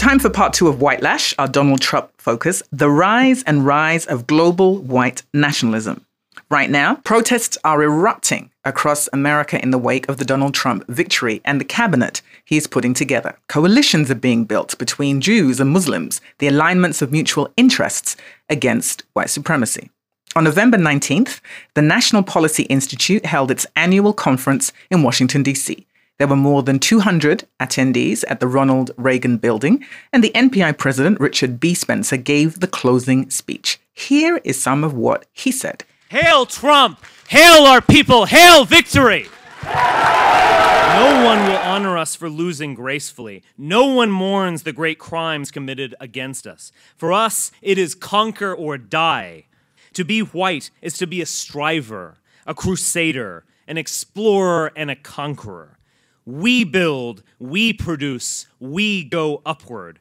Time 0.00 0.18
for 0.18 0.30
part 0.30 0.54
two 0.54 0.66
of 0.66 0.80
White 0.80 1.02
Lash, 1.02 1.34
our 1.38 1.46
Donald 1.46 1.82
Trump 1.82 2.10
focus 2.16 2.62
the 2.72 2.88
rise 2.88 3.42
and 3.42 3.66
rise 3.66 4.06
of 4.06 4.26
global 4.26 4.78
white 4.78 5.22
nationalism. 5.34 6.06
Right 6.50 6.70
now, 6.70 6.94
protests 7.04 7.58
are 7.64 7.82
erupting 7.82 8.50
across 8.64 9.10
America 9.12 9.60
in 9.62 9.72
the 9.72 9.78
wake 9.78 10.08
of 10.08 10.16
the 10.16 10.24
Donald 10.24 10.54
Trump 10.54 10.86
victory 10.88 11.42
and 11.44 11.60
the 11.60 11.66
cabinet 11.66 12.22
he 12.46 12.56
is 12.56 12.66
putting 12.66 12.94
together. 12.94 13.36
Coalitions 13.50 14.10
are 14.10 14.14
being 14.14 14.46
built 14.46 14.78
between 14.78 15.20
Jews 15.20 15.60
and 15.60 15.68
Muslims, 15.68 16.22
the 16.38 16.48
alignments 16.48 17.02
of 17.02 17.12
mutual 17.12 17.52
interests 17.58 18.16
against 18.48 19.02
white 19.12 19.28
supremacy. 19.28 19.90
On 20.34 20.44
November 20.44 20.78
19th, 20.78 21.40
the 21.74 21.82
National 21.82 22.22
Policy 22.22 22.62
Institute 22.64 23.26
held 23.26 23.50
its 23.50 23.66
annual 23.76 24.14
conference 24.14 24.72
in 24.90 25.02
Washington, 25.02 25.42
D.C. 25.42 25.86
There 26.20 26.28
were 26.28 26.36
more 26.36 26.62
than 26.62 26.78
200 26.78 27.44
attendees 27.58 28.24
at 28.28 28.40
the 28.40 28.46
Ronald 28.46 28.90
Reagan 28.98 29.38
Building, 29.38 29.82
and 30.12 30.22
the 30.22 30.32
NPI 30.34 30.76
president, 30.76 31.18
Richard 31.18 31.58
B. 31.58 31.72
Spencer, 31.72 32.18
gave 32.18 32.60
the 32.60 32.66
closing 32.66 33.30
speech. 33.30 33.80
Here 33.94 34.38
is 34.44 34.60
some 34.60 34.84
of 34.84 34.92
what 34.92 35.24
he 35.32 35.50
said. 35.50 35.82
Hail 36.10 36.44
Trump! 36.44 37.02
Hail 37.28 37.64
our 37.64 37.80
people! 37.80 38.26
Hail 38.26 38.66
victory! 38.66 39.28
No 39.64 41.22
one 41.24 41.48
will 41.48 41.56
honor 41.56 41.96
us 41.96 42.14
for 42.14 42.28
losing 42.28 42.74
gracefully. 42.74 43.42
No 43.56 43.86
one 43.86 44.10
mourns 44.10 44.64
the 44.64 44.74
great 44.74 44.98
crimes 44.98 45.50
committed 45.50 45.94
against 46.00 46.46
us. 46.46 46.70
For 46.98 47.14
us, 47.14 47.50
it 47.62 47.78
is 47.78 47.94
conquer 47.94 48.54
or 48.54 48.76
die. 48.76 49.46
To 49.94 50.04
be 50.04 50.20
white 50.20 50.70
is 50.82 50.98
to 50.98 51.06
be 51.06 51.22
a 51.22 51.26
striver, 51.26 52.18
a 52.46 52.52
crusader, 52.52 53.46
an 53.66 53.78
explorer, 53.78 54.70
and 54.76 54.90
a 54.90 54.96
conqueror. 54.96 55.78
We 56.24 56.64
build, 56.64 57.22
we 57.38 57.72
produce, 57.72 58.46
we 58.58 59.04
go 59.04 59.42
upward. 59.44 59.98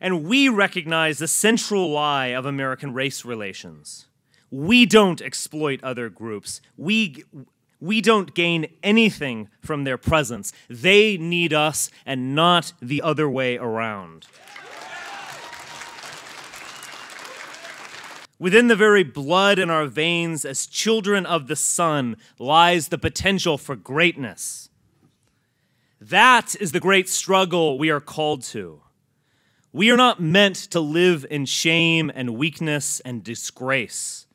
And 0.00 0.24
we 0.24 0.48
recognize 0.48 1.18
the 1.18 1.28
central 1.28 1.90
lie 1.90 2.26
of 2.28 2.44
American 2.44 2.92
race 2.92 3.24
relations. 3.24 4.06
We 4.50 4.86
don't 4.86 5.22
exploit 5.22 5.82
other 5.82 6.08
groups. 6.08 6.60
We, 6.76 7.24
we 7.80 8.00
don't 8.00 8.34
gain 8.34 8.66
anything 8.82 9.48
from 9.60 9.84
their 9.84 9.98
presence. 9.98 10.52
They 10.68 11.16
need 11.16 11.52
us 11.52 11.90
and 12.04 12.34
not 12.34 12.72
the 12.80 13.02
other 13.02 13.28
way 13.28 13.56
around. 13.56 14.26
Within 18.38 18.68
the 18.68 18.76
very 18.76 19.04
blood 19.04 19.58
in 19.58 19.70
our 19.70 19.86
veins, 19.86 20.44
as 20.44 20.66
children 20.66 21.24
of 21.24 21.46
the 21.46 21.56
sun, 21.56 22.16
lies 22.38 22.88
the 22.88 22.98
potential 22.98 23.56
for 23.56 23.74
greatness. 23.74 24.68
That 26.10 26.54
is 26.60 26.72
the 26.72 26.80
great 26.80 27.08
struggle 27.08 27.78
we 27.78 27.88
are 27.88 28.00
called 28.00 28.42
to. 28.42 28.82
We 29.72 29.90
are 29.90 29.96
not 29.96 30.20
meant 30.20 30.56
to 30.56 30.78
live 30.78 31.24
in 31.30 31.46
shame 31.46 32.12
and 32.14 32.36
weakness 32.36 33.00
and 33.00 33.24
disgrace. 33.24 34.26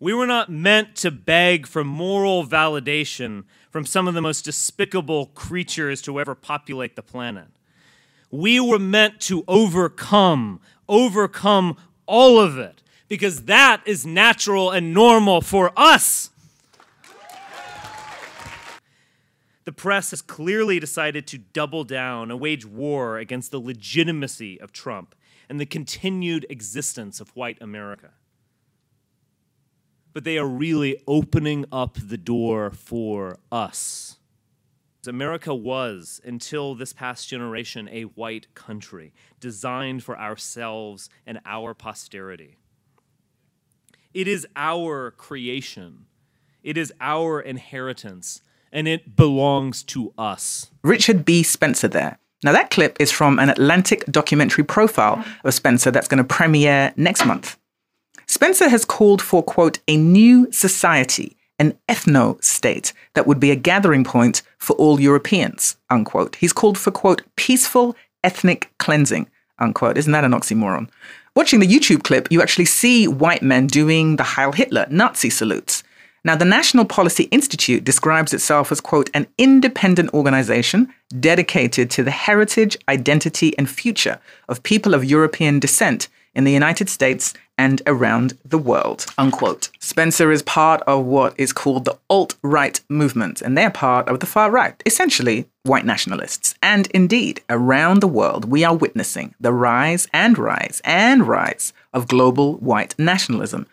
We 0.00 0.12
were 0.12 0.26
not 0.26 0.50
meant 0.50 0.96
to 0.96 1.12
beg 1.12 1.68
for 1.68 1.84
moral 1.84 2.44
validation 2.44 3.44
from 3.70 3.86
some 3.86 4.08
of 4.08 4.14
the 4.14 4.20
most 4.20 4.44
despicable 4.44 5.26
creatures 5.26 6.02
to 6.02 6.18
ever 6.18 6.34
populate 6.34 6.96
the 6.96 7.02
planet. 7.02 7.46
We 8.32 8.58
were 8.58 8.80
meant 8.80 9.20
to 9.20 9.44
overcome, 9.46 10.60
overcome 10.88 11.76
all 12.06 12.40
of 12.40 12.58
it, 12.58 12.82
because 13.06 13.44
that 13.44 13.82
is 13.86 14.04
natural 14.04 14.72
and 14.72 14.92
normal 14.92 15.42
for 15.42 15.72
us. 15.76 16.30
The 19.68 19.72
press 19.72 20.12
has 20.12 20.22
clearly 20.22 20.80
decided 20.80 21.26
to 21.26 21.36
double 21.36 21.84
down 21.84 22.30
and 22.30 22.40
wage 22.40 22.64
war 22.64 23.18
against 23.18 23.50
the 23.50 23.60
legitimacy 23.60 24.58
of 24.62 24.72
Trump 24.72 25.14
and 25.46 25.60
the 25.60 25.66
continued 25.66 26.46
existence 26.48 27.20
of 27.20 27.36
white 27.36 27.58
America. 27.60 28.12
But 30.14 30.24
they 30.24 30.38
are 30.38 30.48
really 30.48 31.02
opening 31.06 31.66
up 31.70 31.98
the 32.02 32.16
door 32.16 32.70
for 32.70 33.40
us. 33.52 34.16
America 35.06 35.54
was, 35.54 36.18
until 36.24 36.74
this 36.74 36.94
past 36.94 37.28
generation, 37.28 37.90
a 37.92 38.04
white 38.04 38.54
country 38.54 39.12
designed 39.38 40.02
for 40.02 40.18
ourselves 40.18 41.10
and 41.26 41.40
our 41.44 41.74
posterity. 41.74 42.56
It 44.14 44.28
is 44.28 44.46
our 44.56 45.10
creation, 45.10 46.06
it 46.62 46.78
is 46.78 46.90
our 47.02 47.38
inheritance 47.38 48.40
and 48.72 48.88
it 48.88 49.16
belongs 49.16 49.82
to 49.84 50.12
us. 50.18 50.70
Richard 50.82 51.24
B. 51.24 51.42
Spencer 51.42 51.88
there. 51.88 52.18
Now, 52.44 52.52
that 52.52 52.70
clip 52.70 52.96
is 53.00 53.10
from 53.10 53.38
an 53.38 53.50
Atlantic 53.50 54.04
documentary 54.06 54.62
profile 54.62 55.24
of 55.42 55.54
Spencer 55.54 55.90
that's 55.90 56.06
going 56.06 56.18
to 56.18 56.24
premiere 56.24 56.92
next 56.96 57.26
month. 57.26 57.58
Spencer 58.26 58.68
has 58.68 58.84
called 58.84 59.20
for, 59.20 59.42
quote, 59.42 59.80
a 59.88 59.96
new 59.96 60.46
society, 60.52 61.36
an 61.58 61.76
ethno 61.88 62.42
state 62.44 62.92
that 63.14 63.26
would 63.26 63.40
be 63.40 63.50
a 63.50 63.56
gathering 63.56 64.04
point 64.04 64.42
for 64.58 64.76
all 64.76 65.00
Europeans, 65.00 65.76
unquote. 65.90 66.36
He's 66.36 66.52
called 66.52 66.78
for, 66.78 66.92
quote, 66.92 67.22
peaceful 67.36 67.96
ethnic 68.22 68.70
cleansing, 68.78 69.28
unquote. 69.58 69.98
Isn't 69.98 70.12
that 70.12 70.24
an 70.24 70.32
oxymoron? 70.32 70.88
Watching 71.34 71.60
the 71.60 71.66
YouTube 71.66 72.04
clip, 72.04 72.28
you 72.30 72.42
actually 72.42 72.66
see 72.66 73.08
white 73.08 73.42
men 73.42 73.66
doing 73.66 74.16
the 74.16 74.22
Heil 74.24 74.52
Hitler 74.52 74.86
Nazi 74.90 75.30
salutes. 75.30 75.82
Now, 76.28 76.36
the 76.36 76.44
National 76.44 76.84
Policy 76.84 77.24
Institute 77.30 77.84
describes 77.84 78.34
itself 78.34 78.70
as, 78.70 78.82
quote, 78.82 79.08
an 79.14 79.28
independent 79.38 80.12
organization 80.12 80.92
dedicated 81.18 81.88
to 81.92 82.02
the 82.02 82.10
heritage, 82.10 82.76
identity, 82.86 83.56
and 83.56 83.66
future 83.66 84.20
of 84.46 84.62
people 84.62 84.92
of 84.92 85.06
European 85.06 85.58
descent 85.58 86.08
in 86.34 86.44
the 86.44 86.52
United 86.52 86.90
States 86.90 87.32
and 87.56 87.80
around 87.86 88.36
the 88.44 88.58
world. 88.58 89.06
Unquote. 89.16 89.70
Spencer 89.80 90.30
is 90.30 90.42
part 90.42 90.82
of 90.82 91.06
what 91.06 91.32
is 91.38 91.54
called 91.54 91.86
the 91.86 91.96
alt 92.10 92.34
right 92.42 92.78
movement, 92.90 93.40
and 93.40 93.56
they're 93.56 93.70
part 93.70 94.06
of 94.06 94.20
the 94.20 94.26
far 94.26 94.50
right, 94.50 94.82
essentially 94.84 95.46
white 95.62 95.86
nationalists. 95.86 96.54
And 96.62 96.88
indeed, 96.88 97.40
around 97.48 98.00
the 98.00 98.06
world, 98.06 98.44
we 98.44 98.64
are 98.64 98.76
witnessing 98.76 99.34
the 99.40 99.54
rise 99.54 100.06
and 100.12 100.36
rise 100.36 100.82
and 100.84 101.26
rise 101.26 101.72
of 101.94 102.06
global 102.06 102.56
white 102.56 102.94
nationalism. 102.98 103.66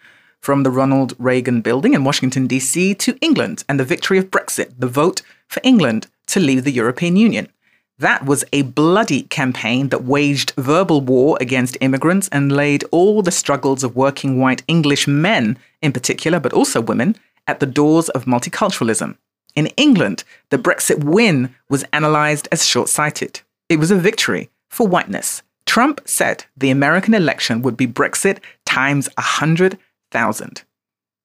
From 0.45 0.61
the 0.61 0.69
Ronald 0.69 1.15
Reagan 1.17 1.61
building 1.61 1.95
in 1.95 2.03
Washington, 2.03 2.45
D.C., 2.45 2.93
to 2.93 3.17
England 3.19 3.63
and 3.67 3.79
the 3.79 3.83
victory 3.83 4.19
of 4.19 4.29
Brexit, 4.29 4.75
the 4.77 4.85
vote 4.85 5.23
for 5.47 5.59
England 5.63 6.05
to 6.27 6.39
leave 6.39 6.63
the 6.63 6.71
European 6.71 7.15
Union. 7.15 7.47
That 7.97 8.27
was 8.27 8.45
a 8.53 8.61
bloody 8.61 9.23
campaign 9.23 9.89
that 9.89 10.03
waged 10.03 10.53
verbal 10.55 11.01
war 11.01 11.35
against 11.41 11.79
immigrants 11.81 12.27
and 12.27 12.51
laid 12.51 12.83
all 12.91 13.23
the 13.23 13.31
struggles 13.31 13.83
of 13.83 13.95
working 13.95 14.39
white 14.39 14.61
English 14.67 15.07
men, 15.07 15.57
in 15.81 15.91
particular, 15.91 16.39
but 16.39 16.53
also 16.53 16.79
women, 16.79 17.15
at 17.47 17.59
the 17.59 17.65
doors 17.65 18.09
of 18.09 18.25
multiculturalism. 18.25 19.17
In 19.55 19.65
England, 19.77 20.23
the 20.51 20.59
Brexit 20.59 21.03
win 21.03 21.55
was 21.71 21.85
analysed 21.91 22.47
as 22.51 22.67
short 22.67 22.89
sighted. 22.89 23.41
It 23.67 23.79
was 23.79 23.89
a 23.89 23.95
victory 23.95 24.51
for 24.69 24.87
whiteness. 24.87 25.41
Trump 25.65 26.01
said 26.05 26.45
the 26.55 26.69
American 26.69 27.15
election 27.15 27.63
would 27.63 27.75
be 27.75 27.87
Brexit 27.87 28.37
times 28.65 29.09
100,000. 30.15 30.63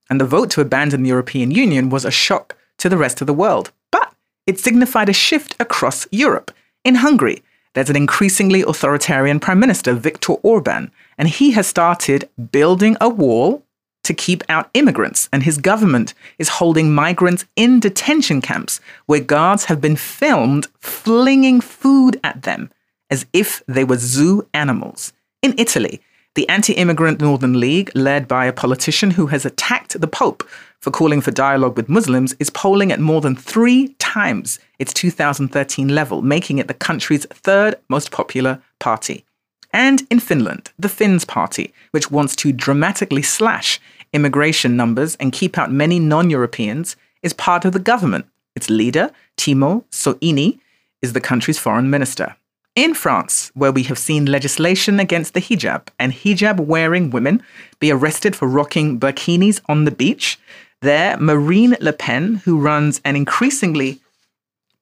And 0.09 0.21
the 0.21 0.27
vote 0.27 0.51
to 0.51 0.61
abandon 0.61 1.03
the 1.03 1.09
European 1.09 1.51
Union 1.51 1.89
was 1.89 2.05
a 2.05 2.11
shock 2.11 2.57
to 2.79 2.89
the 2.89 2.97
rest 2.97 3.21
of 3.21 3.27
the 3.27 3.35
world. 3.35 3.73
But 3.91 4.13
it 4.47 4.59
signified 4.59 5.09
a 5.09 5.13
shift 5.13 5.55
across 5.61 6.07
Europe. 6.11 6.51
In 6.85 6.97
Hungary, 6.97 7.43
there's 7.75 7.91
an 7.91 7.97
increasingly 7.97 8.63
authoritarian 8.63 9.39
Prime 9.39 9.61
Minister, 9.61 9.95
Viktor 9.95 10.33
Orban, 10.43 10.91
and 11.17 11.29
he 11.29 11.53
has 11.53 11.67
started 11.69 12.29
building 12.51 12.97
a 13.01 13.09
wall 13.09 13.65
to 14.03 14.15
keep 14.15 14.43
out 14.49 14.71
immigrants, 14.75 15.29
and 15.33 15.43
his 15.43 15.59
government 15.59 16.15
is 16.39 16.49
holding 16.59 16.93
migrants 16.93 17.45
in 17.55 17.79
detention 17.79 18.41
camps 18.41 18.81
where 19.07 19.21
guards 19.21 19.67
have 19.67 19.81
been 19.81 19.95
filmed 19.95 20.67
flinging 20.81 21.61
food 21.61 22.19
at 22.25 22.43
them 22.43 22.71
as 23.11 23.27
if 23.33 23.63
they 23.69 23.85
were 23.85 23.99
zoo 23.99 24.49
animals. 24.55 25.13
In 25.43 25.55
Italy, 25.59 26.01
the 26.35 26.49
anti 26.49 26.73
immigrant 26.75 27.21
Northern 27.21 27.59
League, 27.59 27.91
led 27.95 28.29
by 28.29 28.47
a 28.47 28.53
politician 28.53 29.11
who 29.11 29.27
has 29.27 29.45
attacked 29.45 30.01
the 30.01 30.07
Pope 30.07 30.49
for 30.79 30.91
calling 30.91 31.21
for 31.21 31.31
dialogue 31.31 31.77
with 31.77 31.89
Muslims, 31.89 32.35
is 32.39 32.51
polling 32.51 32.93
at 32.93 33.01
more 33.01 33.21
than 33.21 33.35
three 33.35 33.89
times 33.99 34.59
its 34.79 34.93
2013 34.93 35.89
level, 35.89 36.23
making 36.23 36.59
it 36.59 36.69
the 36.69 36.75
country's 36.75 37.27
third 37.27 37.75
most 37.89 38.11
popular 38.11 38.63
party. 38.79 39.25
And 39.73 40.07
in 40.11 40.21
Finland, 40.21 40.71
the 40.79 40.89
Finns 40.89 41.25
Party, 41.25 41.73
which 41.91 42.11
wants 42.11 42.35
to 42.37 42.53
dramatically 42.53 43.23
slash 43.23 43.81
immigration 44.13 44.77
numbers 44.77 45.17
and 45.17 45.33
keep 45.33 45.59
out 45.59 45.73
many 45.73 45.99
non 45.99 46.31
Europeans, 46.31 46.97
is 47.23 47.33
part 47.33 47.65
of 47.65 47.73
the 47.73 47.79
government. 47.79 48.27
Its 48.55 48.71
leader, 48.71 49.11
Timo 49.37 49.85
Soini, 49.91 50.59
is 51.03 51.13
the 51.13 51.21
country's 51.21 51.59
foreign 51.59 51.91
minister. 51.91 52.37
In 52.81 52.95
France, 52.95 53.51
where 53.53 53.73
we 53.73 53.83
have 53.83 53.99
seen 53.99 54.25
legislation 54.25 55.01
against 55.01 55.35
the 55.35 55.41
hijab 55.43 55.89
and 55.99 56.15
hijab 56.15 56.61
wearing 56.61 57.11
women 57.11 57.43
be 57.79 57.91
arrested 57.91 58.35
for 58.35 58.49
rocking 58.49 58.99
bikinis 58.99 59.61
on 59.67 59.85
the 59.85 59.91
beach, 59.91 60.39
there, 60.81 61.19
Marine 61.19 61.77
Le 61.83 61.93
Pen, 61.93 62.37
who 62.37 62.59
runs 62.59 63.03
an 63.05 63.17
increasingly 63.17 64.01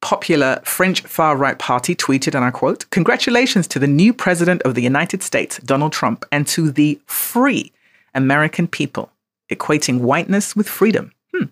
popular 0.01 0.61
French 0.63 1.01
far 1.01 1.37
right 1.37 1.59
party, 1.59 1.97
tweeted, 1.97 2.37
and 2.37 2.45
I 2.45 2.53
quote, 2.53 2.89
Congratulations 2.91 3.67
to 3.67 3.81
the 3.81 3.89
new 3.89 4.15
president 4.15 4.63
of 4.63 4.77
the 4.77 4.83
United 4.83 5.25
States, 5.25 5.59
Donald 5.59 5.93
Trump, 5.93 6.25
and 6.31 6.47
to 6.47 6.71
the 6.71 7.01
free 7.07 7.73
American 8.15 8.69
people, 8.69 9.11
equating 9.51 10.03
whiteness 10.03 10.55
with 10.55 10.69
freedom. 10.69 11.11
Hmm. 11.35 11.47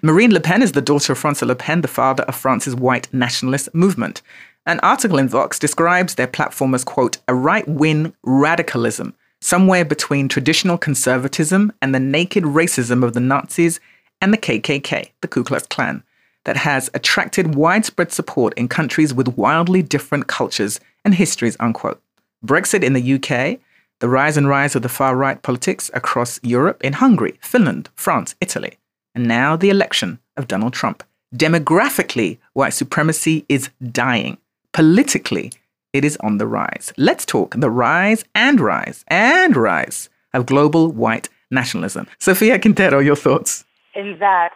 Marine 0.00 0.32
Le 0.32 0.40
Pen 0.40 0.62
is 0.62 0.72
the 0.72 0.80
daughter 0.80 1.12
of 1.12 1.18
Francois 1.18 1.48
Le 1.48 1.54
Pen, 1.54 1.82
the 1.82 1.88
father 1.88 2.22
of 2.22 2.36
France's 2.36 2.74
white 2.74 3.12
nationalist 3.12 3.74
movement. 3.74 4.22
An 4.70 4.78
article 4.84 5.18
in 5.18 5.28
Vox 5.28 5.58
describes 5.58 6.14
their 6.14 6.28
platform 6.28 6.76
as, 6.76 6.84
quote, 6.84 7.18
a 7.26 7.34
right 7.34 7.66
wing 7.66 8.14
radicalism 8.22 9.14
somewhere 9.40 9.84
between 9.84 10.28
traditional 10.28 10.78
conservatism 10.78 11.72
and 11.82 11.92
the 11.92 11.98
naked 11.98 12.44
racism 12.44 13.02
of 13.02 13.12
the 13.12 13.18
Nazis 13.18 13.80
and 14.20 14.32
the 14.32 14.38
KKK, 14.38 15.10
the 15.22 15.26
Ku 15.26 15.42
Klux 15.42 15.66
Klan, 15.66 16.04
that 16.44 16.58
has 16.58 16.88
attracted 16.94 17.56
widespread 17.56 18.12
support 18.12 18.54
in 18.54 18.68
countries 18.68 19.12
with 19.12 19.36
wildly 19.36 19.82
different 19.82 20.28
cultures 20.28 20.78
and 21.04 21.16
histories, 21.16 21.56
unquote. 21.58 22.00
Brexit 22.46 22.84
in 22.84 22.92
the 22.92 23.14
UK, 23.14 23.58
the 23.98 24.08
rise 24.08 24.36
and 24.36 24.48
rise 24.48 24.76
of 24.76 24.82
the 24.82 24.88
far 24.88 25.16
right 25.16 25.42
politics 25.42 25.90
across 25.94 26.38
Europe 26.44 26.80
in 26.84 26.92
Hungary, 26.92 27.40
Finland, 27.42 27.88
France, 27.96 28.36
Italy, 28.40 28.78
and 29.16 29.26
now 29.26 29.56
the 29.56 29.70
election 29.70 30.20
of 30.36 30.46
Donald 30.46 30.74
Trump. 30.74 31.02
Demographically, 31.34 32.38
white 32.52 32.72
supremacy 32.72 33.44
is 33.48 33.70
dying. 33.90 34.38
Politically, 34.72 35.52
it 35.92 36.04
is 36.04 36.16
on 36.18 36.38
the 36.38 36.46
rise. 36.46 36.92
Let's 36.96 37.26
talk 37.26 37.54
the 37.56 37.70
rise 37.70 38.24
and 38.34 38.60
rise 38.60 39.04
and 39.08 39.56
rise 39.56 40.08
of 40.32 40.46
global 40.46 40.92
white 40.92 41.28
nationalism. 41.50 42.06
Sofia 42.18 42.58
Quintero, 42.58 43.00
your 43.00 43.16
thoughts? 43.16 43.64
In 43.94 44.18
that 44.20 44.52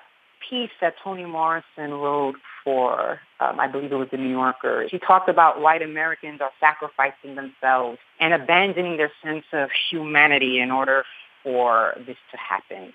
piece 0.49 0.71
that 0.81 0.95
Toni 1.03 1.25
Morrison 1.25 1.95
wrote 1.95 2.37
for, 2.63 3.19
um, 3.41 3.59
I 3.59 3.67
believe 3.67 3.91
it 3.91 3.97
was 3.97 4.09
the 4.13 4.17
New 4.17 4.31
Yorker, 4.31 4.87
she 4.89 4.99
talked 4.99 5.29
about 5.29 5.61
white 5.61 5.83
Americans 5.83 6.41
are 6.41 6.53
sacrificing 6.61 7.35
themselves 7.35 7.99
and 8.21 8.33
abandoning 8.33 8.97
their 8.97 9.11
sense 9.23 9.45
of 9.53 9.71
humanity 9.91 10.61
in 10.61 10.71
order 10.71 11.05
for 11.43 11.95
this 12.07 12.17
to 12.31 12.37
happen. 12.37 12.93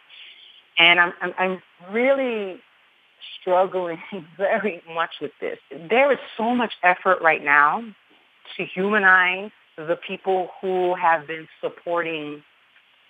And 0.78 1.00
I'm, 1.00 1.14
I'm, 1.22 1.34
I'm 1.38 1.62
really 1.92 2.62
struggling 3.40 4.02
very 4.38 4.82
much 4.94 5.16
with 5.22 5.32
this. 5.40 5.60
There 5.90 6.12
is 6.12 6.20
so 6.38 6.56
much 6.56 6.74
effort 6.84 7.22
right 7.22 7.44
now 7.44 7.84
to 8.58 8.66
humanize 8.66 9.52
the 9.78 9.96
people 9.96 10.50
who 10.62 10.96
have 10.96 11.28
been 11.28 11.48
supporting 11.62 12.44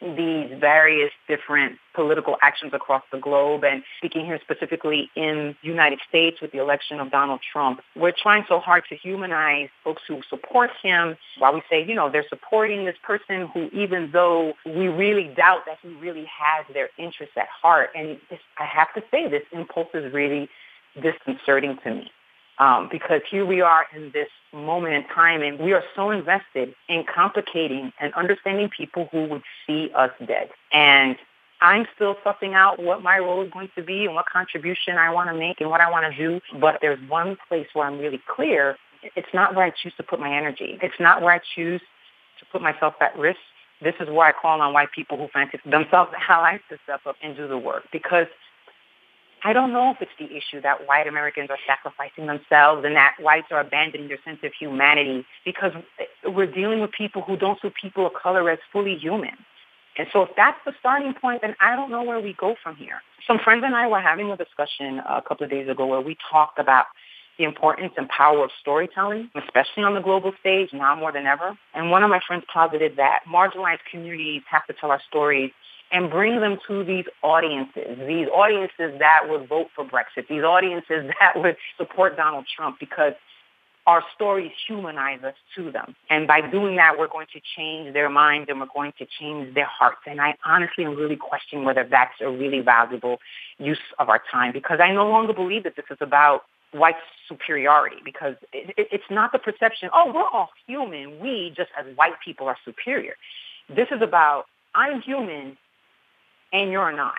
these 0.02 0.50
various 0.60 1.12
different 1.28 1.78
political 1.94 2.38
actions 2.42 2.74
across 2.74 3.04
the 3.12 3.20
globe 3.20 3.64
and 3.66 3.84
speaking 3.98 4.26
here 4.26 4.40
specifically 4.42 5.10
in 5.16 5.56
the 5.62 5.68
United 5.68 6.00
States 6.08 6.40
with 6.42 6.52
the 6.52 6.60
election 6.60 7.00
of 7.00 7.12
Donald 7.12 7.42
Trump. 7.52 7.82
We're 7.96 8.14
trying 8.14 8.46
so 8.48 8.60
hard 8.60 8.84
to 8.90 8.96
humanize 8.96 9.70
folks 9.84 10.02
who 10.08 10.22
support 10.30 10.70
him 10.82 11.18
while 11.38 11.54
we 11.54 11.62
say, 11.70 11.86
you 11.86 11.96
know, 11.96 12.10
they're 12.10 12.28
supporting 12.30 12.86
this 12.86 12.96
person 13.04 13.50
who 13.54 13.70
even 13.74 14.12
though 14.14 14.54
we 14.66 14.88
really 14.88 15.34
doubt 15.36 15.62
that 15.66 15.78
he 15.82 15.90
really 15.96 16.26
has 16.26 16.66
their 16.74 16.90
interests 16.98 17.36
at 17.36 17.48
heart. 17.50 17.90
And 17.96 18.18
this, 18.30 18.40
I 18.58 18.66
have 18.66 18.94
to 18.96 19.02
say 19.12 19.28
this 19.28 19.44
impulse 19.52 19.90
is 19.94 20.14
really 20.14 20.50
disconcerting 21.02 21.78
to 21.84 21.96
me 21.96 22.12
um, 22.60 22.90
because 22.92 23.22
here 23.30 23.46
we 23.46 23.62
are 23.62 23.86
in 23.96 24.12
this 24.12 24.28
moment 24.54 24.94
in 24.94 25.04
time 25.06 25.42
and 25.42 25.60
we 25.60 25.74
are 25.74 25.84
so 25.96 26.12
invested 26.12 26.74
in 26.88 27.06
complicating 27.14 27.92
and 28.00 28.14
understanding 28.14 28.70
people 28.76 29.08
who 29.12 29.26
would 29.26 29.44
see 29.66 29.90
us 29.96 30.12
dead. 30.26 30.50
And 30.74 31.16
I'm 31.62 31.86
still 31.96 32.16
sussing 32.26 32.54
out 32.54 32.82
what 32.82 33.02
my 33.02 33.18
role 33.18 33.44
is 33.44 33.52
going 33.52 33.70
to 33.76 33.84
be 33.84 34.06
and 34.06 34.16
what 34.16 34.26
contribution 34.32 34.98
I 34.98 35.12
want 35.12 35.30
to 35.30 35.36
make 35.36 35.62
and 35.62 35.70
what 35.70 35.82
I 35.82 35.90
want 35.90 36.14
to 36.14 36.18
do. 36.18 36.42
But 36.60 36.80
there's 36.82 37.00
one 37.10 37.38
place 37.48 37.68
where 37.74 37.88
I'm 37.88 38.00
really 38.00 38.22
clear. 38.34 38.78
It's 39.16 39.34
not 39.34 39.56
where 39.56 39.66
I 39.66 39.72
choose 39.72 39.94
to 39.98 40.04
put 40.04 40.20
my 40.20 40.36
energy. 40.36 40.78
It's 40.82 41.00
not 41.00 41.22
where 41.22 41.34
I 41.34 41.40
choose 41.56 41.82
to 42.40 42.46
put 42.52 42.62
myself 42.62 42.96
at 43.02 43.18
risk. 43.18 43.40
This 43.82 43.96
is 44.00 44.10
where 44.10 44.28
I 44.28 44.34
call 44.34 44.60
on 44.60 44.74
white 44.74 44.92
people 44.94 45.18
who 45.18 45.28
fancy 45.34 45.60
themselves 45.66 46.12
allies 46.30 46.60
to 46.70 46.78
step 46.84 47.02
up 47.06 47.16
and 47.22 47.36
do 47.36 47.48
the 47.48 47.58
work 47.58 47.84
because 47.92 48.28
I 49.44 49.54
don't 49.54 49.72
know 49.72 49.92
if 49.92 49.98
it's 50.02 50.12
the 50.20 50.26
issue 50.36 50.62
that 50.62 50.88
white 50.88 51.08
Americans 51.08 51.50
are 51.50 51.58
sacrificing 51.66 52.28
themselves 52.28 52.84
and 52.86 52.96
that 52.96 53.16
whites 53.20 53.48
are 53.52 53.60
abandoning 53.60 54.08
their 54.08 54.20
sense 54.26 54.40
of 54.44 54.52
humanity 54.60 55.26
because 55.46 55.72
we're 56.26 56.52
dealing 56.52 56.82
with 56.82 56.92
people 56.92 57.22
who 57.22 57.38
don't 57.38 57.60
see 57.62 57.72
people 57.82 58.06
of 58.06 58.14
color 58.14 58.50
as 58.50 58.60
fully 58.72 58.96
human. 58.98 59.38
And 59.98 60.08
so 60.14 60.24
if 60.24 60.30
that's 60.36 60.58
the 60.66 60.74
starting 60.80 61.14
point, 61.14 61.42
then 61.42 61.56
I 61.60 61.76
don't 61.76 61.92
know 61.92 62.04
where 62.04 62.20
we 62.20 62.34
go 62.34 62.56
from 62.62 62.76
here. 62.76 63.02
Some 63.28 63.40
friends 63.40 63.64
and 63.66 63.76
I 63.76 63.88
were 63.88 64.00
having 64.00 64.32
a 64.32 64.38
discussion 64.38 65.00
a 65.00 65.22
couple 65.22 65.44
of 65.44 65.52
days 65.52 65.70
ago 65.70 65.86
where 65.86 66.02
we 66.02 66.18
talked 66.32 66.60
about 66.60 66.86
the 67.38 67.46
importance 67.46 67.94
and 67.98 68.08
power 68.10 68.44
of 68.44 68.52
storytelling, 68.60 69.30
especially 69.36 69.84
on 69.84 69.96
the 69.96 70.02
global 70.02 70.34
stage 70.40 70.70
now 70.74 70.96
more 70.96 71.12
than 71.12 71.26
ever. 71.26 71.58
And 71.74 71.90
one 71.90 72.04
of 72.04 72.10
my 72.10 72.20
friends 72.28 72.44
posited 72.54 72.98
that 72.98 73.22
marginalized 73.28 73.80
communities 73.90 74.42
have 74.50 74.66
to 74.68 74.74
tell 74.74 74.92
our 74.92 75.02
stories 75.08 75.52
and 75.92 76.10
bring 76.10 76.40
them 76.40 76.58
to 76.68 76.84
these 76.84 77.06
audiences, 77.24 77.98
these 78.08 78.28
audiences 78.28 79.00
that 79.00 79.28
would 79.28 79.48
vote 79.48 79.68
for 79.76 79.86
Brexit, 79.86 80.28
these 80.30 80.44
audiences 80.44 81.12
that 81.20 81.34
would 81.36 81.58
support 81.78 82.16
Donald 82.18 82.46
Trump 82.56 82.78
because 82.80 83.14
our 83.88 84.04
stories 84.14 84.52
humanize 84.68 85.24
us 85.24 85.34
to 85.56 85.72
them. 85.72 85.96
And 86.12 86.28
by 86.28 86.42
doing 86.42 86.76
that, 86.76 87.00
we're 87.00 87.08
going 87.08 87.26
to 87.34 87.42
change 87.58 87.92
their 87.94 88.10
minds 88.10 88.48
and 88.48 88.60
we're 88.60 88.68
going 88.72 88.94
to 89.00 89.08
change 89.20 89.56
their 89.56 89.66
hearts. 89.66 90.02
And 90.06 90.22
I 90.22 90.36
honestly 90.46 90.86
am 90.86 90.96
really 90.96 91.16
questioning 91.16 91.66
whether 91.66 91.84
that's 91.90 92.14
a 92.22 92.30
really 92.30 92.60
valuable 92.60 93.18
use 93.58 93.80
of 93.98 94.10
our 94.10 94.22
time 94.32 94.54
because 94.54 94.80
I 94.80 94.92
no 94.92 95.10
longer 95.10 95.34
believe 95.34 95.64
that 95.64 95.76
this 95.76 95.86
is 95.90 95.98
about 96.02 96.44
white 96.72 96.98
superiority 97.28 97.96
because 98.06 98.36
it, 98.54 98.76
it, 98.78 98.88
it's 98.92 99.10
not 99.10 99.32
the 99.32 99.40
perception, 99.40 99.90
oh, 99.92 100.12
we're 100.14 100.28
all 100.28 100.50
human. 100.68 101.20
We, 101.20 101.52
just 101.58 101.72
as 101.80 101.86
white 101.96 102.14
people, 102.24 102.48
are 102.48 102.58
superior. 102.64 103.16
This 103.70 103.88
is 103.92 104.04
about 104.04 104.46
I'm 104.76 105.02
human 105.02 105.58
and 106.52 106.72
you're 106.72 106.96
not. 106.96 107.16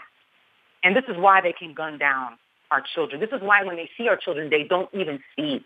And 0.83 0.97
this 0.97 1.05
is 1.09 1.17
why 1.17 1.41
they 1.41 1.53
can 1.53 1.75
gun 1.75 1.99
down 1.99 2.39
our 2.71 2.83
children. 2.95 3.21
This 3.21 3.31
is 3.33 3.43
why 3.43 3.65
when 3.65 3.77
they 3.77 3.91
see 3.97 4.09
our 4.09 4.17
children, 4.17 4.51
they 4.51 4.65
don't 4.65 4.89
even 4.95 5.21
see 5.37 5.65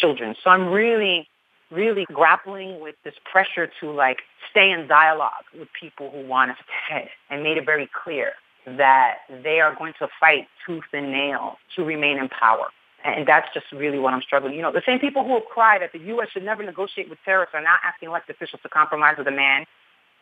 children. 0.00 0.34
So 0.42 0.50
I'm 0.50 0.68
really, 0.68 1.28
really 1.70 2.04
grappling 2.12 2.80
with 2.80 2.96
this 3.04 3.14
pressure 3.30 3.70
to 3.80 3.90
like 3.90 4.18
stay 4.50 4.70
in 4.70 4.86
dialogue 4.86 5.44
with 5.58 5.68
people 5.78 6.10
who 6.10 6.26
want 6.26 6.50
us 6.52 6.56
dead 6.90 7.08
and 7.30 7.42
made 7.42 7.56
it 7.56 7.66
very 7.66 7.88
clear 8.04 8.32
that 8.66 9.18
they 9.42 9.60
are 9.60 9.74
going 9.74 9.92
to 9.98 10.08
fight 10.18 10.48
tooth 10.66 10.84
and 10.92 11.12
nail 11.12 11.56
to 11.76 11.84
remain 11.84 12.18
in 12.18 12.28
power. 12.28 12.68
And 13.04 13.26
that's 13.28 13.46
just 13.52 13.66
really 13.72 13.98
what 13.98 14.14
I'm 14.14 14.22
struggling. 14.22 14.54
You 14.54 14.62
know, 14.62 14.72
the 14.72 14.82
same 14.86 14.98
people 14.98 15.24
who 15.24 15.34
have 15.34 15.44
cried 15.52 15.82
that 15.82 15.92
the 15.92 15.98
U.S. 15.98 16.28
should 16.32 16.42
never 16.44 16.62
negotiate 16.62 17.10
with 17.10 17.18
terrorists 17.24 17.54
are 17.54 17.60
now 17.60 17.76
asking 17.84 18.08
elected 18.08 18.36
officials 18.36 18.62
to 18.62 18.68
compromise 18.70 19.16
with 19.18 19.26
a 19.26 19.30
man 19.30 19.66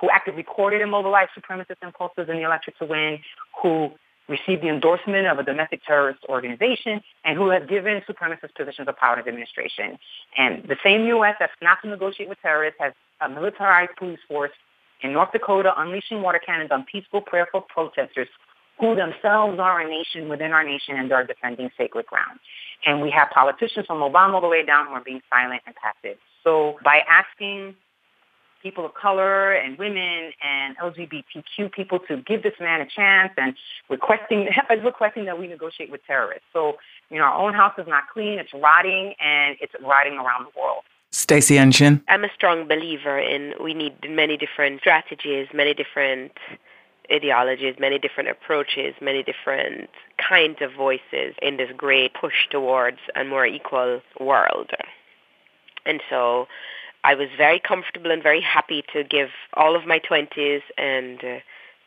who 0.03 0.11
actively 0.11 0.43
courted 0.43 0.83
and 0.83 0.91
mobilized 0.91 1.31
supremacist 1.39 1.77
impulses 1.83 2.29
in 2.29 2.37
the 2.37 2.43
electorate 2.43 2.77
to 2.79 2.85
win, 2.85 3.21
who 3.63 3.91
received 4.29 4.63
the 4.63 4.69
endorsement 4.69 5.27
of 5.27 5.39
a 5.39 5.45
domestic 5.45 5.81
terrorist 5.87 6.21
organization, 6.29 7.01
and 7.25 7.39
who 7.39 7.51
has 7.51 7.63
given 7.69 8.03
supremacist 8.09 8.55
positions 8.57 8.89
of 8.89 8.97
power 8.97 9.19
in 9.19 9.25
the 9.25 9.29
administration. 9.29 9.99
And 10.37 10.65
the 10.65 10.77
same 10.83 11.07
U.S. 11.07 11.37
that's 11.39 11.53
not 11.63 11.79
to 11.83 11.89
negotiate 11.89 12.29
with 12.29 12.39
terrorists 12.43 12.79
has 12.81 12.93
a 13.21 13.29
militarized 13.29 13.93
police 13.97 14.19
force 14.29 14.51
in 15.03 15.13
North 15.13 15.33
Dakota 15.33 15.73
unleashing 15.77 16.21
water 16.21 16.41
cannons 16.45 16.71
on 16.73 16.85
peaceful, 16.85 17.21
prayerful 17.21 17.63
protesters 17.63 18.29
who 18.81 18.97
themselves 18.97 19.61
are 19.61 19.81
a 19.81 19.89
nation 19.89 20.29
within 20.29 20.53
our 20.53 20.65
nation 20.65 20.97
and 20.97 21.13
are 21.13 21.25
defending 21.25 21.71
sacred 21.79 22.07
ground. 22.07 22.41
And 22.85 23.01
we 23.01 23.11
have 23.11 23.31
politicians 23.31 23.87
from 23.87 24.01
Obama 24.01 24.35
all 24.35 24.41
the 24.41 24.49
way 24.49 24.65
down 24.65 24.87
who 24.87 24.93
are 24.95 25.05
being 25.05 25.21
silent 25.31 25.63
and 25.67 25.77
passive. 25.77 26.19
So 26.43 26.79
by 26.83 27.03
asking 27.09 27.77
people 28.63 28.87
of 28.87 28.95
color 28.95 29.53
and 29.53 29.79
women 29.79 30.33
and 30.43 30.77
LGBTQ 30.79 31.73
people 31.73 31.99
to 32.09 32.19
give 32.19 32.43
this 32.43 32.55
man 32.61 32.81
a 32.81 32.87
chance 32.87 33.33
and 33.37 33.55
requesting 33.89 34.49
requesting 34.85 35.25
that 35.27 35.39
we 35.39 35.47
negotiate 35.47 35.91
with 35.91 36.05
terrorists. 36.07 36.45
So, 36.53 36.77
you 37.11 37.19
know, 37.19 37.25
our 37.25 37.47
own 37.47 37.55
house 37.55 37.75
is 37.79 37.87
not 37.87 38.05
clean, 38.13 38.39
it's 38.39 38.53
rotting 38.55 39.15
and 39.21 39.57
it's 39.61 39.73
rotting 39.83 40.15
around 40.15 40.47
the 40.47 40.61
world. 40.61 40.85
Staceyann 41.13 41.75
Chin. 41.75 42.03
I'm 42.09 42.25
a 42.25 42.31
strong 42.35 42.67
believer 42.67 43.19
in 43.19 43.53
we 43.63 43.75
need 43.75 43.95
many 44.09 44.37
different 44.39 44.81
strategies, 44.81 45.49
many 45.53 45.75
different 45.75 46.33
ideologies, 47.13 47.75
many 47.79 47.99
different 47.99 48.31
approaches, 48.31 48.95
many 49.01 49.23
different 49.23 49.91
kinds 50.17 50.59
of 50.63 50.73
voices 50.73 51.35
in 51.43 51.59
this 51.59 51.69
great 51.77 52.13
push 52.15 52.49
towards 52.51 52.99
a 53.15 53.25
more 53.25 53.45
equal 53.45 54.01
world. 54.19 54.71
And 55.85 56.01
so 56.09 56.47
I 57.05 57.15
was 57.15 57.29
very 57.37 57.61
comfortable 57.61 58.11
and 58.11 58.23
very 58.23 58.41
happy 58.41 58.85
to 58.93 59.03
give 59.05 59.31
all 59.55 59.75
of 59.77 59.87
my 59.87 59.99
20s 59.99 60.63
and 60.79 61.23
uh, 61.25 61.39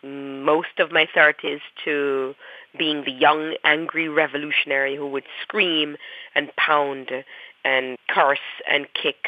most 0.05 0.79
of 0.79 0.91
my 0.91 1.07
30s 1.15 1.61
to 1.85 2.35
being 2.77 3.03
the 3.05 3.11
young, 3.11 3.55
angry 3.63 4.09
revolutionary 4.09 4.95
who 4.95 5.07
would 5.07 5.23
scream 5.41 5.95
and 6.35 6.53
pound 6.57 7.11
and 7.63 7.97
curse 8.09 8.39
and 8.69 8.87
kick 8.93 9.27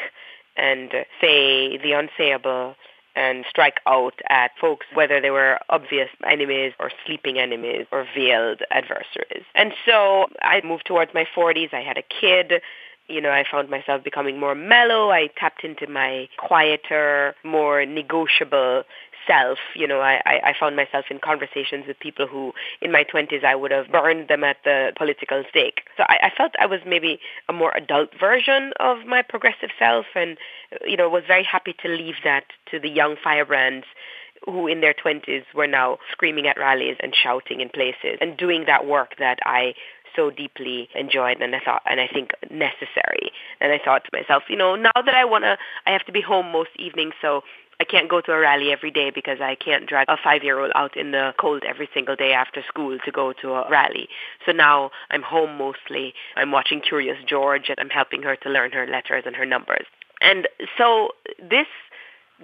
and 0.56 0.90
say 1.20 1.78
the 1.78 1.92
unsayable 1.92 2.74
and 3.16 3.44
strike 3.48 3.80
out 3.86 4.14
at 4.28 4.52
folks, 4.60 4.86
whether 4.94 5.20
they 5.20 5.30
were 5.30 5.58
obvious 5.70 6.08
enemies 6.24 6.72
or 6.78 6.90
sleeping 7.04 7.38
enemies 7.38 7.86
or 7.90 8.06
veiled 8.14 8.60
adversaries. 8.70 9.44
And 9.54 9.72
so 9.84 10.26
I 10.40 10.60
moved 10.64 10.86
towards 10.86 11.12
my 11.14 11.26
40s. 11.36 11.74
I 11.74 11.80
had 11.80 11.98
a 11.98 12.02
kid 12.02 12.62
you 13.08 13.20
know, 13.20 13.30
I 13.30 13.44
found 13.50 13.70
myself 13.70 14.04
becoming 14.04 14.38
more 14.38 14.54
mellow. 14.54 15.10
I 15.10 15.28
tapped 15.38 15.64
into 15.64 15.86
my 15.86 16.28
quieter, 16.36 17.34
more 17.44 17.84
negotiable 17.86 18.84
self. 19.26 19.58
You 19.74 19.86
know, 19.86 20.00
I, 20.00 20.20
I 20.24 20.54
found 20.58 20.76
myself 20.76 21.06
in 21.10 21.18
conversations 21.18 21.84
with 21.86 21.98
people 22.00 22.26
who, 22.26 22.52
in 22.80 22.92
my 22.92 23.04
20s, 23.04 23.44
I 23.44 23.54
would 23.54 23.70
have 23.70 23.88
burned 23.88 24.28
them 24.28 24.44
at 24.44 24.58
the 24.64 24.92
political 24.96 25.44
stake. 25.48 25.82
So 25.96 26.04
I, 26.08 26.18
I 26.24 26.30
felt 26.36 26.52
I 26.60 26.66
was 26.66 26.80
maybe 26.86 27.20
a 27.48 27.52
more 27.52 27.72
adult 27.76 28.10
version 28.18 28.72
of 28.80 29.06
my 29.06 29.22
progressive 29.22 29.70
self 29.78 30.06
and, 30.14 30.36
you 30.84 30.96
know, 30.96 31.08
was 31.08 31.24
very 31.26 31.44
happy 31.44 31.74
to 31.82 31.88
leave 31.88 32.16
that 32.24 32.44
to 32.70 32.78
the 32.78 32.88
young 32.88 33.16
firebrands 33.22 33.86
who 34.44 34.66
in 34.66 34.80
their 34.80 34.94
20s 34.94 35.44
were 35.54 35.66
now 35.66 35.98
screaming 36.12 36.46
at 36.46 36.58
rallies 36.58 36.96
and 37.00 37.14
shouting 37.14 37.60
in 37.60 37.68
places 37.68 38.18
and 38.20 38.36
doing 38.36 38.64
that 38.66 38.86
work 38.86 39.14
that 39.18 39.38
I 39.44 39.74
so 40.14 40.30
deeply 40.30 40.88
enjoyed 40.94 41.40
and 41.40 41.54
I 41.54 41.60
thought 41.60 41.82
and 41.88 42.00
I 42.00 42.08
think 42.08 42.30
necessary. 42.50 43.32
And 43.60 43.72
I 43.72 43.80
thought 43.84 44.04
to 44.04 44.10
myself, 44.12 44.44
you 44.48 44.56
know, 44.56 44.76
now 44.76 44.92
that 44.94 45.14
I 45.14 45.24
wanna 45.24 45.58
I 45.86 45.90
have 45.90 46.04
to 46.06 46.12
be 46.12 46.20
home 46.20 46.50
most 46.52 46.70
evenings 46.78 47.14
so 47.20 47.42
I 47.80 47.84
can't 47.84 48.08
go 48.08 48.20
to 48.20 48.32
a 48.32 48.38
rally 48.38 48.72
every 48.72 48.90
day 48.90 49.10
because 49.10 49.38
I 49.40 49.54
can't 49.54 49.86
drag 49.86 50.08
a 50.08 50.16
five-year-old 50.22 50.72
out 50.74 50.96
in 50.96 51.12
the 51.12 51.32
cold 51.38 51.62
every 51.64 51.88
single 51.94 52.16
day 52.16 52.32
after 52.32 52.60
school 52.66 52.98
to 53.04 53.12
go 53.12 53.32
to 53.40 53.52
a 53.52 53.70
rally. 53.70 54.08
So 54.44 54.52
now 54.52 54.90
I'm 55.10 55.22
home 55.22 55.56
mostly. 55.56 56.12
I'm 56.34 56.50
watching 56.50 56.80
Curious 56.80 57.18
George 57.24 57.68
and 57.68 57.78
I'm 57.78 57.90
helping 57.90 58.22
her 58.24 58.34
to 58.34 58.48
learn 58.48 58.72
her 58.72 58.86
letters 58.86 59.22
and 59.26 59.36
her 59.36 59.46
numbers. 59.46 59.86
And 60.20 60.48
so 60.76 61.10
this 61.38 61.68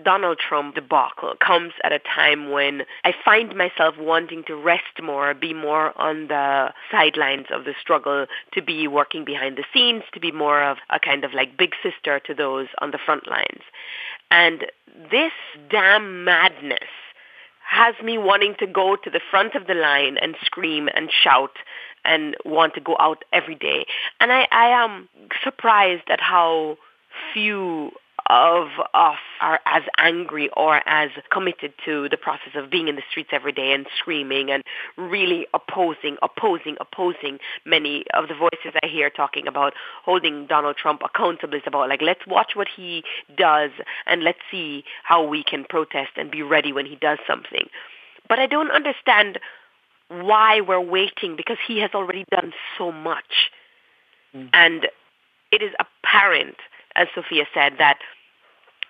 Donald 0.03 0.39
Trump 0.39 0.75
debacle 0.75 1.35
comes 1.45 1.73
at 1.85 1.93
a 1.93 2.01
time 2.01 2.51
when 2.51 2.83
I 3.05 3.13
find 3.25 3.55
myself 3.55 3.95
wanting 3.99 4.43
to 4.47 4.57
rest 4.57 5.01
more, 5.03 5.35
be 5.35 5.55
more 5.55 5.97
on 6.01 6.29
the 6.29 6.73
sidelines 6.91 7.47
of 7.53 7.65
the 7.65 7.75
struggle, 7.81 8.27
to 8.53 8.63
be 8.63 8.89
working 8.89 9.25
behind 9.25 9.57
the 9.57 9.65
scenes, 9.73 10.03
to 10.13 10.21
be 10.21 10.33
more 10.33 10.63
of 10.63 10.79
a 10.91 10.99
kind 10.99 11.25
of 11.25 11.33
like 11.33 11.57
big 11.57 11.73
sister 11.83 12.21
to 12.27 12.35
those 12.35 12.67
on 12.81 12.91
the 12.91 12.99
front 12.99 13.29
lines. 13.29 13.63
And 14.31 14.67
this 15.11 15.33
damn 15.71 16.25
madness 16.25 16.91
has 17.69 17.95
me 18.03 18.19
wanting 18.19 18.55
to 18.59 18.67
go 18.67 18.97
to 18.97 19.11
the 19.11 19.21
front 19.31 19.55
of 19.55 19.67
the 19.67 19.75
line 19.75 20.17
and 20.21 20.35
scream 20.45 20.89
and 20.95 21.11
shout 21.11 21.57
and 22.05 22.37
want 22.45 22.75
to 22.75 22.81
go 22.81 22.97
out 22.99 23.25
every 23.33 23.55
day. 23.55 23.87
And 24.21 24.33
I, 24.33 24.47
I 24.51 24.85
am 24.85 25.09
surprised 25.43 26.09
at 26.09 26.21
how 26.21 26.77
few 27.33 27.93
of 28.31 28.69
us 28.95 29.19
are 29.41 29.61
as 29.67 29.83
angry 29.99 30.49
or 30.57 30.81
as 30.87 31.11
committed 31.31 31.75
to 31.85 32.09
the 32.09 32.17
process 32.17 32.53
of 32.55 32.71
being 32.71 32.89
in 32.89 32.97
the 32.97 33.03
streets 33.11 33.31
every 33.33 33.53
day 33.53 33.73
and 33.73 33.87
screaming 33.99 34.51
and 34.51 34.63
really 34.97 35.47
opposing, 35.53 36.17
opposing, 36.23 36.77
opposing 36.81 37.39
many 37.67 38.05
of 38.15 38.29
the 38.29 38.35
voices 38.35 38.79
I 38.83 38.87
hear 38.87 39.11
talking 39.11 39.47
about 39.47 39.75
holding 40.05 40.47
Donald 40.47 40.77
Trump 40.77 41.03
accountable 41.05 41.55
is 41.55 41.63
about 41.67 41.89
like 41.89 42.01
let's 42.01 42.27
watch 42.27 42.53
what 42.55 42.69
he 42.75 43.05
does 43.37 43.71
and 44.07 44.23
let's 44.23 44.39
see 44.51 44.85
how 45.03 45.27
we 45.27 45.45
can 45.45 45.65
protest 45.69 46.13
and 46.17 46.31
be 46.31 46.43
ready 46.43 46.73
when 46.73 46.87
he 46.87 46.97
does 46.97 47.19
something. 47.27 47.69
But 48.29 48.39
I 48.39 48.47
don't 48.47 48.71
understand 48.71 49.39
why 50.09 50.61
we're 50.61 50.81
waiting 50.81 51.37
because 51.37 51.59
he 51.67 51.79
has 51.81 51.91
already 51.95 52.25
done 52.31 52.53
so 52.79 52.91
much. 52.91 53.51
Mm. 54.35 54.49
And 54.53 54.89
it 55.53 55.63
is 55.63 55.73
apparent 55.79 56.57
as 56.97 57.09
Sofia 57.15 57.45
said, 57.53 57.75
that 57.79 57.99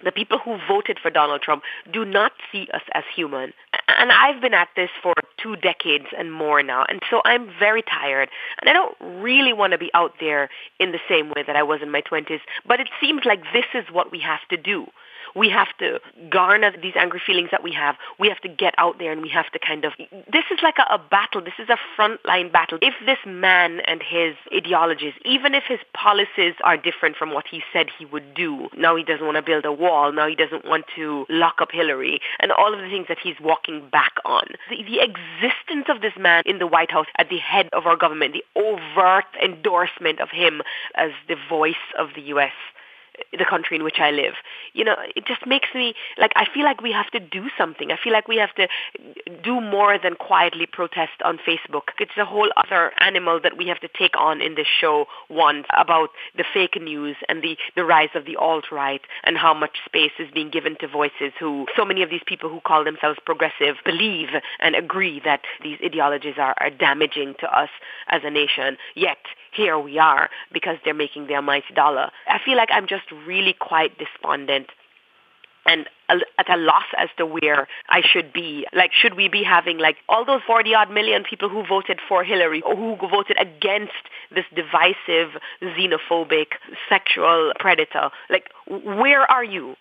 the 0.03 0.13
people 0.13 0.39
who 0.39 0.59
voted 0.69 0.99
for 1.01 1.11
Donald 1.11 1.41
Trump 1.43 1.63
do 1.93 2.05
not 2.05 2.33
see 2.51 2.69
us 2.75 2.83
as 2.93 3.05
human. 3.15 3.53
And 3.89 4.11
I've 4.13 4.41
been 4.41 4.55
at 4.55 4.69
this 4.77 4.91
for 5.03 5.15
two 5.39 5.57
decades 5.57 6.07
and 6.17 6.33
more 6.33 6.63
now. 6.63 6.85
And 6.89 7.01
so 7.11 7.23
I'm 7.25 7.49
very 7.59 7.83
tired. 7.83 8.29
And 8.61 8.69
I 8.69 8.73
don't 8.73 8.97
really 9.23 9.53
want 9.53 9.73
to 9.73 9.79
be 9.79 9.91
out 9.95 10.15
there 10.21 10.51
in 10.79 10.93
the 10.93 10.99
same 11.09 11.29
way 11.29 11.45
that 11.47 11.57
I 11.57 11.63
was 11.63 11.81
in 11.83 11.91
my 11.91 12.03
20s. 12.03 12.41
But 12.67 12.81
it 12.81 12.89
seems 13.01 13.23
like 13.25 13.43
this 13.53 13.67
is 13.75 13.85
what 13.93 14.11
we 14.11 14.21
have 14.21 14.41
to 14.51 14.57
do 14.57 14.87
we 15.35 15.51
have 15.51 15.69
to 15.79 16.01
garner 16.31 16.73
these 16.81 16.95
angry 16.97 17.21
feelings 17.25 17.51
that 17.51 17.63
we 17.63 17.73
have. 17.73 17.97
We 18.19 18.29
have 18.29 18.41
to 18.41 18.49
get 18.49 18.75
out 18.79 18.99
there 18.99 19.13
and 19.13 19.23
we 19.23 19.29
have 19.31 19.51
to 19.53 19.59
kind 19.59 19.85
of, 19.85 19.93
this 20.33 20.45
is 20.51 20.61
like 20.63 20.77
a, 20.79 20.95
a 20.95 20.99
battle. 20.99 21.41
This 21.43 21.55
is 21.59 21.69
a 21.69 21.79
frontline 21.97 22.53
battle. 22.53 22.79
If 22.83 22.95
this 23.05 23.19
man 23.27 23.81
and 23.81 24.03
his 24.03 24.35
ideologies, 24.55 25.15
even 25.25 25.55
if 25.55 25.65
his 25.67 25.81
policies 25.93 26.55
are 26.63 26.77
different 26.77 27.17
from 27.17 27.33
what 27.33 27.47
he 27.51 27.63
said 27.73 27.87
he 27.99 28.05
would 28.05 28.35
do, 28.35 28.69
now 28.77 28.97
he 28.97 29.03
doesn't 29.03 29.25
want 29.25 29.37
to 29.37 29.43
build 29.43 29.65
a 29.65 29.73
wall, 29.73 30.13
now 30.13 30.29
he 30.29 30.35
doesn't 30.35 30.65
want 30.65 30.85
to 30.97 31.27
lock 31.29 31.57
up 31.61 31.71
Hillary, 31.73 32.21
and 32.41 32.53
all 32.53 32.73
of 32.73 32.81
the 32.81 32.89
things 32.89 33.07
that 33.09 33.19
he's 33.23 33.37
walking 33.41 33.89
back 33.91 34.15
on. 34.25 34.45
The, 34.71 34.83
the 34.83 35.01
existence 35.01 35.87
of 35.89 36.01
this 36.01 36.15
man 36.19 36.43
in 36.47 36.59
the 36.59 36.67
White 36.67 36.91
House 36.91 37.07
at 37.19 37.29
the 37.29 37.39
head 37.39 37.69
of 37.73 37.87
our 37.87 37.97
government, 37.97 38.35
the 38.35 38.45
overt 38.61 39.27
endorsement 39.43 40.21
of 40.21 40.31
him 40.31 40.63
as 40.95 41.11
the 41.29 41.37
voice 41.49 41.75
of 41.99 42.09
the 42.15 42.23
U.S 42.23 42.53
the 43.33 43.45
country 43.49 43.77
in 43.77 43.85
which 43.85 43.99
I 43.99 44.11
live. 44.11 44.35
You 44.73 44.85
know, 44.85 44.97
it 45.15 45.27
just 45.27 45.47
makes 45.47 45.69
me 45.75 45.95
like 46.19 46.33
I 46.37 46.47
feel 46.53 46.65
like 46.65 46.81
we 46.81 46.93
have 46.93 47.11
to 47.11 47.21
do 47.21 47.49
something. 47.57 47.91
I 47.91 47.97
feel 48.03 48.13
like 48.13 48.29
we 48.29 48.37
have 48.37 48.55
to 48.55 48.69
do 49.43 49.61
more 49.61 49.99
than 49.99 50.15
quietly 50.15 50.67
protest 50.67 51.23
on 51.25 51.39
Facebook. 51.39 51.95
It's 51.99 52.17
a 52.17 52.25
whole 52.25 52.51
other 52.57 52.93
animal 53.01 53.41
that 53.43 53.57
we 53.57 53.69
have 53.69 53.81
to 53.81 53.89
take 53.89 54.17
on 54.19 54.41
in 54.41 54.55
this 54.55 54.67
show 54.81 55.07
once 55.29 55.67
about 55.77 56.11
the 56.37 56.45
fake 56.53 56.81
news 56.81 57.17
and 57.29 57.43
the, 57.43 57.57
the 57.77 57.85
rise 57.85 58.11
of 58.15 58.25
the 58.25 58.37
alt-right 58.37 59.03
and 59.25 59.37
how 59.37 59.55
much 59.55 59.79
space 59.85 60.13
is 60.19 60.31
being 60.33 60.51
given 60.51 60.77
to 60.81 60.89
voices 60.89 61.33
who 61.39 61.67
so 61.77 61.85
many 61.85 62.03
of 62.03 62.11
these 62.11 62.23
people 62.27 62.49
who 62.49 62.61
call 62.61 62.85
themselves 62.85 63.19
progressive 63.25 63.77
believe 63.85 64.29
and 64.61 64.75
agree 64.75 65.21
that 65.25 65.43
these 65.63 65.79
ideologies 65.85 66.35
are, 66.39 66.55
are 66.59 66.71
damaging 66.71 67.35
to 67.41 67.59
us 67.59 67.71
as 68.09 68.23
a 68.25 68.31
nation. 68.31 68.77
Yet 68.95 69.19
here 69.53 69.79
we 69.79 69.99
are 69.99 70.31
because 70.53 70.77
they're 70.85 70.95
making 70.95 71.27
their 71.27 71.43
mighty 71.43 71.75
dollar. 71.75 72.11
I 72.29 72.39
feel 72.45 72.57
like 72.57 72.71
I'm 72.73 72.87
just 72.87 73.04
really 73.27 73.55
quite 73.59 73.99
despondent 73.99 74.69
and 75.67 75.89
at 76.09 76.51
a 76.51 76.57
loss 76.57 76.85
as 76.99 77.09
to 77.17 77.25
where 77.25 77.67
I 77.89 78.03
should 78.03 78.33
be. 78.33 78.67
Like, 78.75 78.93
should 78.93 79.15
we 79.15 79.29
be 79.29 79.43
having 79.43 79.79
like 79.79 79.97
all 80.09 80.25
those 80.25 80.43
40 80.47 80.75
odd 80.75 80.91
million 80.91 81.25
people 81.25 81.49
who 81.49 81.65
voted 81.67 82.01
for 82.07 82.23
Hillary 82.23 82.61
or 82.63 82.77
who 82.77 82.97
voted 83.09 83.39
against 83.41 83.93
this 84.35 84.45
divisive, 84.55 85.41
xenophobic, 85.63 86.49
sexual 86.89 87.53
predator? 87.59 88.11
Like, 88.29 88.51
where 88.69 89.23
are 89.31 89.45
you? 89.45 89.77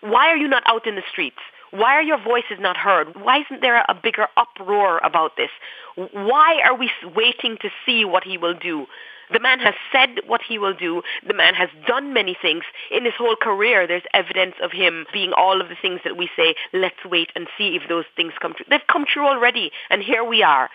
Why 0.00 0.28
are 0.28 0.36
you 0.36 0.48
not 0.48 0.64
out 0.66 0.86
in 0.86 0.96
the 0.96 1.02
streets? 1.08 1.38
Why 1.70 1.94
are 1.94 2.02
your 2.02 2.22
voices 2.22 2.58
not 2.58 2.76
heard? 2.76 3.14
Why 3.16 3.40
isn't 3.40 3.60
there 3.60 3.84
a 3.88 3.94
bigger 3.94 4.26
uproar 4.36 4.98
about 4.98 5.36
this? 5.36 5.50
Why 5.94 6.60
are 6.64 6.74
we 6.76 6.90
waiting 7.14 7.56
to 7.62 7.70
see 7.84 8.04
what 8.04 8.24
he 8.24 8.38
will 8.38 8.54
do? 8.54 8.86
The 9.32 9.40
man 9.40 9.58
has 9.58 9.74
said 9.90 10.20
what 10.26 10.40
he 10.46 10.58
will 10.58 10.74
do. 10.74 11.02
The 11.26 11.34
man 11.34 11.54
has 11.54 11.68
done 11.86 12.12
many 12.12 12.36
things. 12.40 12.62
In 12.90 13.04
his 13.04 13.14
whole 13.18 13.34
career, 13.34 13.86
there's 13.86 14.04
evidence 14.14 14.54
of 14.62 14.70
him 14.70 15.06
being 15.12 15.32
all 15.32 15.60
of 15.60 15.68
the 15.68 15.74
things 15.80 16.00
that 16.04 16.16
we 16.16 16.30
say, 16.36 16.54
let's 16.72 17.04
wait 17.04 17.30
and 17.34 17.48
see 17.58 17.76
if 17.76 17.88
those 17.88 18.04
things 18.14 18.34
come 18.40 18.54
true. 18.54 18.66
They've 18.70 18.80
come 18.90 19.04
true 19.04 19.26
already. 19.26 19.72
And 19.90 20.02
here 20.02 20.22
we 20.22 20.42
are, 20.42 20.70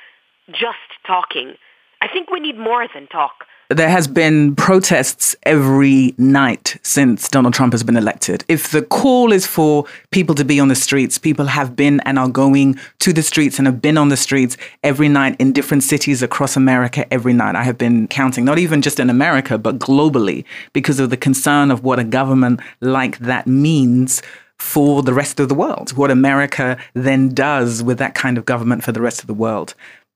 just 0.49 0.77
talking. 1.07 1.55
I 2.02 2.08
think 2.08 2.30
we 2.32 2.39
need 2.39 2.58
more 2.58 2.88
than 2.93 3.08
talk 3.08 3.45
there 3.72 3.89
has 3.89 4.06
been 4.08 4.54
protests 4.56 5.34
every 5.43 6.14
night 6.18 6.78
since 6.84 7.30
Donald 7.30 7.54
Trump 7.54 7.72
has 7.72 7.84
been 7.84 7.95
elected. 7.95 8.43
If 8.49 8.72
the 8.72 8.82
call 8.82 9.32
is 9.32 9.47
for 9.47 9.86
people 10.12 10.36
to 10.36 10.43
be 10.43 10.60
on 10.60 10.68
the 10.68 10.76
streets, 10.76 11.18
people 11.18 11.45
have 11.45 11.76
been 11.76 12.02
and 12.02 12.20
are 12.20 12.28
going 12.28 12.78
to 12.99 13.14
the 13.14 13.24
streets 13.24 13.58
and 13.58 13.68
have 13.68 13.82
been 13.82 13.97
on 13.97 14.10
the 14.10 14.18
streets 14.18 14.58
every 14.84 15.08
night 15.08 15.38
in 15.39 15.54
different 15.54 15.84
cities 15.84 16.22
across 16.22 16.58
America 16.58 17.12
every 17.14 17.34
night. 17.34 17.56
I 17.56 17.64
have 17.64 17.78
been 17.78 18.10
counting, 18.10 18.43
not 18.43 18.60
even 18.60 18.82
just 18.82 18.99
in 18.99 19.10
America, 19.10 19.58
but 19.58 19.80
globally, 19.80 20.43
because 20.74 20.99
of 20.99 21.10
the 21.10 21.18
concern 21.18 21.72
of 21.72 21.84
what 21.84 21.97
a 21.97 22.04
government 22.04 22.60
like 22.82 23.20
that 23.20 23.47
means 23.47 24.22
for 24.60 25.02
the 25.02 25.14
rest 25.14 25.39
of 25.39 25.49
the 25.49 25.56
world, 25.56 25.91
what 25.97 26.12
America 26.12 26.78
then 26.93 27.30
does 27.30 27.82
with 27.82 27.97
that 27.97 28.14
kind 28.14 28.38
of 28.38 28.45
government 28.45 28.84
for 28.84 28.91
the 28.91 29.02
rest 29.02 29.20
of 29.20 29.28
the 29.28 29.34
world. 29.34 29.74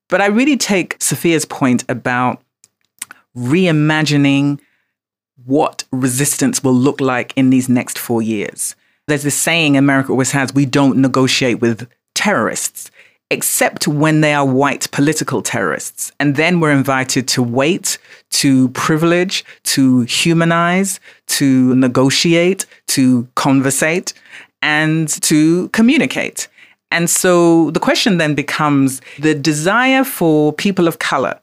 But 0.10 0.22
I 0.22 0.28
really 0.28 0.58
take 0.58 1.00
Sofia's 1.00 1.46
point 1.46 1.84
about 1.90 2.42
reimagining 3.36 4.60
what 5.46 5.84
resistance 5.92 6.64
will 6.64 6.74
look 6.74 7.02
like 7.02 7.34
in 7.36 7.50
these 7.50 7.70
next 7.70 7.98
four 7.98 8.22
years. 8.22 8.76
There's 9.08 9.24
this 9.24 9.40
saying 9.40 9.78
America 9.78 10.12
always 10.12 10.32
has 10.32 10.54
we 10.54 10.66
don't 10.66 10.98
negotiate 10.98 11.60
with 11.60 11.88
terrorists, 12.16 12.90
except 13.30 13.88
when 13.88 14.22
they 14.22 14.34
are 14.34 14.46
white 14.46 14.90
political 14.92 15.42
terrorists. 15.42 16.12
And 16.20 16.36
then 16.36 16.60
we're 16.60 16.72
invited 16.72 17.28
to 17.30 17.44
wait, 17.44 17.98
to 18.32 18.70
privilege, 18.70 19.46
to 19.64 20.02
humanize, 20.02 21.00
to 21.28 21.76
negotiate, 21.76 22.66
to 22.88 23.28
conversate, 23.36 24.14
and 24.62 25.08
to 25.24 25.70
communicate. 25.70 26.48
And 26.92 27.10
so 27.10 27.72
the 27.72 27.80
question 27.80 28.18
then 28.18 28.36
becomes 28.36 29.02
the 29.20 29.36
desire 29.36 30.04
for 30.04 30.54
people 30.54 30.88
of 30.88 31.00
color 31.00 31.40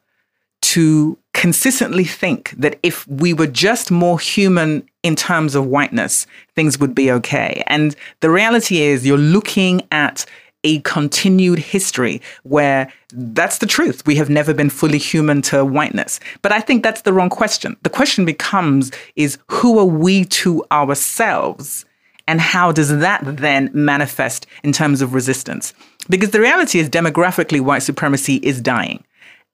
to 0.62 1.18
consistently 1.34 2.05
think 2.05 2.51
that 2.57 2.78
if 2.82 3.07
we 3.09 3.34
were 3.34 3.47
just 3.47 3.90
more 3.90 4.18
human 4.18 4.88
in 5.03 5.16
terms 5.16 5.55
of 5.55 5.66
whiteness, 5.66 6.26
things 6.55 6.78
would 6.78 6.95
be 6.95 7.11
okay. 7.11 7.62
And 7.66 7.97
the 8.20 8.30
reality 8.30 8.80
is, 8.80 9.07
you're 9.07 9.18
looking 9.18 9.82
at 9.90 10.24
a 10.64 10.78
continued 10.80 11.59
history 11.59 12.22
where 12.45 12.90
that's 13.12 13.59
the 13.59 13.66
truth. 13.66 14.07
We 14.07 14.14
have 14.16 14.30
never 14.30 14.55
been 14.55 14.70
fully 14.70 14.99
human 14.99 15.43
to 15.43 15.64
whiteness. 15.64 16.20
But 16.40 16.53
I 16.53 16.61
think 16.61 16.82
that's 16.82 17.03
the 17.03 17.12
wrong 17.12 17.30
question. 17.30 17.76
The 17.82 17.90
question 17.90 18.24
becomes 18.24 18.93
is 19.16 19.38
who 19.49 19.78
are 19.78 19.84
we 19.84 20.24
to 20.26 20.64
ourselves? 20.70 21.84
And 22.28 22.40
how 22.40 22.72
does 22.72 22.96
that 22.98 23.20
then 23.24 23.70
manifest 23.72 24.46
in 24.62 24.72
terms 24.72 25.02
of 25.02 25.14
resistance? 25.14 25.74
Because 26.08 26.30
the 26.30 26.40
reality 26.40 26.78
is 26.78 26.88
demographically 26.88 27.60
white 27.60 27.82
supremacy 27.82 28.36
is 28.36 28.60
dying. 28.60 29.04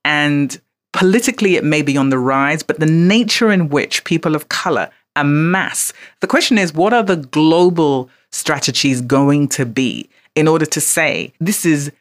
And 0.04 0.60
Politically, 0.92 1.56
it 1.56 1.64
may 1.64 1.82
be 1.82 1.96
on 1.96 2.10
the 2.10 2.18
rise, 2.18 2.62
but 2.62 2.80
the 2.80 2.86
nature 2.86 3.52
in 3.52 3.68
which 3.68 4.04
people 4.04 4.34
of 4.34 4.48
color 4.48 4.90
amass. 5.16 5.92
The 6.20 6.26
question 6.26 6.58
is, 6.58 6.72
what 6.72 6.92
are 6.92 7.02
the 7.02 7.16
global 7.16 8.08
strategies 8.32 9.00
going 9.00 9.48
to 9.48 9.66
be 9.66 10.08
in 10.34 10.48
order 10.48 10.66
to 10.66 10.80
say 10.80 11.32
this 11.40 11.66
is 11.66 11.92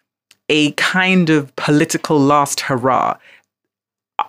a 0.49 0.72
kind 0.72 1.30
of 1.30 1.53
political 1.57 2.20
last 2.20 2.61
hurrah? 2.61 3.18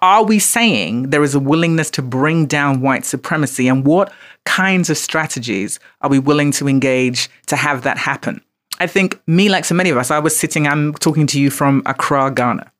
Are 0.02 0.24
we 0.24 0.38
saying 0.38 1.10
there 1.10 1.22
is 1.22 1.34
a 1.34 1.40
willingness 1.40 1.90
to 1.92 2.02
bring 2.02 2.46
down 2.46 2.80
white 2.80 3.06
supremacy? 3.06 3.68
And 3.68 3.86
what 3.86 4.12
kinds 4.48 4.88
of 4.88 4.96
strategies 4.96 5.78
are 6.00 6.08
we 6.08 6.18
willing 6.18 6.50
to 6.52 6.68
engage 6.68 7.28
to 7.46 7.56
have 7.56 7.82
that 7.82 7.98
happen? 7.98 8.40
I 8.80 8.86
think 8.86 9.20
me, 9.26 9.48
like 9.48 9.64
so 9.64 9.74
many 9.74 9.90
of 9.90 9.98
us, 9.98 10.10
I 10.10 10.18
was 10.18 10.36
sitting, 10.36 10.66
I'm 10.66 10.94
talking 10.94 11.26
to 11.28 11.40
you 11.40 11.50
from 11.50 11.82
Accra, 11.84 12.30
Ghana. 12.30 12.72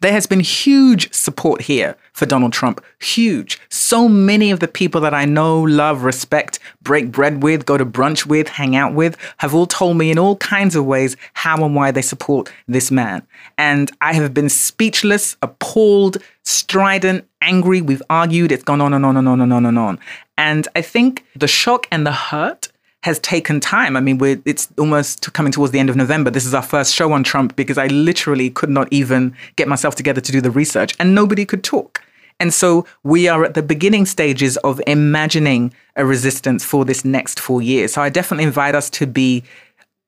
There 0.00 0.12
has 0.12 0.26
been 0.26 0.40
huge 0.40 1.12
support 1.12 1.60
here 1.60 1.94
for 2.14 2.24
Donald 2.24 2.54
Trump. 2.54 2.82
Huge. 3.00 3.60
So 3.68 4.08
many 4.08 4.50
of 4.50 4.60
the 4.60 4.68
people 4.68 5.00
that 5.02 5.12
I 5.12 5.26
know, 5.26 5.60
love, 5.60 6.04
respect, 6.04 6.58
break 6.80 7.10
bread 7.12 7.42
with, 7.42 7.66
go 7.66 7.76
to 7.76 7.84
brunch 7.84 8.24
with, 8.24 8.48
hang 8.48 8.76
out 8.76 8.94
with, 8.94 9.16
have 9.38 9.54
all 9.54 9.66
told 9.66 9.98
me 9.98 10.10
in 10.10 10.18
all 10.18 10.36
kinds 10.36 10.74
of 10.74 10.86
ways 10.86 11.16
how 11.34 11.62
and 11.62 11.74
why 11.74 11.90
they 11.90 12.02
support 12.02 12.50
this 12.66 12.90
man. 12.90 13.26
And 13.58 13.90
I 14.00 14.14
have 14.14 14.32
been 14.32 14.48
speechless, 14.48 15.36
appalled, 15.42 16.16
strident, 16.44 17.28
angry. 17.42 17.82
We've 17.82 18.02
argued. 18.08 18.52
It's 18.52 18.64
gone 18.64 18.80
on 18.80 18.94
and 18.94 19.04
on 19.04 19.18
and 19.18 19.28
on 19.28 19.40
and 19.42 19.52
on 19.52 19.66
and 19.66 19.78
on. 19.78 19.98
And 20.40 20.66
I 20.74 20.80
think 20.80 21.26
the 21.36 21.46
shock 21.46 21.86
and 21.92 22.06
the 22.06 22.12
hurt 22.12 22.68
has 23.02 23.18
taken 23.18 23.60
time. 23.60 23.94
I 23.94 24.00
mean, 24.00 24.16
we're, 24.16 24.40
it's 24.46 24.68
almost 24.78 25.30
coming 25.34 25.52
towards 25.52 25.70
the 25.72 25.78
end 25.78 25.90
of 25.90 25.96
November. 25.96 26.30
This 26.30 26.46
is 26.46 26.54
our 26.54 26.62
first 26.62 26.94
show 26.94 27.12
on 27.12 27.22
Trump 27.22 27.56
because 27.56 27.76
I 27.76 27.88
literally 27.88 28.48
could 28.48 28.70
not 28.70 28.88
even 28.90 29.36
get 29.56 29.68
myself 29.68 29.96
together 29.96 30.22
to 30.22 30.32
do 30.32 30.40
the 30.40 30.50
research 30.50 30.94
and 30.98 31.14
nobody 31.14 31.44
could 31.44 31.62
talk. 31.62 32.02
And 32.40 32.54
so 32.54 32.86
we 33.02 33.28
are 33.28 33.44
at 33.44 33.52
the 33.52 33.62
beginning 33.62 34.06
stages 34.06 34.56
of 34.58 34.80
imagining 34.86 35.74
a 35.94 36.06
resistance 36.06 36.64
for 36.64 36.86
this 36.86 37.04
next 37.04 37.38
four 37.38 37.60
years. 37.60 37.92
So 37.92 38.00
I 38.00 38.08
definitely 38.08 38.44
invite 38.44 38.74
us 38.74 38.88
to 38.90 39.06
be 39.06 39.44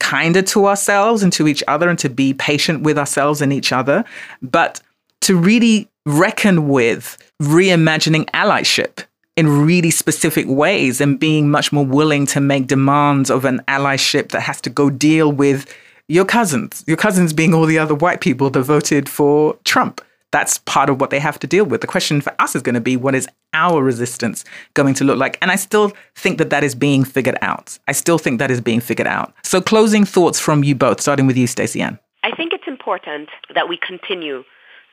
kinder 0.00 0.40
to 0.40 0.66
ourselves 0.66 1.22
and 1.22 1.30
to 1.34 1.46
each 1.46 1.62
other 1.68 1.90
and 1.90 1.98
to 1.98 2.08
be 2.08 2.32
patient 2.32 2.84
with 2.84 2.96
ourselves 2.96 3.42
and 3.42 3.52
each 3.52 3.70
other, 3.70 4.02
but 4.40 4.80
to 5.20 5.36
really 5.36 5.90
reckon 6.06 6.68
with 6.68 7.18
reimagining 7.42 8.24
allyship 8.30 9.04
in 9.36 9.64
really 9.64 9.90
specific 9.90 10.46
ways 10.46 11.00
and 11.00 11.18
being 11.18 11.50
much 11.50 11.72
more 11.72 11.86
willing 11.86 12.26
to 12.26 12.40
make 12.40 12.66
demands 12.66 13.30
of 13.30 13.44
an 13.44 13.60
allyship 13.68 14.30
that 14.30 14.40
has 14.40 14.60
to 14.60 14.70
go 14.70 14.90
deal 14.90 15.32
with 15.32 15.72
your 16.08 16.24
cousins, 16.24 16.84
your 16.86 16.96
cousins 16.96 17.32
being 17.32 17.54
all 17.54 17.64
the 17.64 17.78
other 17.78 17.94
white 17.94 18.20
people 18.20 18.50
that 18.50 18.62
voted 18.62 19.08
for 19.08 19.56
Trump. 19.64 20.02
That's 20.32 20.58
part 20.58 20.88
of 20.88 21.00
what 21.00 21.10
they 21.10 21.18
have 21.18 21.38
to 21.40 21.46
deal 21.46 21.64
with. 21.64 21.82
The 21.82 21.86
question 21.86 22.20
for 22.20 22.34
us 22.38 22.56
is 22.56 22.62
going 22.62 22.74
to 22.74 22.80
be 22.80 22.96
what 22.96 23.14
is 23.14 23.28
our 23.52 23.82
resistance 23.82 24.44
going 24.74 24.94
to 24.94 25.04
look 25.04 25.18
like? 25.18 25.38
And 25.42 25.50
I 25.50 25.56
still 25.56 25.92
think 26.14 26.38
that 26.38 26.50
that 26.50 26.64
is 26.64 26.74
being 26.74 27.04
figured 27.04 27.36
out. 27.42 27.78
I 27.86 27.92
still 27.92 28.18
think 28.18 28.38
that 28.38 28.50
is 28.50 28.60
being 28.60 28.80
figured 28.80 29.06
out. 29.06 29.34
So, 29.42 29.60
closing 29.60 30.06
thoughts 30.06 30.40
from 30.40 30.64
you 30.64 30.74
both, 30.74 31.02
starting 31.02 31.26
with 31.26 31.36
you, 31.36 31.46
Staceyann. 31.46 31.98
I 32.24 32.34
think 32.34 32.54
it's 32.54 32.66
important 32.66 33.28
that 33.54 33.68
we 33.68 33.76
continue, 33.76 34.44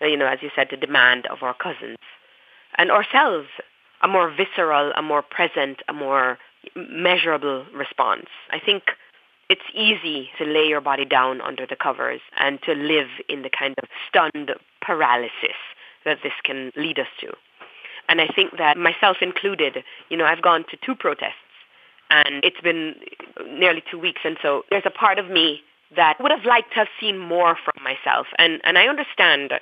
you 0.01 0.17
know, 0.17 0.27
as 0.27 0.39
you 0.41 0.49
said, 0.55 0.67
the 0.71 0.77
demand 0.77 1.25
of 1.27 1.41
our 1.41 1.53
cousins 1.53 1.97
and 2.77 2.91
ourselves 2.91 3.47
a 4.01 4.07
more 4.07 4.31
visceral, 4.31 4.91
a 4.95 5.01
more 5.01 5.21
present, 5.21 5.81
a 5.87 5.93
more 5.93 6.37
measurable 6.75 7.65
response. 7.73 8.27
I 8.51 8.59
think 8.59 8.83
it's 9.49 9.61
easy 9.73 10.29
to 10.37 10.45
lay 10.45 10.67
your 10.67 10.81
body 10.81 11.05
down 11.05 11.41
under 11.41 11.65
the 11.65 11.75
covers 11.75 12.21
and 12.37 12.61
to 12.63 12.73
live 12.73 13.07
in 13.27 13.41
the 13.41 13.49
kind 13.49 13.75
of 13.81 13.89
stunned 14.07 14.51
paralysis 14.81 15.57
that 16.05 16.19
this 16.23 16.33
can 16.43 16.71
lead 16.75 16.99
us 16.99 17.07
to. 17.21 17.33
And 18.07 18.21
I 18.21 18.27
think 18.27 18.57
that 18.57 18.77
myself 18.77 19.17
included, 19.21 19.83
you 20.09 20.17
know, 20.17 20.25
I've 20.25 20.41
gone 20.41 20.65
to 20.71 20.77
two 20.85 20.95
protests 20.95 21.33
and 22.09 22.43
it's 22.43 22.59
been 22.61 22.95
nearly 23.47 23.83
two 23.89 23.99
weeks. 23.99 24.21
And 24.23 24.37
so 24.41 24.63
there's 24.69 24.85
a 24.85 24.91
part 24.91 25.19
of 25.19 25.29
me 25.29 25.61
that 25.95 26.17
would 26.19 26.31
have 26.31 26.45
liked 26.45 26.71
to 26.71 26.75
have 26.75 26.87
seen 26.99 27.17
more 27.17 27.57
from 27.63 27.83
myself. 27.83 28.27
And, 28.37 28.61
and 28.63 28.77
I 28.77 28.85
understand, 28.87 29.53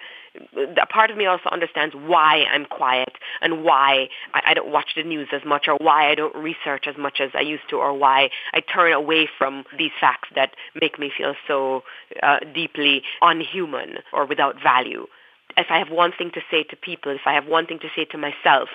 a 0.55 0.86
part 0.86 1.09
of 1.09 1.17
me 1.17 1.25
also 1.25 1.49
understands 1.49 1.95
why 1.95 2.45
I'm 2.51 2.65
quiet 2.65 3.13
and 3.41 3.63
why 3.63 4.09
I, 4.34 4.41
I 4.47 4.53
don't 4.53 4.71
watch 4.71 4.89
the 4.95 5.03
news 5.03 5.30
as 5.32 5.41
much 5.45 5.67
or 5.67 5.78
why 5.78 6.09
I 6.11 6.15
don't 6.15 6.36
research 6.36 6.86
as 6.88 6.97
much 6.97 7.19
as 7.21 7.32
I 7.34 7.41
used 7.41 7.69
to 7.69 7.78
or 7.78 7.93
why 7.97 8.30
I 8.53 8.59
turn 8.59 8.91
away 8.91 9.30
from 9.38 9.63
these 9.78 9.91
facts 9.99 10.30
that 10.36 10.51
make 10.80 10.99
me 10.99 11.11
feel 11.15 11.36
so 11.47 11.84
uh, 12.21 12.39
deeply 12.53 13.03
unhuman 13.21 13.99
or 14.11 14.25
without 14.25 14.61
value. 14.61 15.07
If 15.55 15.67
I 15.69 15.80
have 15.80 15.89
one 15.89 16.11
thing 16.15 16.32
to 16.34 16.41
say 16.51 16.63
to 16.63 16.75
people, 16.75 17.11
if 17.13 17.21
I 17.25 17.34
have 17.34 17.47
one 17.47 17.65
thing 17.65 17.80
to 17.80 17.88
say 17.95 18.05
to 18.05 18.17
myself, 18.17 18.69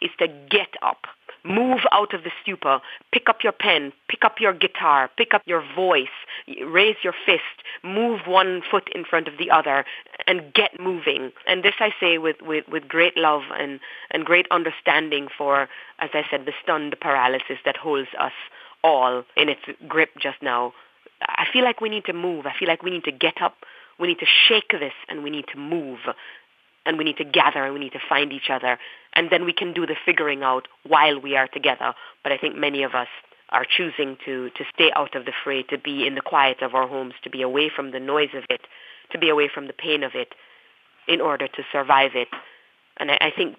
is 0.00 0.10
to 0.18 0.28
get 0.50 0.68
up 0.82 1.06
Move 1.44 1.80
out 1.92 2.14
of 2.14 2.24
the 2.24 2.30
stupor. 2.42 2.80
Pick 3.12 3.28
up 3.28 3.38
your 3.42 3.52
pen. 3.52 3.92
Pick 4.08 4.24
up 4.24 4.36
your 4.40 4.52
guitar. 4.52 5.10
Pick 5.16 5.34
up 5.34 5.42
your 5.46 5.62
voice. 5.74 6.06
Raise 6.66 6.96
your 7.02 7.14
fist. 7.26 7.42
Move 7.82 8.20
one 8.26 8.62
foot 8.70 8.88
in 8.94 9.04
front 9.04 9.28
of 9.28 9.38
the 9.38 9.50
other 9.50 9.84
and 10.26 10.52
get 10.52 10.78
moving. 10.80 11.32
And 11.46 11.62
this 11.62 11.74
I 11.80 11.90
say 12.00 12.18
with, 12.18 12.36
with, 12.42 12.66
with 12.68 12.88
great 12.88 13.16
love 13.16 13.42
and, 13.58 13.80
and 14.10 14.24
great 14.24 14.46
understanding 14.50 15.28
for, 15.36 15.68
as 15.98 16.10
I 16.12 16.24
said, 16.30 16.46
the 16.46 16.52
stunned 16.62 16.96
paralysis 17.00 17.58
that 17.64 17.76
holds 17.76 18.08
us 18.18 18.32
all 18.82 19.24
in 19.36 19.48
its 19.48 19.62
grip 19.86 20.10
just 20.20 20.42
now. 20.42 20.72
I 21.20 21.46
feel 21.52 21.64
like 21.64 21.80
we 21.80 21.88
need 21.88 22.04
to 22.06 22.12
move. 22.12 22.46
I 22.46 22.52
feel 22.58 22.68
like 22.68 22.82
we 22.82 22.90
need 22.90 23.04
to 23.04 23.12
get 23.12 23.40
up. 23.42 23.56
We 23.98 24.08
need 24.08 24.20
to 24.20 24.26
shake 24.26 24.70
this 24.70 24.92
and 25.08 25.22
we 25.22 25.30
need 25.30 25.46
to 25.52 25.58
move. 25.58 25.98
And 26.86 26.96
we 26.96 27.04
need 27.04 27.18
to 27.18 27.24
gather 27.24 27.64
and 27.64 27.74
we 27.74 27.80
need 27.80 27.92
to 27.92 28.00
find 28.08 28.32
each 28.32 28.50
other. 28.50 28.78
And 29.12 29.30
then 29.30 29.44
we 29.44 29.52
can 29.52 29.72
do 29.72 29.86
the 29.86 29.96
figuring 30.06 30.42
out 30.42 30.68
while 30.86 31.20
we 31.20 31.36
are 31.36 31.48
together. 31.48 31.94
But 32.22 32.32
I 32.32 32.38
think 32.38 32.56
many 32.56 32.82
of 32.82 32.94
us 32.94 33.08
are 33.50 33.64
choosing 33.64 34.16
to, 34.24 34.50
to 34.50 34.64
stay 34.74 34.90
out 34.94 35.14
of 35.14 35.24
the 35.24 35.32
fray, 35.44 35.62
to 35.64 35.78
be 35.78 36.06
in 36.06 36.14
the 36.14 36.20
quiet 36.20 36.62
of 36.62 36.74
our 36.74 36.86
homes, 36.86 37.14
to 37.24 37.30
be 37.30 37.42
away 37.42 37.70
from 37.74 37.92
the 37.92 38.00
noise 38.00 38.34
of 38.34 38.44
it, 38.50 38.62
to 39.10 39.18
be 39.18 39.28
away 39.28 39.48
from 39.52 39.66
the 39.66 39.72
pain 39.72 40.02
of 40.02 40.12
it 40.14 40.34
in 41.06 41.20
order 41.20 41.48
to 41.48 41.62
survive 41.72 42.12
it. 42.14 42.28
And 42.98 43.10
I, 43.10 43.18
I 43.20 43.30
think 43.34 43.56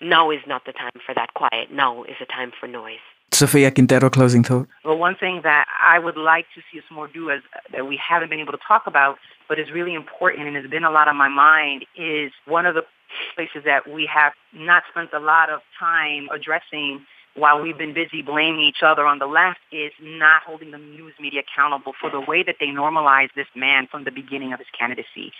now 0.00 0.30
is 0.30 0.40
not 0.46 0.64
the 0.64 0.72
time 0.72 0.92
for 1.04 1.14
that 1.14 1.34
quiet. 1.34 1.70
Now 1.70 2.04
is 2.04 2.16
the 2.18 2.26
time 2.26 2.52
for 2.58 2.66
noise. 2.66 3.04
Sofia 3.32 3.70
Quintero, 3.70 4.08
closing 4.08 4.42
thought. 4.42 4.68
Well, 4.84 4.96
one 4.96 5.16
thing 5.16 5.40
that 5.42 5.66
I 5.82 5.98
would 5.98 6.16
like 6.16 6.46
to 6.54 6.62
see 6.72 6.78
us 6.78 6.84
more 6.90 7.08
do 7.08 7.30
as 7.30 7.40
that 7.72 7.86
we 7.86 7.96
haven't 7.96 8.30
been 8.30 8.40
able 8.40 8.52
to 8.52 8.58
talk 8.66 8.84
about, 8.86 9.18
but 9.48 9.58
is 9.58 9.70
really 9.72 9.94
important 9.94 10.46
and 10.46 10.56
has 10.56 10.70
been 10.70 10.84
a 10.84 10.90
lot 10.90 11.08
on 11.08 11.16
my 11.16 11.28
mind, 11.28 11.84
is 11.96 12.32
one 12.46 12.66
of 12.66 12.74
the 12.74 12.82
places 13.34 13.62
that 13.64 13.90
we 13.90 14.08
have 14.12 14.32
not 14.52 14.82
spent 14.90 15.10
a 15.12 15.20
lot 15.20 15.50
of 15.50 15.60
time 15.78 16.28
addressing 16.32 17.04
while 17.36 17.60
we've 17.60 17.76
been 17.76 17.92
busy 17.92 18.22
blaming 18.22 18.62
each 18.62 18.82
other 18.82 19.06
on 19.06 19.18
the 19.18 19.26
left 19.26 19.60
is 19.70 19.92
not 20.00 20.42
holding 20.42 20.70
the 20.70 20.78
news 20.78 21.12
media 21.20 21.42
accountable 21.42 21.92
for 22.00 22.10
the 22.10 22.20
way 22.20 22.42
that 22.42 22.56
they 22.58 22.70
normalized 22.70 23.32
this 23.36 23.46
man 23.54 23.86
from 23.90 24.04
the 24.04 24.10
beginning 24.10 24.52
of 24.52 24.58
his 24.58 24.68
candidacy. 24.76 25.32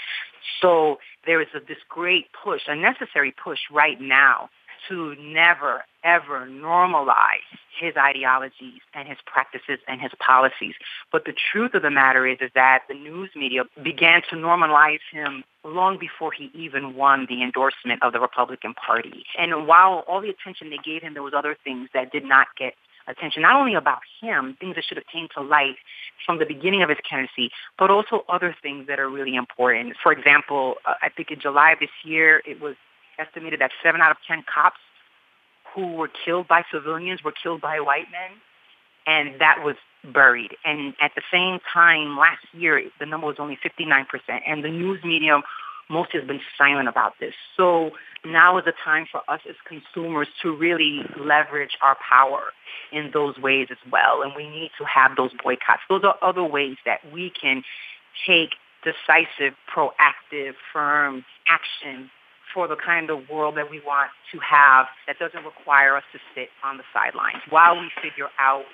So 0.61 0.99
there 1.25 1.41
is 1.41 1.49
a, 1.55 1.61
this 1.61 1.79
great 1.89 2.27
push, 2.45 2.63
a 2.69 2.77
necessary 2.77 3.33
push 3.33 3.61
right 3.73 4.01
now 4.01 4.51
to 4.89 5.15
never, 5.17 5.85
ever 6.05 6.47
normalize 6.47 7.47
his 7.79 7.95
ideologies 7.97 8.81
and 8.95 9.09
his 9.09 9.19
practices 9.27 9.79
and 9.87 10.01
his 10.01 10.13
policies. 10.19 10.75
But 11.13 11.25
the 11.25 11.35
truth 11.53 11.75
of 11.75 11.83
the 11.83 11.91
matter 11.91 12.27
is, 12.27 12.39
is 12.41 12.51
that 12.55 12.83
the 12.89 12.95
news 12.95 13.31
media 13.37 13.65
began 13.83 14.23
to 14.31 14.37
normalize 14.37 15.01
him 15.13 15.45
long 15.65 15.99
before 15.99 16.33
he 16.33 16.51
even 16.55 16.95
won 16.95 17.27
the 17.29 17.43
endorsement 17.43 18.03
of 18.03 18.13
the 18.13 18.21
Republican 18.21 18.75
Party. 18.75 19.25
And 19.39 19.67
while 19.67 20.05
all 20.07 20.21
the 20.21 20.31
attention 20.31 20.71
they 20.71 20.79
gave 20.79 21.03
him, 21.03 21.15
there 21.15 21.23
was 21.23 21.35
other 21.35 21.57
things 21.65 21.89
that 21.93 22.13
did 22.13 22.25
not 22.25 22.49
get 22.59 22.75
attention, 23.09 23.43
not 23.43 23.57
only 23.57 23.75
about 23.75 24.01
him, 24.21 24.57
things 24.61 24.75
that 24.75 24.85
should 24.85 24.97
have 24.97 25.07
came 25.07 25.29
to 25.35 25.43
light 25.43 25.77
from 26.25 26.39
the 26.39 26.47
beginning 26.47 26.83
of 26.83 26.89
his 26.89 26.99
candidacy, 27.09 27.51
but 27.79 27.91
also 27.91 28.25
other 28.29 28.55
things 28.63 28.87
that 28.89 28.99
are 28.99 29.09
really 29.09 29.37
important. 29.37 29.95
For 30.03 30.13
example, 30.13 30.75
uh, 30.85 30.95
I 31.03 31.09
think 31.09 31.31
in 31.31 31.41
July 31.41 31.73
of 31.73 31.79
this 31.79 31.91
year, 32.05 32.43
it 32.47 32.61
was 32.61 32.75
estimated 33.19 33.61
that 33.61 33.71
seven 33.83 34.01
out 34.01 34.11
of 34.11 34.17
10 34.27 34.45
cops 34.53 34.81
who 35.75 35.93
were 35.93 36.09
killed 36.25 36.49
by 36.49 36.63
civilians 36.73 37.23
were 37.23 37.33
killed 37.33 37.61
by 37.61 37.81
white 37.81 38.07
men, 38.11 38.39
and 39.07 39.41
that 39.41 39.63
was 39.63 39.77
buried. 40.13 40.57
And 40.65 40.95
at 41.01 41.13
the 41.15 41.23
same 41.31 41.61
time, 41.73 42.17
last 42.17 42.45
year, 42.53 42.83
the 42.99 43.07
number 43.07 43.27
was 43.27 43.37
only 43.39 43.59
59%, 43.65 44.07
and 44.47 44.65
the 44.65 44.71
news 44.71 45.03
media 45.05 45.41
mostly 45.89 46.19
has 46.21 46.27
been 46.27 46.41
silent 46.59 46.89
about 46.89 47.15
this. 47.21 47.35
So 47.57 47.93
now 48.25 48.59
is 48.59 48.65
the 48.65 48.73
time 48.85 49.07
for 49.11 49.23
us 49.29 49.41
as 49.49 49.55
consumers 49.67 50.29
to 50.43 50.55
really 50.55 51.03
leverage 51.19 51.77
our 51.83 51.97
power 51.97 52.53
in 52.93 53.11
those 53.13 53.39
ways 53.39 53.69
as 53.71 53.79
well, 53.91 54.23
and 54.23 54.33
we 54.35 54.49
need 54.49 54.71
to 54.79 54.85
have 54.85 55.17
those 55.17 55.31
boycotts. 55.43 55.83
Those 55.89 56.03
are 56.05 56.17
other 56.23 56.45
ways 56.45 56.77
that 56.85 57.01
we 57.13 57.31
can 57.31 57.63
take 58.27 58.55
decisive, 58.83 59.55
proactive, 59.73 60.55
firm 60.73 61.25
action 61.49 62.11
for 62.57 62.67
the 62.67 62.75
kind 62.75 63.11
of 63.11 63.29
world 63.29 63.55
that 63.59 63.71
we 63.71 63.83
want 63.85 64.11
to 64.33 64.39
have 64.39 64.87
that 65.07 65.19
doesn't 65.19 65.45
require 65.45 65.95
us 65.95 66.05
to 66.11 66.19
sit 66.35 66.49
on 66.65 66.79
the 66.79 66.85
sidelines 66.91 67.43
while 67.51 67.79
we 67.79 67.91
figure 68.03 68.31
out 68.39 68.65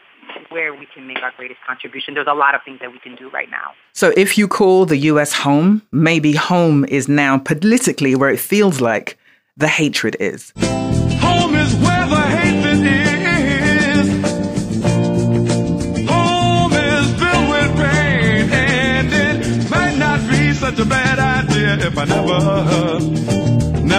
where 0.51 0.73
we 0.73 0.87
can 0.95 1.09
make 1.09 1.19
our 1.19 1.33
greatest 1.37 1.59
contribution. 1.67 2.15
There's 2.15 2.29
a 2.29 2.33
lot 2.33 2.55
of 2.55 2.61
things 2.65 2.79
that 2.79 2.93
we 2.93 3.01
can 3.01 3.17
do 3.17 3.29
right 3.31 3.51
now. 3.51 3.73
So 3.93 4.13
if 4.17 4.39
you 4.39 4.47
call 4.47 4.87
the 4.87 4.97
US 5.11 5.33
home, 5.33 5.83
maybe 5.91 6.33
home 6.33 6.85
is 6.85 7.09
now 7.09 7.39
politically 7.39 8.15
where 8.15 8.31
it 8.31 8.39
feels 8.39 8.81
like 8.81 9.19
the 9.57 9.67
hatred 9.67 10.17
is. 10.21 10.53
Home 10.59 11.57
is 11.57 11.75
where 11.75 12.07
the 12.07 12.23
hatred 12.39 12.87
is. 12.87 14.07
Home 16.09 16.73
is 16.73 17.07
filled 17.21 17.49
with 17.51 17.77
pain, 17.83 18.49
and 18.49 19.13
it 19.13 19.69
might 19.69 19.97
not 19.97 20.21
be 20.31 20.53
such 20.53 20.79
a 20.79 20.85
bad 20.85 21.19
idea 21.19 21.85
if 21.85 21.99
I 21.99 22.05
never 22.05 23.52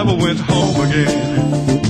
never 0.06 0.22
went 0.22 0.40
home 0.40 0.90
again. 0.90 1.83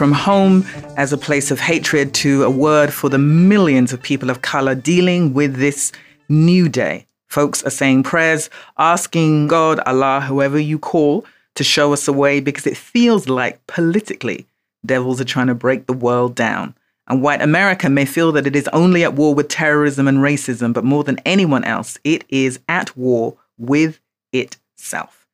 From 0.00 0.12
home 0.12 0.64
as 0.96 1.12
a 1.12 1.18
place 1.18 1.50
of 1.50 1.60
hatred 1.60 2.14
to 2.14 2.42
a 2.42 2.48
word 2.48 2.90
for 2.90 3.10
the 3.10 3.18
millions 3.18 3.92
of 3.92 4.00
people 4.00 4.30
of 4.30 4.40
color 4.40 4.74
dealing 4.74 5.34
with 5.34 5.56
this 5.56 5.92
new 6.30 6.70
day. 6.70 7.06
Folks 7.26 7.62
are 7.64 7.68
saying 7.68 8.02
prayers, 8.02 8.48
asking 8.78 9.48
God, 9.48 9.78
Allah, 9.80 10.22
whoever 10.22 10.58
you 10.58 10.78
call, 10.78 11.26
to 11.54 11.62
show 11.62 11.92
us 11.92 12.08
a 12.08 12.14
way 12.14 12.40
because 12.40 12.66
it 12.66 12.78
feels 12.78 13.28
like 13.28 13.66
politically 13.66 14.46
devils 14.86 15.20
are 15.20 15.24
trying 15.24 15.48
to 15.48 15.54
break 15.54 15.84
the 15.84 15.92
world 15.92 16.34
down. 16.34 16.74
And 17.06 17.20
white 17.20 17.42
America 17.42 17.90
may 17.90 18.06
feel 18.06 18.32
that 18.32 18.46
it 18.46 18.56
is 18.56 18.68
only 18.68 19.04
at 19.04 19.12
war 19.12 19.34
with 19.34 19.48
terrorism 19.48 20.08
and 20.08 20.20
racism, 20.20 20.72
but 20.72 20.82
more 20.82 21.04
than 21.04 21.18
anyone 21.26 21.64
else, 21.64 21.98
it 22.04 22.24
is 22.30 22.58
at 22.70 22.96
war 22.96 23.36
with 23.58 24.00
itself. 24.32 25.26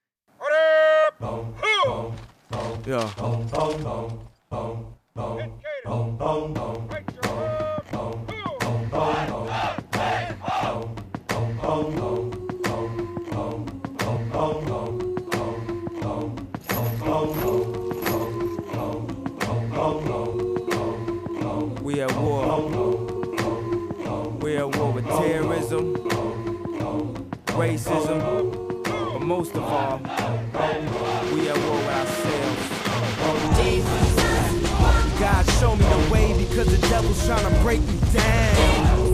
Yeah. 2.84 4.26
We 21.82 22.00
at 22.02 22.12
war. 22.16 22.60
We 24.40 24.56
at 24.56 24.76
war 24.76 24.92
with 24.92 25.06
terrorism, 25.06 25.94
racism, 27.46 28.82
but 28.84 29.20
most 29.20 29.54
of 29.54 29.62
all, 29.62 29.98
we 31.32 31.48
at 31.48 31.65
the 36.56 36.62
because 36.64 36.80
the 36.80 36.88
devil's 36.88 37.26
trying 37.26 37.54
to 37.54 37.60
break 37.60 37.80
me 37.80 37.98
down. 38.12 39.06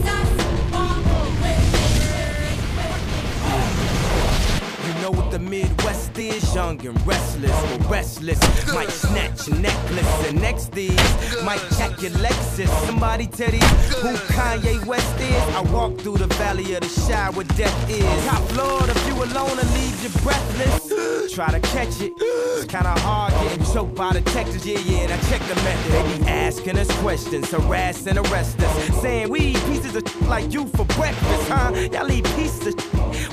You 4.86 5.02
know 5.02 5.10
what 5.10 5.30
the 5.32 5.38
Midwest 5.40 6.16
is? 6.18 6.54
Young 6.54 6.84
and 6.86 7.06
restless, 7.06 7.50
but 7.50 7.90
restless. 7.90 8.40
Might 8.72 8.90
snatch 8.90 9.48
your 9.48 9.58
necklace 9.58 10.28
and 10.28 10.40
next 10.40 10.70
these 10.72 10.96
might 11.42 11.62
check 11.76 12.00
your 12.00 12.12
Lexus. 12.12 12.68
Somebody 12.86 13.26
tell 13.26 13.50
these 13.50 13.94
who 14.00 14.14
Kanye 14.32 14.84
West 14.86 15.18
is. 15.18 15.42
I 15.56 15.62
walk 15.72 15.98
through 15.98 16.18
the 16.18 16.28
valley 16.38 16.74
of 16.74 16.82
the 16.82 16.88
shadow 16.88 17.36
where 17.36 17.46
death 17.56 17.90
is. 17.90 18.26
Top 18.26 18.56
Lord, 18.56 18.88
if 18.88 19.06
you 19.08 19.14
alone 19.14 19.58
and 19.58 19.70
leave 19.74 20.02
you 20.02 20.10
breathless. 20.20 20.91
Try 21.34 21.50
to 21.50 21.60
catch 21.60 22.00
it. 22.00 22.12
It's 22.18 22.66
kinda 22.66 22.90
hard 23.00 23.32
getting 23.42 23.64
choked 23.72 23.94
by 23.94 24.12
the 24.12 24.20
Texas. 24.20 24.66
Yeah, 24.66 24.78
yeah, 24.80 25.04
and 25.04 25.12
I 25.12 25.16
check 25.30 25.40
the 25.48 25.54
method. 25.56 25.92
They 25.92 26.18
be 26.18 26.28
asking 26.28 26.78
us 26.78 26.90
questions, 27.00 27.50
harass 27.50 28.06
and 28.06 28.18
arrest 28.18 28.60
us. 28.60 29.00
Saying 29.00 29.30
we 29.30 29.40
eat 29.40 29.64
pieces 29.66 29.96
of 29.96 30.04
like 30.28 30.52
you 30.52 30.66
for 30.68 30.84
breakfast, 30.84 31.48
huh? 31.48 31.72
Y'all 31.92 32.10
eat 32.10 32.24
pieces 32.36 32.66
of 32.68 32.74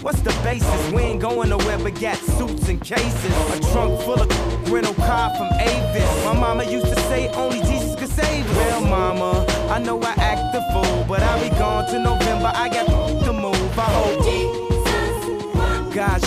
What's 0.01 0.21
the 0.21 0.31
basis? 0.43 0.91
We 0.93 1.01
ain't 1.01 1.21
going 1.21 1.49
nowhere 1.49 1.77
but 1.77 1.99
got 1.99 2.15
suits 2.15 2.69
and 2.69 2.79
cases. 2.81 3.33
A 3.53 3.59
trunk 3.71 3.99
full 4.01 4.21
of 4.21 4.71
rental 4.71 4.93
car 4.93 5.29
from 5.35 5.49
Avis. 5.59 6.25
My 6.25 6.33
mama 6.33 6.63
used 6.63 6.87
to 6.87 6.95
say 7.01 7.27
only 7.29 7.59
Jesus 7.61 7.95
could 7.95 8.09
save 8.09 8.49
us. 8.49 8.57
Well, 8.57 8.81
mama, 8.81 9.45
I 9.69 9.79
know 9.79 10.01
I 10.01 10.13
act 10.17 10.53
the 10.53 10.61
fool, 10.71 11.05
but 11.07 11.21
I'll 11.21 11.41
be 11.41 11.49
gone 11.57 11.85
to 11.87 11.99
November. 11.99 12.51
I 12.55 12.69
got 12.69 12.87
to 13.25 13.33
move. 13.33 13.77
I 13.77 13.83
hope. 13.83 14.23
Jesus, 14.23 15.95
God 15.95 16.21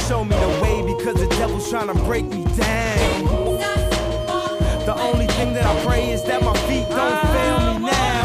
devil's 1.43 1.69
trying 1.69 1.89
to 1.89 1.95
break 2.05 2.25
me 2.27 2.45
down. 2.55 3.25
The 4.87 4.95
only 4.97 5.27
thing 5.27 5.55
that 5.55 5.67
I 5.67 5.85
pray 5.85 6.13
is 6.13 6.23
that 6.23 6.41
my 6.41 6.57
feet 6.69 6.89
don't 6.89 7.21
fail 7.35 7.59
me 7.67 7.79
now. 7.91 8.25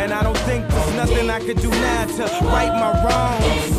And 0.00 0.12
I 0.12 0.24
don't 0.24 0.38
think 0.38 0.66
there's 0.68 0.94
nothing 0.96 1.30
I 1.30 1.38
could 1.38 1.60
do 1.60 1.70
now 1.70 2.06
to 2.06 2.24
right 2.46 2.72
my 2.84 2.92
wrongs. 3.04 3.72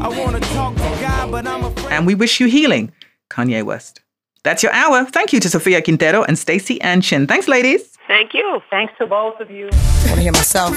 I 0.00 0.08
wanna 0.08 0.40
talk 0.40 0.74
to 0.74 0.90
God, 1.00 1.30
but 1.30 1.46
I'm 1.46 1.64
afraid. 1.64 1.92
And 1.92 2.06
we 2.08 2.16
wish 2.16 2.40
you 2.40 2.48
healing, 2.48 2.92
Kanye 3.30 3.62
West. 3.62 4.00
That's 4.42 4.64
your 4.64 4.72
hour. 4.72 5.04
Thank 5.04 5.32
you 5.32 5.38
to 5.38 5.48
Sofia 5.48 5.80
Quintero 5.80 6.24
and 6.24 6.36
Staceyann 6.36 7.04
Chin. 7.04 7.28
Thanks, 7.28 7.46
ladies. 7.46 7.93
Thank 8.06 8.34
you. 8.34 8.60
Thanks 8.70 8.92
to 8.98 9.06
both 9.06 9.40
of 9.40 9.50
you. 9.50 9.70
I 9.72 10.06
want 10.06 10.16
to 10.16 10.20
hear 10.20 10.32
myself. 10.32 10.76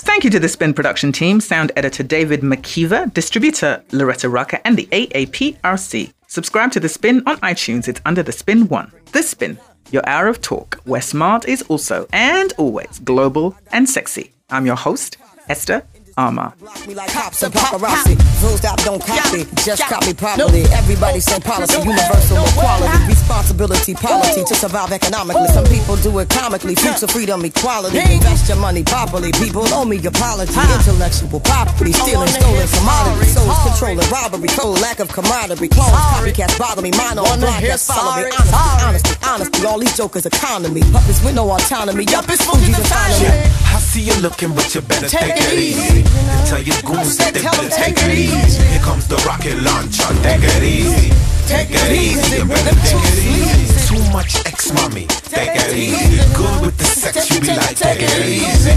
Thank 0.00 0.24
you 0.24 0.30
to 0.30 0.38
the 0.38 0.48
Spin 0.48 0.72
production 0.72 1.12
team, 1.12 1.40
sound 1.40 1.72
editor 1.76 2.02
David 2.02 2.40
McKeever, 2.40 3.12
distributor 3.12 3.82
Loretta 3.92 4.28
Rucker, 4.28 4.60
and 4.64 4.76
the 4.76 4.86
AAPRC. 4.86 6.12
Subscribe 6.28 6.70
to 6.72 6.80
The 6.80 6.88
Spin 6.88 7.22
on 7.26 7.38
iTunes. 7.38 7.88
It's 7.88 8.00
under 8.04 8.22
The 8.22 8.32
Spin 8.32 8.68
1. 8.68 8.92
The 9.12 9.22
Spin, 9.22 9.58
your 9.90 10.06
hour 10.08 10.28
of 10.28 10.40
talk, 10.40 10.80
where 10.84 11.02
smart 11.02 11.48
is 11.48 11.62
also 11.62 12.06
and 12.12 12.52
always 12.58 13.00
global 13.00 13.56
and 13.72 13.88
sexy. 13.88 14.32
I'm 14.50 14.66
your 14.66 14.76
host, 14.76 15.16
Esther 15.48 15.84
Armah. 16.18 16.50
Me 16.88 16.94
like 16.98 17.12
cops 17.14 17.44
and 17.44 17.54
paparazzi. 17.54 18.18
Those 18.42 18.60
that 18.66 18.74
don't 18.82 18.98
copy, 18.98 19.46
just 19.62 19.86
copy 19.86 20.12
properly. 20.12 20.66
Everybody 20.74 21.20
same 21.20 21.40
policy, 21.40 21.78
universal 21.78 22.42
equality, 22.42 23.06
responsibility, 23.06 23.94
polity 23.94 24.42
to 24.42 24.54
survive 24.58 24.90
economically. 24.90 25.46
Some 25.54 25.64
people 25.70 25.94
do 26.02 26.18
it 26.18 26.28
comically, 26.28 26.74
future 26.74 27.06
freedom, 27.06 27.44
equality. 27.44 28.02
Invest 28.02 28.48
your 28.50 28.58
money 28.58 28.82
properly. 28.82 29.30
People 29.38 29.62
owe 29.70 29.84
me 29.84 30.02
apology. 30.02 30.58
Intellectual 30.58 31.38
property, 31.38 31.92
stealing 31.94 32.34
stolen 32.34 32.66
commodities, 32.66 33.38
souls 33.38 33.54
controlling 33.62 34.10
robbery, 34.10 34.50
cold 34.58 34.80
lack 34.82 34.98
of 34.98 35.08
camaraderie. 35.14 35.70
Clones, 35.70 36.02
copycats 36.18 36.58
bother 36.58 36.82
me. 36.82 36.90
Mine 36.98 37.22
on 37.22 37.38
broadcast 37.38 37.86
follow 37.86 38.18
me. 38.18 38.26
Honesty, 38.34 39.14
honesty, 39.14 39.14
honesty. 39.22 39.66
All 39.66 39.78
these 39.78 39.96
jokers 39.96 40.26
economy. 40.26 40.82
Puppets 40.90 41.22
with 41.22 41.36
no 41.36 41.46
autonomy. 41.46 42.02
Yup, 42.10 42.26
it's 42.26 42.42
Fuji's 42.42 42.74
economy. 42.74 43.54
I 43.70 43.78
see 43.78 44.02
you 44.02 44.14
looking, 44.18 44.52
but 44.54 44.74
you 44.74 44.80
better 44.80 45.06
take, 45.06 45.38
it 45.38 45.54
easy. 45.54 46.07
Tell 46.48 46.62
your 46.62 46.80
goons 46.82 47.16
that 47.18 47.34
they 47.34 47.42
better 47.42 47.68
take 47.68 47.98
it 47.98 48.16
easy. 48.16 48.62
Here 48.64 48.80
comes 48.80 49.06
the 49.08 49.16
rocket 49.26 49.60
launcher. 49.60 50.08
Take 50.22 50.42
it 50.42 50.62
easy. 50.62 51.12
Take 51.46 51.70
it 51.70 51.92
easy. 51.92 52.36
You 52.36 52.44
better 52.44 52.76
take 52.84 53.04
it 53.04 53.20
easy. 53.24 53.68
Too 53.88 54.12
much 54.12 54.36
ex 54.46 54.72
mommy. 54.72 55.06
Take 55.28 55.56
it 55.56 55.76
easy. 55.76 56.20
Good 56.34 56.60
with 56.60 56.76
the 56.76 56.84
sex, 56.84 57.30
you 57.30 57.40
be 57.40 57.48
like, 57.48 57.76
take 57.76 58.00
it 58.00 58.26
easy. 58.26 58.72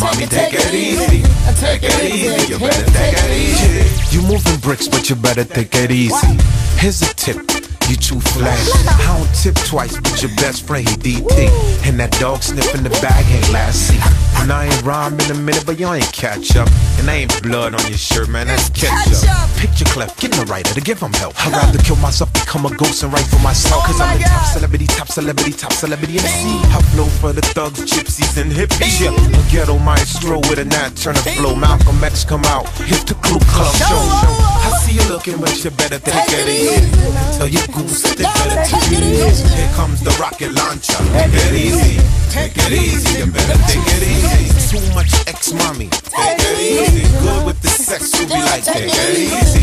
Mommy, 0.00 0.26
take 0.26 0.54
it 0.54 0.74
easy. 0.74 1.22
Take 1.60 1.82
it 1.82 2.04
easy. 2.04 2.52
You 2.52 2.58
better 2.58 2.90
take 2.92 3.16
it 3.16 3.30
easy. 3.32 4.16
You 4.16 4.22
moving 4.22 4.60
bricks, 4.60 4.88
but 4.88 5.08
you 5.08 5.16
better 5.16 5.44
take 5.44 5.74
it 5.74 5.90
easy. 5.90 6.38
Here's 6.78 7.02
a 7.02 7.12
tip. 7.14 7.57
You 7.88 7.96
too 7.96 8.20
flash. 8.20 8.68
I 9.00 9.16
don't 9.16 9.34
tip 9.34 9.54
twice, 9.66 9.96
but 9.96 10.20
your 10.20 10.30
best 10.36 10.66
friend 10.66 10.86
he 10.86 10.94
DT. 10.96 11.48
And 11.88 11.98
that 11.98 12.12
dog 12.20 12.42
sniffing 12.42 12.82
the 12.82 12.90
bag 13.00 13.24
ain't 13.32 13.50
last 13.50 13.88
seat. 13.88 14.02
And 14.42 14.52
I 14.52 14.66
ain't 14.66 14.82
rhyme 14.82 15.18
in 15.18 15.30
a 15.30 15.34
minute, 15.34 15.64
but 15.64 15.78
y'all 15.78 15.94
ain't 15.94 16.12
catch 16.12 16.54
up. 16.56 16.68
And 16.98 17.08
I 17.08 17.24
ain't 17.24 17.42
blood 17.42 17.72
on 17.72 17.80
your 17.88 17.96
shirt, 17.96 18.28
man, 18.28 18.46
that's 18.46 18.68
ketchup. 18.70 19.24
Picture 19.56 19.86
cleft, 19.86 20.20
get 20.20 20.36
in 20.36 20.44
the 20.44 20.46
writer 20.52 20.74
to 20.74 20.80
give 20.82 21.00
him 21.00 21.12
help. 21.14 21.32
I'd 21.40 21.52
rather 21.52 21.78
kill 21.78 21.96
myself, 21.96 22.30
become 22.34 22.66
a 22.66 22.76
ghost, 22.76 23.02
and 23.02 23.12
write 23.12 23.24
for 23.24 23.40
myself. 23.40 23.84
Cause 23.84 24.00
I'm 24.00 24.18
the 24.18 24.24
top 24.24 24.44
celebrity, 24.52 24.86
top 24.86 25.08
celebrity, 25.08 25.52
top 25.52 25.72
celebrity 25.72 26.20
MC. 26.20 26.60
I 26.68 26.82
flow 26.92 27.08
for 27.24 27.32
the 27.32 27.40
thugs, 27.56 27.80
gypsies, 27.88 28.36
and 28.36 28.52
hippies. 28.52 29.00
Yeah, 29.00 29.16
a 29.16 29.50
ghetto 29.50 29.78
maestro 29.78 30.40
with 30.50 30.58
a 30.58 30.64
nat 30.66 30.94
turn 30.96 31.16
of 31.16 31.24
flow. 31.40 31.56
Malcolm 31.56 32.04
X 32.04 32.24
come 32.24 32.44
out, 32.52 32.68
hit 32.84 33.08
the 33.08 33.14
Ku 33.24 33.40
Klux 33.48 33.78
show. 33.80 33.96
I 33.96 34.76
see 34.84 34.92
you 34.92 35.08
looking, 35.08 35.40
but 35.40 35.56
you 35.64 35.70
better 35.70 35.98
take 35.98 36.28
it 36.36 36.48
easy. 36.52 37.38
Tell 37.38 37.48
your 37.48 37.66
goose 37.82 38.02
that 38.02 38.16
they 38.18 38.24
better 38.24 38.62
take 38.66 38.92
it 38.98 39.04
easy. 39.04 39.46
Here 39.54 39.72
comes 39.74 40.00
the 40.00 40.10
rocket 40.18 40.52
launcher. 40.52 40.98
Take 41.14 41.34
it 41.34 41.54
easy. 41.54 42.00
Take 42.30 42.56
it 42.56 42.72
easy. 42.72 43.18
You 43.18 43.26
better 43.30 43.58
take 43.70 43.86
it 43.86 44.02
easy. 44.02 44.50
Too 44.68 44.82
much 44.94 45.12
ex 45.26 45.52
mommy. 45.52 45.88
Take 45.88 46.38
it 46.38 46.58
easy. 46.58 47.02
Good 47.22 47.46
with 47.46 47.60
the 47.62 47.68
sex, 47.68 48.12
you 48.18 48.26
be 48.26 48.34
like, 48.34 48.64
take 48.64 48.90
it 48.90 49.18
easy. 49.18 49.62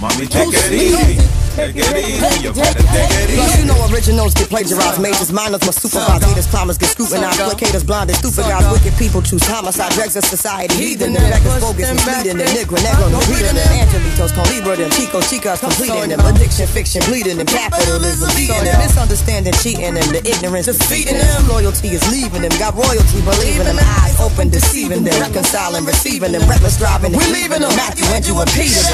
Mommy, 0.00 0.26
take 0.26 0.52
it 0.52 0.72
easy. 0.72 1.16
Take 1.56 1.74
it 1.76 1.90
easy. 1.98 2.46
You 2.46 2.52
better 2.54 2.78
take 2.94 3.10
it 3.10 3.34
Plus, 3.34 3.50
easy. 3.50 3.60
you 3.60 3.66
know 3.66 3.78
originals 3.90 4.34
get 4.34 4.48
plagiarized, 4.48 5.02
majors, 5.02 5.32
minors 5.32 5.60
must 5.66 5.82
supervise, 5.82 6.22
haters, 6.22 6.46
climbers 6.46 6.78
get 6.78 6.90
scrutinized, 6.94 7.42
placators, 7.42 7.84
blinded, 7.84 8.16
stupid 8.16 8.46
guys, 8.46 8.64
wicked 8.70 8.94
people 8.96 9.20
choose 9.20 9.42
homicide, 9.42 9.90
dregs 9.92 10.14
of 10.16 10.24
society, 10.24 10.74
heathen, 10.78 11.10
and 11.16 11.26
beggars, 11.26 11.60
bogus, 11.60 11.90
misleading, 11.90 12.38
and 12.38 12.50
nigger, 12.54 12.78
negro, 12.78 13.10
no 13.10 13.18
reading, 13.26 13.50
and 13.58 13.82
angelitos, 13.82 14.30
con 14.32 14.46
libra, 14.54 14.76
them 14.78 14.90
chico, 14.94 15.18
chicas, 15.20 15.58
completing 15.60 16.14
them, 16.14 16.22
addiction, 16.22 16.66
fiction, 16.70 17.02
bleeding, 17.10 17.38
and 17.38 17.48
capitalism, 17.50 18.30
beating 18.38 18.62
them, 18.62 18.78
misunderstanding, 18.78 19.52
cheating 19.58 19.94
them, 19.98 20.06
the 20.14 20.22
ignorance, 20.22 20.70
defeating 20.70 21.18
them, 21.18 21.48
loyalty 21.50 21.90
is 21.90 22.04
leaving 22.14 22.46
them, 22.46 22.54
got 22.62 22.78
royalty, 22.78 23.18
believing 23.26 23.66
them, 23.66 23.78
eyes 24.00 24.14
open, 24.22 24.48
deceiving 24.48 25.02
them, 25.02 25.18
reconciling, 25.18 25.84
receiving 25.84 26.30
them, 26.30 26.46
reckless 26.46 26.78
driving, 26.78 27.10
we 27.10 27.26
leaving 27.34 27.60
them, 27.60 27.74
Matthew, 27.74 28.06
Andrew, 28.14 28.38
and 28.38 28.50
Peter, 28.54 28.86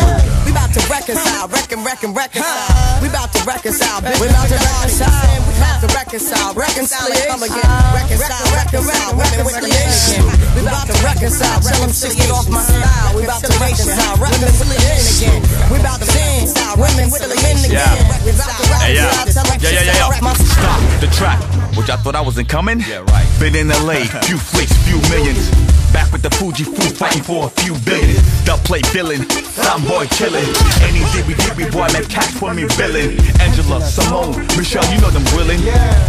we 0.49 0.57
about 0.57 0.73
to 0.73 0.81
reconcile, 0.89 1.47
reckon, 1.53 1.85
reckon, 1.85 2.17
reconcile, 2.47 3.03
we 3.03 3.09
about 3.09 3.33
to 3.33 3.41
reconcile, 3.45 4.01
bitch. 4.01 4.21
we 4.21 4.29
about 4.29 4.49
to 4.49 4.59
reconcile, 4.59 5.43
we 5.47 5.53
about 5.57 5.81
to 5.83 5.89
reconcile, 5.95 6.55
reconcile, 6.55 7.11
and 7.11 7.27
come 7.27 7.43
again, 7.43 7.71
reconcile, 7.95 8.47
reconcile, 8.55 9.11
women 9.17 9.41
with 9.45 9.57
the 9.61 9.69
men 9.69 9.89
again, 9.91 10.25
we 10.55 10.61
about 10.63 10.87
to 10.87 10.97
reconcile, 11.03 11.61
tell 11.61 11.81
them 11.81 11.93
shit 11.93 12.17
get 12.17 12.31
off 12.31 12.49
my 12.49 12.63
style, 12.63 13.17
we 13.17 13.25
about 13.25 13.43
to 13.43 13.53
reconcile, 13.59 14.15
women 14.19 14.41
with 14.41 14.59
the 14.59 14.69
men 14.71 15.03
again, 15.03 15.41
we 15.71 15.77
about 15.81 16.01
to 16.01 16.07
reconcile, 16.07 16.75
women 16.77 17.11
with 17.11 17.23
the 17.23 17.37
men 17.43 17.59
again, 17.67 17.99
we 18.25 18.31
about 18.31 18.55
to 18.55 18.65
Hey, 18.83 18.95
yeah. 18.95 19.11
reconcile, 19.11 19.45
tell 19.45 19.47
them 19.51 19.61
Yeah, 19.61 19.71
yeah, 19.71 19.83
yeah, 19.83 20.23
yeah. 20.23 20.35
Stop 20.37 20.81
the 21.01 21.09
track. 21.09 21.66
Which 21.77 21.91
I 21.91 21.97
thought 21.97 22.17
I 22.17 22.23
wasn't 22.23 22.49
coming. 22.49 22.81
Yeah, 22.81 23.05
right. 23.13 23.29
Been 23.39 23.55
in 23.55 23.69
LA, 23.69 24.09
few 24.25 24.39
flicks, 24.39 24.73
few 24.89 24.97
millions. 25.13 25.53
Back 25.93 26.11
with 26.11 26.23
the 26.23 26.31
Fuji 26.41 26.65
food, 26.65 26.97
fighting 26.97 27.23
for 27.23 27.47
a 27.47 27.51
few 27.61 27.77
billion. 27.85 28.17
The 28.49 28.59
play 28.65 28.81
villain, 28.97 29.29
some 29.53 29.85
boy 29.85 30.07
chillin'. 30.17 30.45
Any 30.89 31.05
dibby 31.13 31.37
dibby 31.37 31.71
boy 31.71 31.89
like 31.93 32.09
cash 32.09 32.33
for 32.33 32.55
me 32.55 32.65
villain. 32.81 33.21
Angela, 33.41 33.81
Simone, 33.85 34.41
Michelle, 34.57 34.85
you 34.93 35.01
know 35.01 35.11
them 35.11 35.25
willing. 35.37 35.61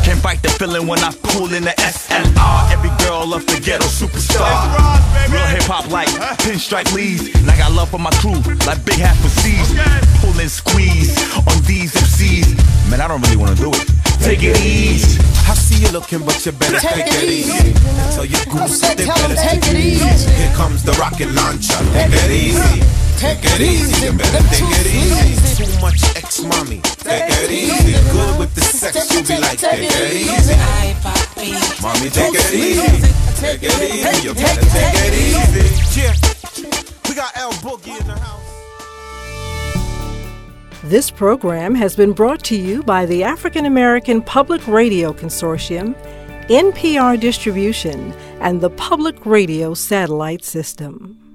Can't 0.08 0.20
fight 0.20 0.42
the 0.42 0.50
feeling 0.50 0.88
when 0.88 1.00
I 1.00 1.12
pull 1.36 1.54
in 1.54 1.64
the 1.64 1.76
SLR. 1.78 2.72
Every 2.72 2.92
girl 3.04 3.28
loves 3.28 3.46
the 3.46 3.60
ghetto 3.60 3.86
superstar. 3.86 4.56
Real 5.32 5.46
hip 5.52 5.68
hop 5.68 5.92
like 5.92 6.10
pinstripe 6.48 6.92
leads. 6.94 7.28
And 7.36 7.52
I 7.52 7.58
got 7.58 7.72
love 7.74 7.90
for 7.90 8.00
my 8.00 8.12
crew, 8.24 8.40
like 8.66 8.84
big 8.86 9.00
half 9.00 9.20
for 9.20 9.30
C's. 9.44 9.76
Pull 10.24 10.40
and 10.40 10.50
squeeze 10.50 11.12
on 11.44 11.62
these 11.68 11.94
MCs. 11.94 12.56
Man, 12.90 13.02
I 13.02 13.08
don't 13.08 13.22
really 13.22 13.38
wanna 13.38 13.56
do 13.56 13.72
it. 13.72 14.07
Take 14.22 14.44
it 14.44 14.60
easy. 14.60 15.20
I 15.48 15.54
see 15.54 15.80
you 15.80 15.92
looking, 15.92 16.26
but 16.26 16.46
you 16.46 16.52
better 16.52 16.80
take, 16.80 17.08
it 17.08 17.24
easy. 17.24 17.74
Tell 18.12 18.26
your 18.26 18.44
goose 18.52 18.82
that 18.82 18.98
they 18.98 19.06
better 19.06 19.36
take 19.36 19.64
it 19.64 19.80
easy. 19.80 20.32
Here 20.36 20.54
comes 20.56 20.84
the 20.84 20.92
rocket 21.00 21.32
launcher. 21.32 21.80
Take 21.96 22.12
it 22.12 22.32
easy. 22.32 22.84
Take 23.18 23.40
it 23.42 23.62
easy. 23.62 24.06
You 24.06 24.12
better 24.12 24.44
take 24.52 24.68
it 24.68 24.88
easy. 24.92 25.64
Too 25.64 25.72
much 25.80 26.04
ex 26.16 26.44
mommy. 26.44 26.82
Take 27.00 27.32
it 27.32 27.52
easy. 27.52 27.94
Good 28.12 28.40
with 28.40 28.54
the 28.56 28.62
sex, 28.62 28.96
you 29.14 29.24
be 29.24 29.40
like, 29.40 29.58
take 29.58 29.88
it 29.88 30.14
easy. 30.14 30.56
Mommy, 31.82 32.10
take 32.10 32.36
it 32.36 32.54
easy. 32.54 33.08
Take 33.40 33.64
it 33.64 33.80
easy. 33.80 34.28
You 34.28 34.34
better 34.34 34.66
take 34.76 34.96
it 35.08 35.14
easy. 35.16 35.66
Yeah. 35.96 36.14
We 37.08 37.16
got 37.16 37.32
L 37.38 37.52
Boogie 37.64 38.00
in 38.00 38.08
the 38.08 38.20
house. 38.20 38.47
This 40.88 41.12
program 41.12 41.76
has 41.76 41.98
been 41.98 42.14
brought 42.14 42.42
to 42.46 42.56
you 42.56 42.82
by 42.82 43.06
the 43.06 43.22
African 43.22 43.66
American 43.66 44.22
Public 44.22 44.66
Radio 44.70 45.12
Consortium, 45.12 45.94
NPR 46.48 47.20
Distribution, 47.20 48.14
and 48.40 48.62
the 48.62 48.70
Public 48.70 49.26
Radio 49.26 49.74
Satellite 49.74 50.46
System. 50.46 51.27